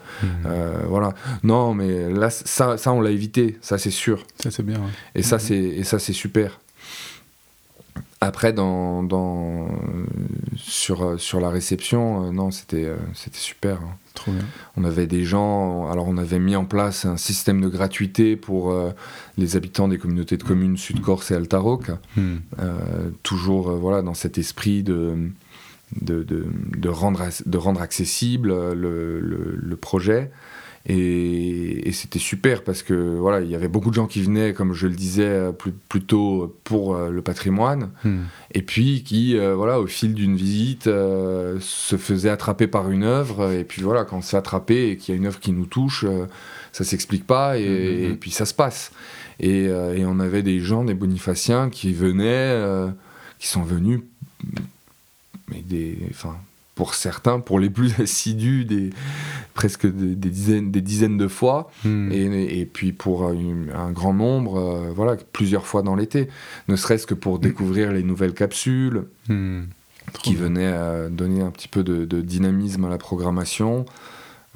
euh, 0.47 0.83
voilà. 0.89 1.13
Non, 1.43 1.75
mais 1.75 2.13
là, 2.13 2.31
ça, 2.31 2.77
ça 2.77 2.93
on 2.93 3.01
l'a 3.01 3.11
évité, 3.11 3.59
ça 3.61 3.79
c'est 3.79 3.91
sûr. 3.91 4.25
Ça, 4.43 4.51
c'est 4.51 4.63
bien. 4.63 4.77
ouais. 4.79 4.91
Et 5.15 5.23
ça, 5.23 5.37
Mhm. 5.37 5.41
c'est 5.41 5.57
et 5.59 5.85
ça 5.85 5.99
c'est 5.99 6.13
super. 6.13 6.61
Après, 8.21 8.55
dans, 8.55 9.03
dans, 9.03 9.67
euh, 9.67 9.69
sur, 10.57 11.05
euh, 11.05 11.19
sur 11.19 11.41
la 11.41 11.51
réception, 11.51 12.25
euh, 12.25 12.31
non, 12.33 12.51
c'était 12.51 12.85
euh, 12.87 12.97
c'était 13.13 13.39
super. 13.39 13.75
hein. 13.83 13.97
Trop 14.15 14.31
bien. 14.33 14.45
On 14.77 14.85
avait 14.85 15.07
des 15.07 15.25
gens, 15.25 15.91
alors 15.91 16.07
on 16.09 16.17
avait 16.17 16.39
mis 16.39 16.57
en 16.57 16.65
place 16.65 17.05
un 17.05 17.17
système 17.19 17.61
de 17.61 17.69
gratuité 17.69 18.37
pour 18.37 18.71
euh, 18.71 18.93
les 19.37 19.57
habitants 19.57 19.89
des 19.89 19.99
communautés 19.99 20.37
de 20.39 20.43
communes 20.45 20.77
Sud-Corse 20.79 21.33
et 21.33 21.35
Altaroc, 21.35 21.91
Hmm. 22.17 22.37
euh, 22.61 23.11
toujours 23.25 23.71
euh, 23.71 23.75
voilà, 23.77 24.01
dans 24.03 24.15
cet 24.15 24.39
esprit 24.39 24.83
de, 24.83 25.15
de, 26.01 26.23
de, 26.23 26.45
de 26.77 26.89
rendre, 26.89 27.23
de 27.45 27.59
rendre 27.59 27.81
accessible 27.81 28.51
euh, 28.51 28.75
le, 28.75 29.21
le, 29.21 29.55
le 29.57 29.77
projet. 29.77 30.31
Et, 30.87 31.89
et 31.89 31.93
c'était 31.93 32.19
super 32.19 32.63
parce 32.63 32.83
que 32.83 32.93
voilà, 33.17 33.41
il 33.41 33.49
y 33.51 33.55
avait 33.55 33.69
beaucoup 33.69 33.89
de 33.89 33.95
gens 33.95 34.07
qui 34.07 34.21
venaient, 34.21 34.53
comme 34.53 34.75
je 34.75 34.87
le 34.87 34.93
disais 34.95 35.25
euh, 35.25 35.51
plus, 35.53 35.73
plus 35.73 36.03
tôt, 36.03 36.55
pour 36.63 36.95
euh, 36.95 37.09
le 37.09 37.23
patrimoine, 37.23 37.89
Hmm. 38.05 38.25
et 38.53 38.61
puis 38.61 39.03
qui, 39.03 39.39
euh, 39.39 39.55
voilà, 39.55 39.81
au 39.81 39.87
fil 39.87 40.13
d'une 40.13 40.37
visite, 40.37 40.87
euh, 40.87 41.57
se 41.61 41.97
faisaient 41.97 42.29
attraper 42.29 42.67
par 42.67 42.91
une 42.91 43.03
œuvre. 43.03 43.51
Et 43.51 43.65
puis 43.65 43.81
voilà, 43.81 44.05
quand 44.05 44.21
c'est 44.23 44.37
attrapé 44.37 44.91
et 44.91 44.97
qu'il 44.99 45.15
y 45.15 45.17
a 45.17 45.19
une 45.19 45.27
œuvre 45.27 45.41
qui 45.41 45.53
nous 45.53 45.65
touche, 45.65 46.05
euh, 46.07 46.27
ça 46.73 46.85
s'explique 46.85 47.27
pas 47.27 47.57
et, 47.59 47.63
Mhm. 48.07 48.13
et 48.13 48.17
puis 48.17 48.31
ça 48.31 48.45
se 48.45 48.53
passe. 48.53 48.93
Et, 49.41 49.65
et 49.65 50.05
on 50.07 50.21
avait 50.21 50.43
des 50.43 50.61
gens, 50.61 50.85
des 50.85 50.95
bonifaciens, 50.95 51.69
qui 51.71 51.93
venaient, 51.93 52.57
qui 53.41 53.49
sont 53.49 53.63
venus, 53.65 54.01
mais 55.51 55.61
des, 55.63 55.99
enfin, 56.11 56.37
pour 56.75 56.95
certains, 56.95 57.39
pour 57.41 57.61
les 57.61 57.71
plus 57.71 58.01
assidus, 58.01 58.65
des, 58.65 58.91
presque 59.55 59.87
des, 59.87 60.15
des 60.17 60.31
dizaines, 60.31 60.71
des 60.73 60.81
dizaines 60.81 61.17
de 61.19 61.29
fois. 61.29 61.71
Hmm. 61.85 62.11
Et, 62.13 62.59
et 62.61 62.67
puis 62.67 62.93
pour 62.93 63.31
une- 63.31 63.71
un 63.75 63.91
grand 63.93 64.15
nombre, 64.15 64.57
euh, 64.59 64.91
voilà, 64.95 65.17
plusieurs 65.33 65.67
fois 65.67 65.83
dans 65.83 65.95
l'été, 65.95 66.29
ne 66.69 66.77
serait-ce 66.77 67.07
que 67.07 67.15
pour 67.15 67.39
découvrir 67.39 67.93
les 67.93 68.03
nouvelles 68.03 68.35
capsules 68.35 69.05
Hmm. 69.29 69.63
Qui 70.23 70.35
venaient 70.35 70.71
euh, 70.73 71.09
donner 71.09 71.41
un 71.41 71.51
petit 71.51 71.67
peu 71.67 71.83
de, 71.83 72.05
de 72.05 72.21
dynamisme 72.21 72.85
à 72.85 72.91
la 72.91 72.99
programmation. 72.99 73.87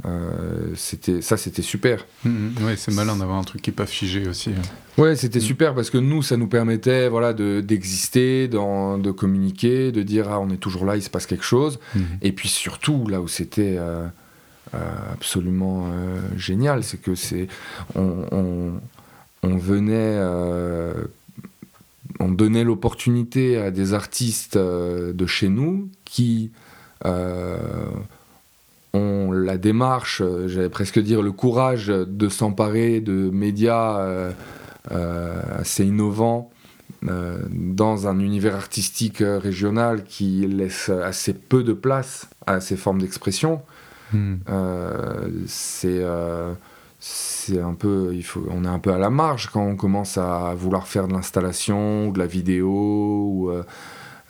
Euh, 0.07 0.73
c'était 0.77 1.21
ça, 1.23 1.37
c'était 1.37 1.63
super. 1.63 2.07
Hmm. 2.25 2.51
Ouais, 2.65 2.77
c'est 2.77 2.93
malin 2.95 3.17
d'avoir 3.17 3.37
un 3.39 3.43
truc 3.45 3.63
qui 3.63 3.71
est 3.71 3.73
pas 3.73 3.87
figé 3.87 4.29
aussi. 4.29 4.51
hein. 4.51 4.63
Ouais, 5.03 5.17
c'était 5.17 5.39
Mm. 5.41 5.43
super 5.43 5.75
parce 5.75 5.91
que 5.91 5.99
nous, 5.99 6.23
ça 6.23 6.37
nous 6.37 6.47
permettait, 6.49 7.09
voilà, 7.09 7.33
de 7.33 7.61
d'exister, 7.61 8.47
d'en- 8.49 8.97
de 8.99 9.11
communiquer, 9.11 9.91
de 9.93 10.03
dire 10.03 10.29
ah 10.31 10.39
on 10.41 10.51
est 10.51 10.57
toujours 10.57 10.85
là, 10.85 10.97
il 10.97 11.03
se 11.03 11.11
passe 11.11 11.27
quelque 11.27 11.45
chose. 11.45 11.79
Hmm. 11.97 12.01
Et 12.23 12.33
puis 12.33 12.49
surtout, 12.49 13.07
là 13.09 13.21
où 13.21 13.27
c'était 13.29 13.77
euh, 13.79 14.07
euh, 14.75 14.79
absolument 15.13 15.89
génial, 16.37 16.85
c'est 16.85 17.01
que 17.01 17.15
c'est 17.15 17.49
on, 17.97 18.25
on, 18.33 18.73
on 19.43 19.57
venait, 19.57 20.19
on 22.21 22.29
donnait 22.29 22.65
l'opportunité 22.65 23.57
à 23.59 23.71
des 23.71 23.95
artistes 23.95 24.57
de 24.59 25.27
chez 25.27 25.49
nous 25.49 25.89
qui 26.05 26.51
ont 28.99 29.33
la 29.33 29.57
démarche, 29.57 30.21
euh, 30.21 30.49
j'allais 30.49 30.69
presque 30.69 30.99
dire 30.99 31.23
le 31.23 31.33
courage 31.33 31.87
de 31.89 32.29
s'emparer 32.29 33.01
de 33.01 33.31
médias 33.31 33.99
euh, 33.99 34.33
euh, 34.91 35.43
assez 35.59 35.85
innovants 35.85 36.51
dans 37.01 38.09
un 38.09 38.19
univers 38.19 38.57
artistique 38.57 39.19
régional 39.21 40.03
qui 40.03 40.45
laisse 40.49 40.89
assez 40.89 41.33
peu 41.33 41.63
de 41.63 41.73
place 41.73 42.29
à 42.47 42.61
ces 42.61 42.77
formes 42.77 43.01
d'expression. 43.01 43.63
Hmm. 44.13 44.37
c'est 45.47 46.03
c'est 46.99 47.61
un 47.61 47.75
peu 47.75 48.11
il 48.15 48.25
faut 48.25 48.45
on 48.51 48.65
est 48.65 48.69
un 48.69 48.79
peu 48.81 48.93
à 48.93 48.99
la 48.99 49.11
marge 49.11 49.51
quand 49.53 49.63
on 49.63 49.77
commence 49.77 50.19
à 50.19 50.55
vouloir 50.57 50.89
faire 50.89 51.07
de 51.07 51.13
l'installation 51.13 52.09
ou 52.09 52.13
de 52.13 52.19
la 52.19 52.27
vidéo 52.27 52.69
ou, 52.69 53.53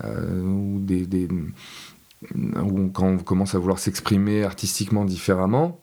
ou 0.04 0.78
des, 0.80 1.06
des, 1.06 1.28
ou 2.34 2.88
quand 2.88 3.06
on 3.06 3.18
commence 3.18 3.54
à 3.54 3.58
vouloir 3.58 3.78
s'exprimer 3.78 4.42
artistiquement 4.42 5.04
différemment 5.04 5.80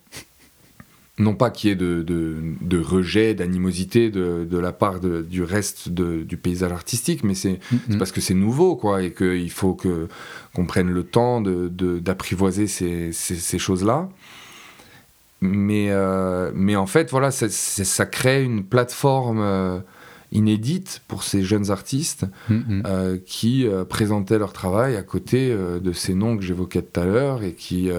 non 1.18 1.34
pas 1.34 1.50
qu'il 1.50 1.70
y 1.70 1.74
ait 1.74 1.78
de, 1.78 2.04
de, 2.04 2.80
rejet, 2.80 3.34
d'animosité 3.34 4.10
de, 4.10 4.46
de, 4.50 4.58
la 4.58 4.74
part 4.74 5.00
du 5.00 5.44
reste 5.44 5.90
du 5.90 6.38
paysage 6.38 6.72
artistique, 6.72 7.24
mais 7.24 7.36
c'est 7.36 7.60
mm-hmm. 7.74 7.98
parce 7.98 8.12
que 8.12 8.20
c'est 8.20 8.34
nouveau, 8.34 8.76
quoi, 8.76 9.02
et 9.02 9.14
qu'il 9.14 9.52
faut 9.52 9.76
que, 9.76 10.10
qu'on 10.54 10.66
prenne 10.66 10.90
le 10.90 11.04
temps 11.04 11.42
d'apprivoiser 11.42 12.68
ces, 12.68 13.14
ces, 13.14 13.58
choses-là. 13.58 14.10
Mais, 15.40 15.88
euh, 15.90 16.52
mais 16.54 16.76
en 16.76 16.86
fait, 16.86 17.12
voilà, 17.12 17.32
ça 17.32 18.06
crée 18.06 18.44
une 18.44 18.66
plateforme 18.66 19.40
euh, 19.40 19.80
inédite 20.36 21.02
pour 21.08 21.24
ces 21.24 21.44
jeunes 21.44 21.72
artistes 21.72 22.26
mm-hmm. 22.50 22.84
euh, 22.86 23.18
qui 23.26 23.68
présentaient 23.90 24.40
leur 24.40 24.54
travail 24.54 24.96
à 24.96 25.04
côté 25.04 25.56
de 25.56 25.94
ces 25.94 26.14
noms 26.14 26.38
que 26.38 26.44
j'évoquais 26.44 26.82
tout 26.82 27.00
à 27.00 27.06
l'heure 27.06 27.44
et 27.44 27.54
qui 27.54 27.90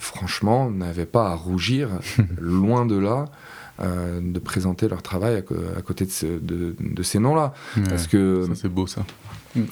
franchement, 0.00 0.70
n'avaient 0.70 1.06
pas 1.06 1.28
à 1.28 1.34
rougir, 1.34 1.90
loin 2.40 2.86
de 2.86 2.96
là, 2.96 3.26
euh, 3.80 4.20
de 4.20 4.38
présenter 4.38 4.88
leur 4.88 5.02
travail 5.02 5.36
à, 5.36 5.82
côté 5.82 6.06
de, 6.06 7.02
ces 7.02 7.18
noms-là. 7.18 7.54
Parce 7.88 8.06
que 8.06 8.48
c'est 8.54 8.68
beau 8.68 8.86
ça. 8.86 9.04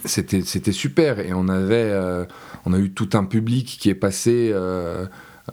C'était 0.04 0.42
c'était 0.42 0.72
super 0.72 1.20
et 1.20 1.32
on 1.32 1.46
avait 1.46 1.90
euh, 1.92 2.24
on 2.64 2.72
a 2.72 2.78
eu 2.78 2.90
tout 2.90 3.10
un 3.12 3.24
public 3.24 3.78
qui 3.80 3.88
est 3.88 3.94
passé. 3.94 4.52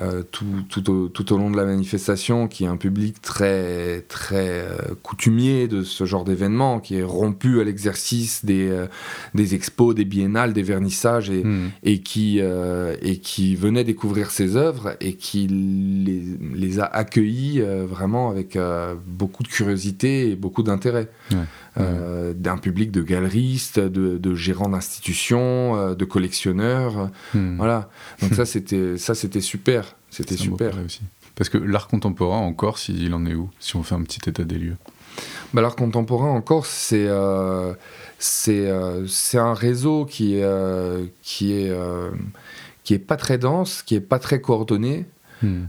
Euh, 0.02 0.24
tout, 0.30 0.46
tout, 0.68 0.90
au, 0.90 1.08
tout, 1.08 1.34
au, 1.34 1.38
long 1.38 1.50
de 1.50 1.56
la 1.56 1.66
manifestation, 1.66 2.48
qui 2.48 2.66
est 2.66 2.68
un 2.68 2.76
public 2.76 3.22
très, 3.22 4.02
très 4.02 4.50
euh, 4.50 4.78
coutumier 5.04 5.68
de 5.68 5.84
ce 5.84 6.06
genre 6.06 6.26
d'événement, 6.26 6.80
qui 6.80 6.98
est 6.98 7.04
rompu 7.04 7.62
à 7.62 7.64
l'exercice 7.64 8.44
des, 8.44 8.68
euh, 8.70 8.88
des 9.36 9.56
expos, 9.56 9.96
des 9.96 10.04
biennales, 10.04 10.54
des 10.54 10.64
vernissages, 10.64 11.30
et, 11.30 11.44
hmm. 11.44 11.70
et 11.84 12.00
qui, 12.02 12.40
et 12.40 13.18
qui 13.20 13.56
venait 13.56 13.84
découvrir 13.84 14.32
ses 14.32 14.56
œuvres 14.56 14.96
et 15.00 15.14
qui 15.14 15.48
les, 15.48 16.24
les 16.56 16.80
a 16.80 16.86
accueillis 16.86 17.62
vraiment 17.62 18.30
avec 18.30 18.58
beaucoup 19.06 19.44
de 19.44 19.48
curiosité 19.48 20.32
et 20.32 20.36
beaucoup 20.36 20.64
d'intérêt. 20.64 21.10
d'un 21.78 22.58
public 22.58 22.92
de 22.92 23.02
galeristes, 23.02 23.80
de, 23.80 24.18
de 24.18 24.36
gérants 24.36 24.70
d'institutions, 24.70 25.94
de 25.94 26.06
collectionneurs. 26.06 27.10
Hmm. 27.34 27.58
Voilà. 27.58 27.90
Donc 28.22 28.34
ça, 28.36 28.46
c'était 28.46 28.98
ça, 28.98 29.16
c'était 29.16 29.42
super. 29.42 29.85
C'était 30.16 30.38
super. 30.38 30.74
Aussi. 30.86 31.02
Parce 31.36 31.50
que 31.50 31.58
l'art 31.58 31.88
contemporain 31.88 32.38
en 32.38 32.54
Corse, 32.54 32.88
il 32.88 33.14
en 33.14 33.26
est 33.26 33.34
où 33.34 33.50
Si 33.60 33.76
on 33.76 33.84
fait 33.84 33.96
un 33.96 34.04
petit 34.04 34.30
état 34.30 34.46
des 34.46 34.58
lieux? 34.58 34.78
Bah, 35.54 35.62
l'art 35.62 35.76
contemporain 35.76 36.30
en 36.30 36.42
Corse, 36.42 36.70
c'est 36.70 37.08
euh, 37.08 37.74
euh, 38.48 39.08
un 39.34 39.54
réseau 39.54 40.06
qui, 40.06 40.42
euh, 40.42 41.06
qui 41.22 41.54
est 41.54 41.74
qui 42.86 42.94
est 42.94 43.00
pas 43.00 43.18
très 43.18 43.38
dense, 43.38 43.82
qui 43.82 43.96
est 43.96 44.02
pas 44.02 44.20
très 44.20 44.40
coordonné. 44.40 45.06
Hmm. 45.42 45.66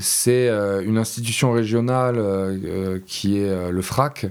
c'est 0.00 0.48
une 0.48 0.96
institution 0.96 1.52
régionale 1.52 3.02
qui 3.06 3.38
est 3.38 3.70
le 3.70 3.82
FRAC, 3.82 4.26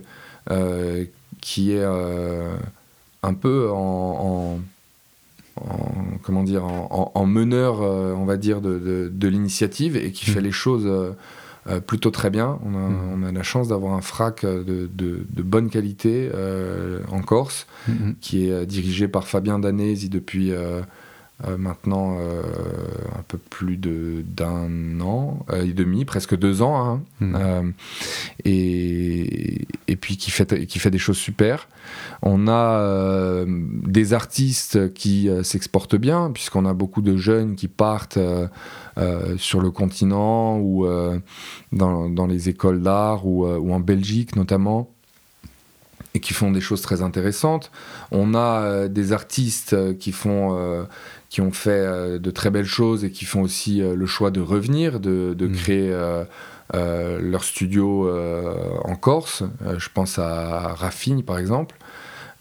qui 1.39 1.73
est 1.73 1.83
un 1.83 3.33
peu 3.35 3.69
en 3.69 4.55
en, 4.55 4.59
comment 6.21 6.43
dire, 6.43 6.63
en, 6.65 7.25
meneur, 7.25 7.81
euh, 7.81 8.13
on 8.13 8.25
va 8.25 8.37
dire, 8.37 8.61
de, 8.61 9.09
de, 9.11 9.27
l'initiative 9.27 9.95
et 9.95 10.11
qui 10.11 10.25
fait 10.25 10.41
mm. 10.41 10.43
les 10.43 10.51
choses 10.51 10.85
euh, 10.85 11.11
euh, 11.67 11.79
plutôt 11.79 12.11
très 12.11 12.29
bien. 12.29 12.59
On 12.65 12.75
a, 12.75 12.89
mm. 12.89 13.13
on 13.13 13.23
a 13.23 13.31
la 13.31 13.43
chance 13.43 13.69
d'avoir 13.69 13.93
un 13.93 14.01
frac 14.01 14.45
de, 14.45 14.89
de, 14.91 15.43
bonne 15.43 15.69
qualité 15.69 16.29
en 17.11 17.21
Corse, 17.21 17.67
mm, 17.87 18.11
qui 18.21 18.49
est 18.49 18.65
dirigé 18.65 19.07
par 19.07 19.27
Fabien 19.27 19.59
Danesi 19.59 20.09
depuis 20.09 20.51
euh, 21.47 21.57
maintenant 21.57 22.17
euh, 22.19 22.41
un 23.17 23.21
peu 23.25 23.37
plus 23.37 23.77
d'un 23.77 24.99
an 24.99 25.45
euh, 25.51 25.63
et 25.63 25.71
demi, 25.71 26.03
presque 26.03 26.37
deux 26.37 26.61
ans, 26.61 26.77
hein. 26.77 27.01
hmm. 27.21 27.71
et, 28.43 29.65
et, 29.87 29.95
puis 29.95 30.17
qui 30.17 30.31
fait, 30.31 30.65
qui 30.65 30.79
fait 30.79 30.91
des 30.91 30.97
choses 30.97 31.17
super. 31.17 31.69
On 32.21 32.49
a 32.49 33.45
des 33.47 34.13
artistes 34.13 34.93
qui 34.93 35.29
s'exportent 35.43 35.95
bien, 35.95 36.29
puisqu'on 36.33 36.65
a 36.65 36.73
beaucoup 36.73 37.01
de 37.01 37.15
jeunes 37.15 37.55
qui 37.55 37.69
partent 37.69 38.19
sur 39.37 39.61
le 39.61 39.71
continent 39.71 40.59
ou 40.59 40.85
dans, 41.71 42.09
dans, 42.09 42.27
les 42.27 42.49
écoles 42.49 42.81
d'art 42.81 43.25
ou, 43.25 43.47
ou 43.47 43.73
en 43.73 43.79
Belgique 43.79 44.35
notamment 44.35 44.91
et 46.15 46.19
qui 46.19 46.33
font 46.33 46.51
des 46.51 46.61
choses 46.61 46.81
très 46.81 47.01
intéressantes. 47.01 47.71
On 48.11 48.35
a 48.35 48.87
des 48.87 49.13
artistes 49.13 49.97
qui 49.97 50.11
font 50.11 50.85
qui 51.29 51.41
ont 51.41 51.51
fait 51.51 51.69
euh, 51.69 52.19
de 52.19 52.31
très 52.31 52.49
belles 52.49 52.65
choses 52.65 53.05
et 53.05 53.11
qui 53.11 53.25
font 53.25 53.41
aussi 53.41 53.81
euh, 53.81 53.95
le 53.95 54.05
choix 54.05 54.31
de 54.31 54.41
revenir, 54.41 54.99
de, 54.99 55.35
mm. 55.39 55.51
créer 55.53 55.91
euh, 55.91 57.19
leur 57.21 57.43
studio 57.43 58.09
en 58.83 58.95
Corse. 58.95 59.43
je 59.77 59.89
pense 59.93 60.19
à 60.19 60.73
Raffine, 60.73 61.23
par 61.23 61.39
exemple. 61.39 61.75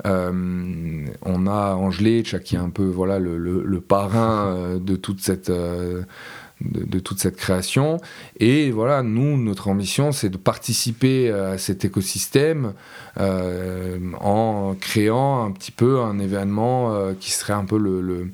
on 0.04 1.46
a 1.46 1.74
Angeletch 1.74 2.38
qui 2.40 2.56
est 2.56 2.58
un 2.58 2.70
peu 2.70 2.84
voilà 2.84 3.18
le, 3.18 3.80
parrain 3.80 4.78
de 4.80 4.96
toute 4.96 5.20
cette 5.20 5.50
de, 5.50 6.98
toute 6.98 7.20
cette 7.20 7.36
création 7.36 7.98
et 8.38 8.70
voilà 8.70 9.02
nous 9.02 9.38
notre 9.38 9.68
ambition 9.68 10.12
c'est 10.12 10.28
de 10.28 10.36
participer 10.36 11.30
à 11.30 11.56
cet 11.56 11.86
écosystème 11.86 12.74
en 13.16 14.76
créant 14.78 15.46
un 15.46 15.52
petit 15.52 15.72
peu 15.72 16.00
un 16.00 16.18
événement 16.18 17.14
qui 17.18 17.32
serait 17.32 17.54
un 17.54 17.64
peu 17.64 17.78
le 17.78 18.02
le 18.02 18.28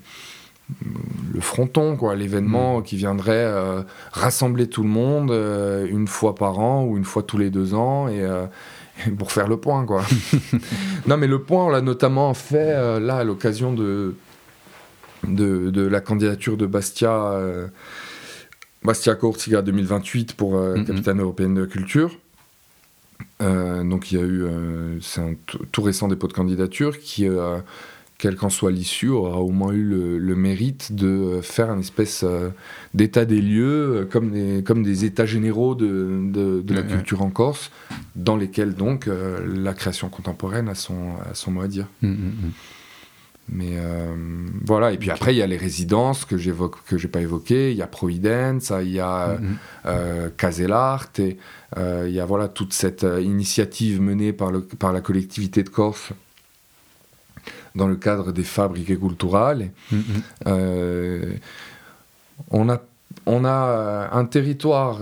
fronton, 1.41 1.97
quoi, 1.97 2.15
l'événement 2.15 2.81
mm. 2.81 2.83
qui 2.83 2.97
viendrait 2.97 3.45
euh, 3.45 3.83
rassembler 4.13 4.69
tout 4.69 4.83
le 4.83 4.89
monde 4.89 5.31
euh, 5.31 5.87
une 5.89 6.09
fois 6.09 6.35
par 6.35 6.59
an 6.59 6.85
ou 6.85 6.97
une 6.97 7.05
fois 7.05 7.23
tous 7.23 7.39
les 7.39 7.51
deux 7.51 7.75
ans 7.75 8.09
et, 8.09 8.23
euh, 8.23 8.47
pour 9.19 9.33
faire 9.33 9.49
le 9.49 9.57
point, 9.57 9.85
quoi. 9.85 10.05
non, 11.07 11.17
mais 11.17 11.27
le 11.27 11.43
point, 11.43 11.65
on 11.65 11.69
l'a 11.69 11.81
notamment 11.81 12.33
fait 12.35 13.01
là 13.01 13.17
à 13.17 13.25
l'occasion 13.25 13.73
de, 13.73 14.15
de, 15.25 15.87
la 15.87 16.01
candidature 16.01 16.57
de 16.57 16.67
Bastia, 16.67 17.41
Bastia 18.85 19.17
Corsica 19.17 19.63
2028 19.63 20.35
pour 20.35 20.55
mm-hmm. 20.55 20.85
capitaine 20.85 21.21
européenne 21.21 21.55
de 21.55 21.65
culture. 21.65 22.17
donc 23.41 24.13
il 24.13 24.19
y 24.19 24.23
a 24.23 24.25
eu, 24.25 24.47
c'est 25.03 25.21
un 25.21 25.35
tout 25.73 25.83
récent 25.83 26.07
dépôt 26.07 26.29
de 26.29 26.33
candidature 26.33 27.01
qui 27.01 27.27
quelle 28.25 28.37
qu'en 28.37 28.49
soit 28.49 28.71
l'issue, 28.71 29.11
aura 29.11 29.41
au 29.41 29.51
moins 29.51 29.75
eu 29.75 29.85
le, 29.85 30.35
mérite 30.35 30.95
de 30.95 31.07
euh, 31.07 31.43
faire 31.43 31.69
un 31.69 31.81
espèce 31.81 32.23
euh, 32.25 32.49
d'état 32.95 33.27
des 33.27 33.43
lieux, 33.43 33.97
euh, 33.97 34.05
comme 34.07 34.31
des, 34.31 34.63
comme 34.65 34.83
des 34.83 35.05
états 35.05 35.27
généraux 35.27 35.75
de, 35.75 36.23
de, 36.33 36.75
la 36.75 36.83
culture 36.85 37.21
en 37.21 37.29
Corse, 37.29 37.71
dans 38.17 38.39
lesquels 38.39 38.77
donc 38.77 39.11
la 39.47 39.75
création 39.75 40.09
contemporaine 40.09 40.71
a 40.71 40.75
son, 40.75 41.17
son 41.35 41.51
mot 41.51 41.61
à 41.61 41.69
dire. 41.69 41.87
Mmh, 42.01 42.09
mmh, 42.09 42.13
mmh. 42.13 42.51
Mais 43.51 43.73
voilà, 44.65 44.93
et 44.93 44.97
puis 44.97 45.11
après, 45.11 45.35
il 45.35 45.37
y 45.37 45.43
a 45.43 45.47
les 45.47 45.59
résidences 45.59 46.25
que 46.25 46.39
j'évoque, 46.39 46.83
que 46.87 46.97
j'ai 46.97 47.09
pas 47.09 47.21
évoquées, 47.21 47.73
il 47.73 47.77
y 47.77 47.83
a 47.83 47.87
Providence, 47.87 48.73
il 48.81 48.91
y 48.91 49.01
a 49.01 49.37
Caselart, 50.39 51.11
et 51.19 51.37
il 51.77 52.11
y 52.11 52.21
a 52.21 52.25
voilà, 52.25 52.49
toute 52.49 52.73
cette 52.73 53.05
initiative 53.21 54.01
menée 54.01 54.33
par, 54.33 54.51
le, 54.51 54.63
par 54.63 54.95
la 54.95 55.03
collectivité 55.03 55.63
de 55.63 55.69
Corse 55.69 56.15
dans 57.75 57.89
le 57.89 57.97
cadre 57.97 58.33
des 58.33 58.45
fabriques 58.45 58.99
culturales. 58.99 59.71
Mm-hmm. 59.93 60.23
Euh, 60.47 61.35
on, 62.51 62.69
a, 62.69 62.81
on 63.27 63.45
a 63.45 64.11
un 64.13 64.25
territoire 64.25 65.01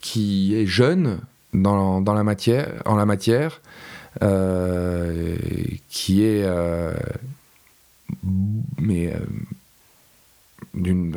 qui 0.00 0.54
est 0.54 0.66
jeune 0.66 1.20
dans, 1.54 2.00
dans 2.00 2.14
la 2.14 2.24
matière, 2.24 2.82
en 2.84 2.96
la 2.96 3.06
matière, 3.06 3.60
euh, 4.22 5.36
qui 5.88 6.24
est 6.24 6.42
euh, 6.44 6.94
mais 8.80 9.12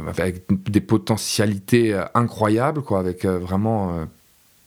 avec 0.07 0.43
des 0.69 0.81
potentialités 0.81 1.99
incroyables, 2.13 2.81
quoi, 2.81 2.99
avec 2.99 3.25
vraiment 3.25 4.07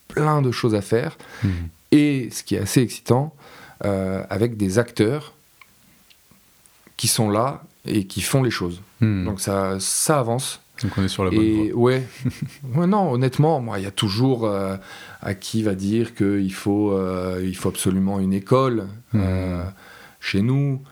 plein 0.09 0.43
de 0.43 0.51
choses 0.51 0.75
à 0.75 0.81
faire. 0.81 1.17
Mm-hmm. 1.45 1.49
Et 1.93 2.29
ce 2.31 2.43
qui 2.43 2.55
est 2.55 2.61
assez 2.61 2.81
excitant, 2.81 3.35
avec 3.81 4.57
des 4.57 4.79
acteurs 4.79 5.34
qui 6.97 7.09
sont 7.09 7.31
là 7.31 7.63
et 7.87 8.05
qui 8.05 8.21
font 8.21 8.43
les 8.43 8.51
choses. 8.51 8.81
Hmm. 9.01 9.25
Donc 9.25 9.41
ça, 9.41 9.77
ça 9.79 10.19
avance. 10.19 10.61
Donc 10.83 10.93
on 10.97 11.05
est 11.05 11.09
sur 11.09 11.25
la 11.25 11.31
bonne 11.31 11.41
Et 11.41 11.71
voie. 11.71 11.83
ouais, 11.83 12.07
ouais, 12.75 12.87
non, 12.87 13.13
honnêtement, 13.13 13.61
moi, 13.61 13.79
il 13.79 13.85
y 13.85 13.87
a 13.87 13.93
toujours 13.93 14.45
euh, 14.45 14.77
à 15.23 15.35
qui 15.35 15.63
va 15.63 15.75
dire 15.75 16.15
qu'il 16.15 16.53
faut, 16.53 16.93
euh, 16.93 17.41
il 17.45 17.57
faut 17.57 17.69
absolument 17.69 18.19
une 18.19 18.33
école 18.33 18.87
euh, 19.15 19.65
chez 20.21 20.43
nous. 20.43 20.83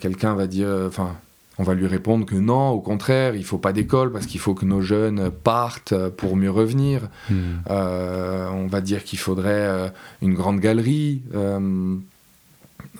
Quelqu'un 0.00 0.36
va 0.36 0.46
dire, 0.46 0.68
enfin, 0.86 1.16
on 1.58 1.64
va 1.64 1.74
lui 1.74 1.88
répondre 1.88 2.24
que 2.24 2.36
non, 2.36 2.68
au 2.68 2.78
contraire, 2.78 3.34
il 3.34 3.44
faut 3.44 3.58
pas 3.58 3.72
d'école 3.72 4.12
parce 4.12 4.26
qu'il 4.26 4.38
faut 4.38 4.54
que 4.54 4.64
nos 4.64 4.80
jeunes 4.80 5.28
partent 5.28 5.92
pour 6.10 6.36
mieux 6.36 6.52
revenir. 6.52 7.08
Hmm. 7.28 7.56
On 7.68 8.68
va 8.68 8.80
dire 8.80 9.02
qu'il 9.02 9.18
faudrait 9.18 9.92
une 10.22 10.34
grande 10.34 10.60
galerie 10.60 11.22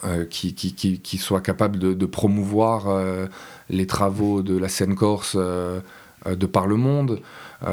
euh, 0.04 0.24
qui, 0.24 0.54
qui, 0.54 0.72
qui- 0.74 1.00
soit 1.18 1.40
capable 1.40 1.78
de, 1.78 1.92
promouvoir 2.06 2.88
euh, 2.88 3.26
les 3.68 3.86
travaux 3.86 4.42
de 4.42 4.56
la 4.56 4.68
scène 4.68 4.94
corse 4.94 5.34
euh, 5.38 5.80
de 6.26 6.46
par 6.46 6.66
le 6.66 6.76
monde. 6.76 7.20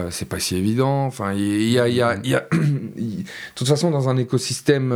C'est 0.09 0.27
pas 0.27 0.39
si 0.39 0.55
évident. 0.57 1.05
Enfin, 1.05 1.33
il 1.33 1.63
y 1.69 1.71
y 1.73 1.79
a- 1.79 1.87
il 1.87 2.29
y 2.29 2.35
a- 2.35 2.47
de 2.51 3.23
toute 3.55 3.67
façon, 3.67 3.89
dans 3.91 4.09
un 4.09 4.17
écosystème 4.17 4.91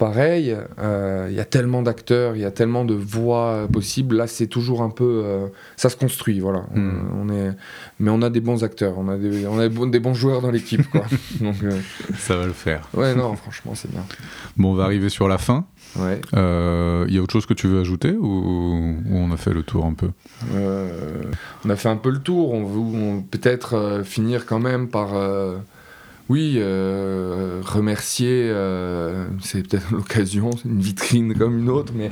pareil, 0.00 0.56
euh, 0.78 1.26
il 1.28 1.36
y 1.36 1.40
a 1.40 1.44
tellement 1.44 1.82
d'acteurs, 1.82 2.34
il 2.34 2.40
y 2.40 2.46
a 2.46 2.50
tellement 2.50 2.86
de 2.86 2.94
voix 2.94 3.68
possibles. 3.70 4.16
Là, 4.16 4.26
c'est 4.26 4.46
toujours 4.46 4.80
un 4.80 4.88
peu, 4.88 5.22
euh, 5.26 5.46
ça 5.76 5.90
se 5.90 5.96
construit, 5.96 6.40
voilà. 6.40 6.60
Hmm. 6.74 7.02
On, 7.12 7.28
on 7.28 7.34
est, 7.34 7.52
mais 7.98 8.08
on 8.10 8.22
a 8.22 8.30
des 8.30 8.40
bons 8.40 8.64
acteurs, 8.64 8.94
on 8.96 9.08
a 9.10 9.18
des, 9.18 9.46
on 9.46 9.58
a 9.58 9.68
des 9.68 10.00
bons, 10.00 10.14
joueurs 10.14 10.40
dans 10.40 10.50
l'équipe, 10.50 10.88
quoi. 10.90 11.04
Donc, 11.42 11.62
euh, 11.62 11.78
Ça 12.16 12.34
va 12.34 12.46
le 12.46 12.54
faire. 12.54 12.88
ouais, 12.94 13.14
non, 13.14 13.36
franchement, 13.36 13.72
c'est 13.74 13.90
bien. 13.90 14.02
Bon, 14.56 14.72
on 14.72 14.74
va 14.74 14.84
arriver 14.84 15.10
sur 15.10 15.28
la 15.28 15.36
fin. 15.36 15.66
Ouais. 15.96 16.18
Il 16.32 17.14
y 17.14 17.18
a 17.18 17.20
autre 17.20 17.34
chose 17.34 17.44
que 17.44 17.54
tu 17.54 17.68
veux 17.68 17.80
ajouter 17.80 18.12
ou, 18.12 18.96
ou 19.06 19.16
on 19.16 19.30
a 19.32 19.36
fait 19.36 19.52
le 19.52 19.62
tour 19.62 19.84
un 19.84 19.92
peu? 19.92 20.08
On 21.62 21.68
a 21.68 21.76
fait 21.76 21.90
un 21.90 21.96
peu 21.96 22.10
le 22.10 22.20
tour. 22.20 22.54
On 22.54 22.64
veut 22.64 23.20
peut-être 23.30 24.00
finir 24.04 24.46
quand 24.46 24.60
même 24.60 24.88
par, 24.88 25.10
oui, 26.30 26.58
euh, 26.58 27.60
remercier. 27.64 28.48
euh, 28.50 29.26
c'est 29.42 29.66
peut-être 29.66 29.90
l'occasion, 29.90 30.52
c'est 30.52 30.68
une 30.68 30.80
vitrine 30.80 31.34
comme 31.34 31.58
une 31.58 31.68
autre, 31.68 31.92
mais 31.92 32.08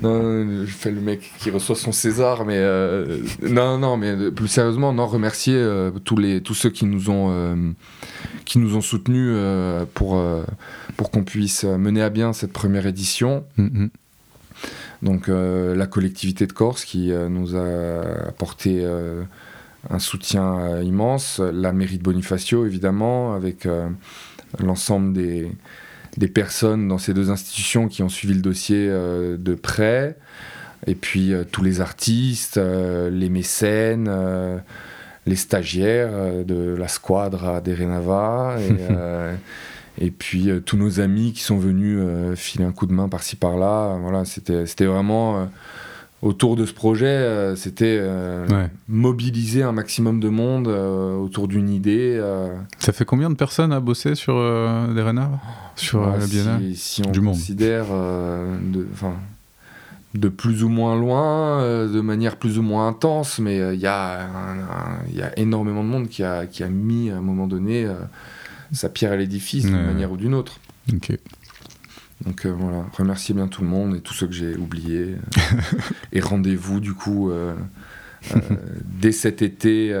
non, 0.00 0.64
je 0.64 0.72
fais 0.72 0.90
le 0.90 1.02
mec 1.02 1.30
qui 1.38 1.50
reçoit 1.50 1.76
son 1.76 1.92
César, 1.92 2.46
mais 2.46 2.56
euh, 2.56 3.18
non, 3.42 3.76
non, 3.76 3.98
mais 3.98 4.30
plus 4.30 4.48
sérieusement, 4.48 4.94
non, 4.94 5.06
remercier 5.06 5.62
tous 6.02 6.16
les, 6.16 6.40
tous 6.40 6.54
ceux 6.54 6.70
qui 6.70 6.86
nous 6.86 7.10
ont, 7.10 7.74
qui 8.46 8.58
nous 8.58 8.74
ont 8.74 8.80
soutenus 8.80 9.36
pour, 9.92 10.18
pour 10.96 11.10
qu'on 11.10 11.22
puisse 11.22 11.64
mener 11.64 12.00
à 12.00 12.08
bien 12.08 12.32
cette 12.32 12.54
première 12.54 12.86
édition. 12.86 13.44
Mhm. 13.58 13.90
Donc 15.02 15.28
la 15.28 15.86
collectivité 15.86 16.46
de 16.46 16.54
Corse 16.54 16.86
qui 16.86 17.12
nous 17.28 17.54
a 17.54 18.28
apporté 18.28 18.82
un 19.90 19.98
soutien 19.98 20.58
euh, 20.58 20.82
immense, 20.82 21.40
la 21.40 21.72
mairie 21.72 21.98
de 21.98 22.02
Bonifacio 22.02 22.66
évidemment, 22.66 23.34
avec 23.34 23.66
euh, 23.66 23.88
l'ensemble 24.58 25.12
des, 25.12 25.50
des 26.16 26.28
personnes 26.28 26.88
dans 26.88 26.98
ces 26.98 27.14
deux 27.14 27.30
institutions 27.30 27.88
qui 27.88 28.02
ont 28.02 28.08
suivi 28.08 28.34
le 28.34 28.42
dossier 28.42 28.88
euh, 28.88 29.36
de 29.36 29.54
près, 29.54 30.16
et 30.86 30.94
puis 30.94 31.32
tous 31.52 31.62
les 31.62 31.80
artistes, 31.80 32.58
les 32.58 33.28
mécènes, 33.28 34.10
les 35.26 35.36
stagiaires 35.36 36.44
de 36.44 36.74
la 36.74 36.88
squadra 36.88 37.60
d'Erenava, 37.60 38.56
et, 38.58 38.72
euh, 38.90 39.34
et 39.98 40.10
puis 40.10 40.50
euh, 40.50 40.60
tous 40.60 40.76
nos 40.76 41.00
amis 41.00 41.32
qui 41.32 41.42
sont 41.42 41.58
venus 41.58 41.98
euh, 42.00 42.34
filer 42.34 42.64
un 42.64 42.72
coup 42.72 42.86
de 42.86 42.92
main 42.92 43.08
par-ci 43.08 43.36
par-là. 43.36 43.96
Voilà, 44.00 44.24
c'était 44.24 44.66
c'était 44.66 44.86
vraiment 44.86 45.48
autour 46.22 46.54
de 46.56 46.64
ce 46.66 46.72
projet, 46.72 47.06
euh, 47.06 47.56
c'était 47.56 47.98
euh, 48.00 48.46
Ouais. 48.48 48.70
mobiliser 48.88 49.62
un 49.64 49.72
maximum 49.72 50.20
de 50.20 50.28
monde 50.28 50.68
euh, 50.68 51.16
autour 51.16 51.48
d'une 51.48 51.68
idée. 51.68 52.20
Ça 52.78 52.92
fait 52.92 53.04
combien 53.04 53.28
de 53.28 53.34
personnes 53.34 53.72
à 53.72 53.80
bosser 53.80 54.14
sur 54.14 54.34
des 54.34 55.02
renards? 55.02 55.40
Sur 55.76 56.00
voilà, 56.02 56.18
la 56.18 56.26
Biennale? 56.26 56.60
si, 56.60 56.76
si 56.76 57.02
on 57.06 57.10
Du 57.10 57.20
considère 57.20 57.86
de, 60.14 60.28
plus 60.28 60.62
ou 60.62 60.68
moins 60.68 60.98
loin, 60.98 61.62
de 61.88 62.00
manière 62.00 62.36
plus 62.36 62.58
ou 62.58 62.62
moins 62.62 62.86
intense, 62.88 63.38
mais 63.38 63.56
il 63.74 63.80
y, 63.80 63.86
a 63.86 64.26
y 65.12 65.22
énormément 65.40 65.82
de 65.82 65.88
monde 65.88 66.08
qui 66.08 66.22
a, 66.22 66.46
qui 66.46 66.62
a 66.62 66.68
mis 66.68 67.10
à 67.10 67.16
un 67.16 67.22
moment 67.22 67.46
donné 67.46 67.86
sa 68.72 68.88
pierre 68.88 69.12
à 69.12 69.16
l'édifice 69.16 69.64
d'une 69.64 69.84
manière 69.86 70.12
ou 70.12 70.16
d'une 70.16 70.34
autre. 70.34 70.58
Ok. 70.92 71.18
Donc 72.24 72.46
euh, 72.46 72.50
voilà, 72.50 72.86
remercier 72.92 73.34
bien 73.34 73.48
tout 73.48 73.62
le 73.62 73.68
monde 73.68 73.96
et 73.96 74.00
tous 74.00 74.14
ceux 74.14 74.26
que 74.26 74.32
j'ai 74.32 74.56
oubliés. 74.56 75.16
et 76.12 76.20
rendez-vous 76.20 76.80
du 76.80 76.94
coup 76.94 77.30
euh, 77.30 77.54
euh, 78.34 78.38
dès 78.84 79.12
cet 79.12 79.42
été, 79.42 79.92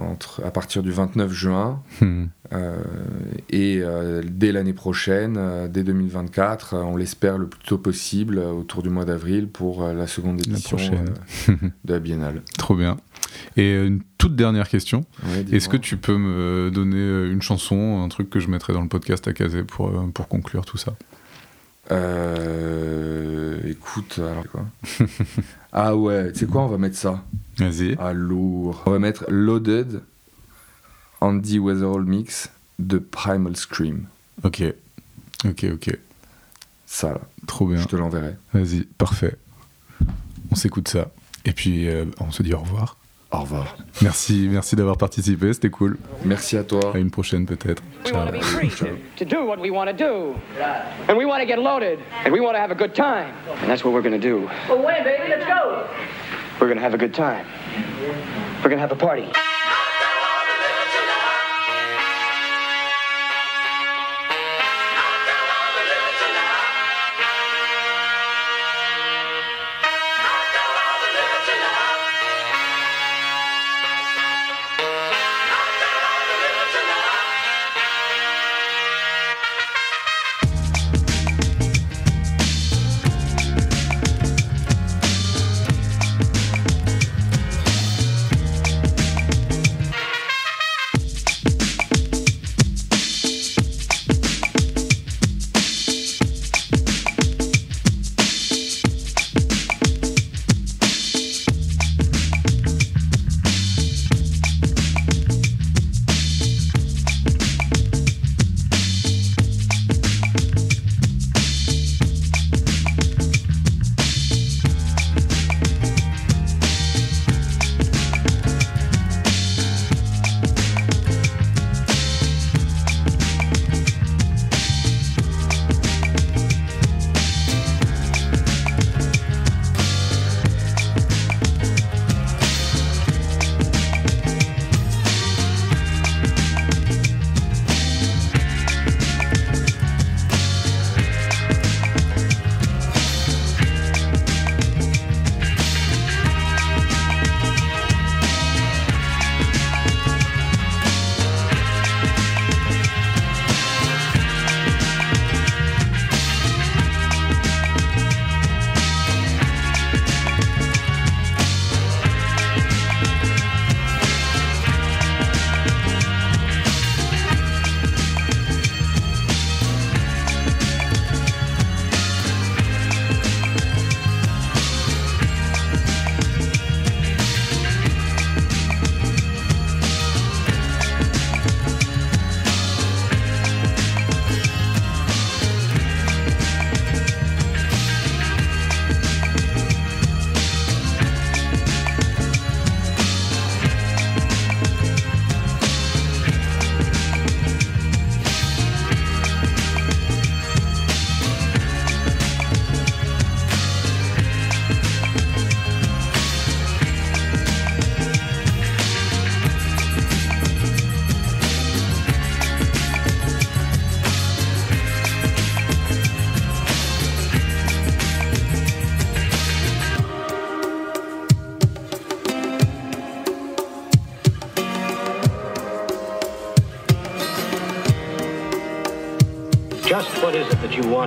entre, 0.00 0.42
à 0.44 0.50
partir 0.50 0.82
du 0.82 0.90
29 0.90 1.30
juin, 1.32 1.82
Hmm. 2.00 2.26
euh, 2.52 2.76
et 3.50 3.80
euh, 3.82 4.22
dès 4.24 4.52
l'année 4.52 4.72
prochaine, 4.72 5.36
euh, 5.38 5.68
dès 5.68 5.82
2024, 5.84 6.74
euh, 6.74 6.78
on 6.82 6.96
l'espère 6.96 7.38
le 7.38 7.46
plus 7.46 7.60
tôt 7.64 7.78
possible, 7.78 8.38
autour 8.38 8.82
du 8.82 8.88
mois 8.90 9.04
d'avril, 9.04 9.48
pour 9.48 9.86
la 9.86 10.06
seconde 10.06 10.40
édition 10.40 10.76
de 11.48 11.70
la 11.92 11.98
Biennale. 12.00 12.42
Trop 12.58 12.74
bien. 12.74 12.96
Et 13.56 13.74
une 13.84 14.00
toute 14.18 14.36
dernière 14.36 14.68
question. 14.68 15.04
Ouais. 15.24 15.44
Est-ce 15.52 15.68
que 15.68 15.76
tu 15.76 15.96
peux 15.96 16.16
me 16.16 16.70
donner 16.70 17.30
une 17.30 17.42
chanson, 17.42 18.02
un 18.04 18.08
truc 18.08 18.28
que 18.30 18.40
je 18.40 18.48
mettrai 18.48 18.72
dans 18.72 18.82
le 18.82 18.88
podcast 18.88 19.26
à 19.28 19.32
caser 19.32 19.62
pour, 19.64 19.90
pour 20.12 20.28
conclure 20.28 20.64
tout 20.64 20.76
ça? 20.78 20.94
Écoute, 23.66 24.18
alors 24.18 24.44
quoi? 24.50 24.64
Ah 25.72 25.96
ouais, 25.96 26.32
tu 26.32 26.40
sais 26.40 26.46
quoi, 26.46 26.62
on 26.62 26.68
va 26.68 26.78
mettre 26.78 26.96
ça. 26.96 27.22
Vas-y. 27.60 27.96
Ah, 27.98 28.12
lourd. 28.12 28.82
On 28.86 28.90
va 28.90 28.98
mettre 28.98 29.24
Loaded 29.28 30.00
Andy 31.20 31.58
Weatherall 31.58 32.04
Mix 32.04 32.50
de 32.78 32.98
Primal 32.98 33.56
Scream. 33.56 34.06
Ok. 34.42 34.62
Ok, 35.44 35.66
ok. 35.72 35.98
Ça, 36.86 37.12
là, 37.12 37.20
Trop 37.46 37.66
bien. 37.68 37.76
je 37.78 37.86
te 37.86 37.96
l'enverrai. 37.96 38.36
Vas-y, 38.52 38.82
parfait. 38.84 39.36
On 40.50 40.54
s'écoute 40.54 40.88
ça. 40.88 41.10
Et 41.44 41.52
puis, 41.52 41.88
euh, 41.88 42.06
on 42.18 42.30
se 42.32 42.42
dit 42.42 42.52
au 42.54 42.58
revoir. 42.60 42.96
Au 43.32 43.40
revoir. 43.40 43.76
Merci, 44.02 44.48
merci 44.50 44.74
d'avoir 44.74 44.96
participé, 44.96 45.52
c'était 45.52 45.70
cool. 45.70 45.98
Merci 46.24 46.56
à 46.56 46.64
toi. 46.64 46.80
À 46.94 46.98
une 46.98 47.12
prochaine 47.12 47.46
peut-être. 47.46 47.80
We 48.04 48.10
Ciao. 48.10 48.24
want 48.24 48.26
to 48.26 48.32
be 48.32 48.42
free 48.42 48.68
to, 48.70 48.96
to 49.18 49.24
do 49.24 49.44
what 49.46 49.58
we 49.60 49.70
want 49.70 49.86
to 49.86 49.92
do. 49.92 50.34
And 51.08 51.16
we 51.16 51.24
want 51.24 51.40
to 51.40 51.46
get 51.46 51.58
loaded. 51.58 52.00
And 52.24 52.32
we 52.32 52.40
want 52.40 52.54
to 52.56 52.60
have 52.60 52.72
a 52.72 52.74
good 52.74 52.92
time. 52.92 53.32
And 53.62 53.70
that's 53.70 53.84
what 53.84 53.94
we're 53.94 54.02
going 54.02 54.20
to 54.20 54.28
do. 54.28 54.48
Well, 54.68 54.82
when, 54.82 55.04
baby? 55.04 55.28
Let's 55.28 55.46
go. 55.46 55.86
We're 56.60 56.66
going 56.66 56.78
to 56.78 56.82
have 56.82 56.94
a 56.94 56.98
good 56.98 57.14
time. 57.14 57.46
We're 58.62 58.68
going 58.68 58.78
to 58.78 58.86
have 58.88 58.92
a 58.92 58.96
party. 58.96 59.28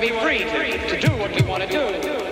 to 0.00 0.06
be 0.06 0.18
free 0.20 0.38
to, 0.38 0.88
to 0.88 1.00
do 1.00 1.12
what 1.16 1.30
we 1.34 1.42
want 1.42 1.62
to 1.62 1.68
do. 1.68 2.29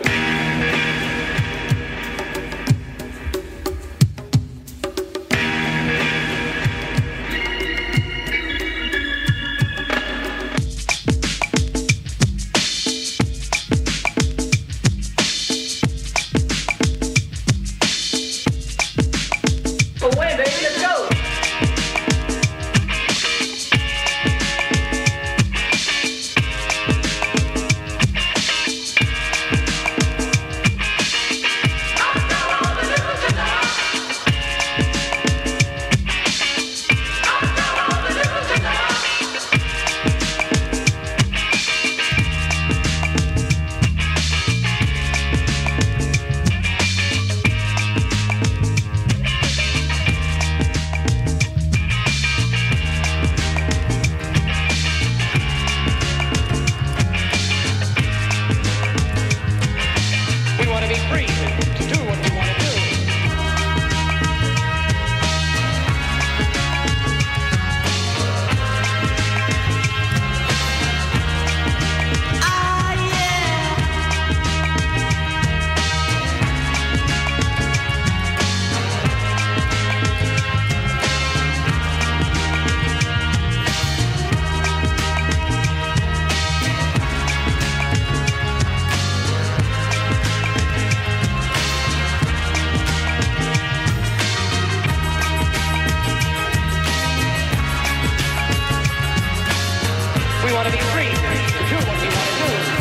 We 100.48 100.54
want 100.54 100.66
to 100.66 100.72
be 100.72 100.80
free 100.80 101.10
to 101.10 101.68
do 101.68 101.76
what 101.76 102.00
we 102.00 102.08
want 102.08 102.68
to 102.70 102.72
do. 102.72 102.77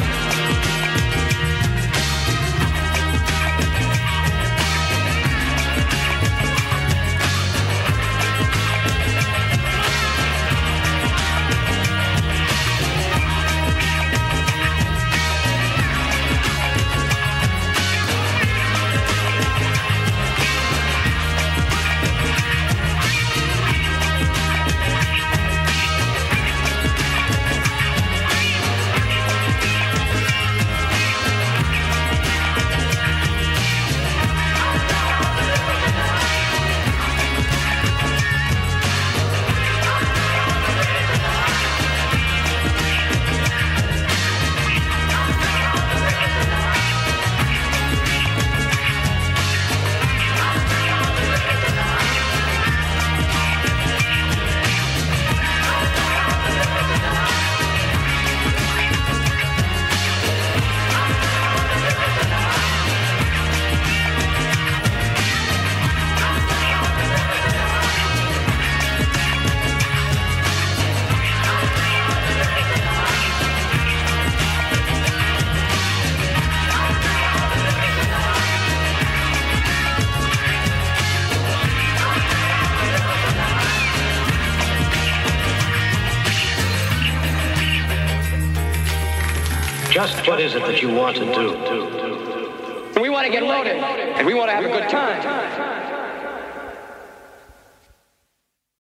You 90.88 90.96
want 90.96 91.18
to 91.18 91.26
do? 91.26 91.57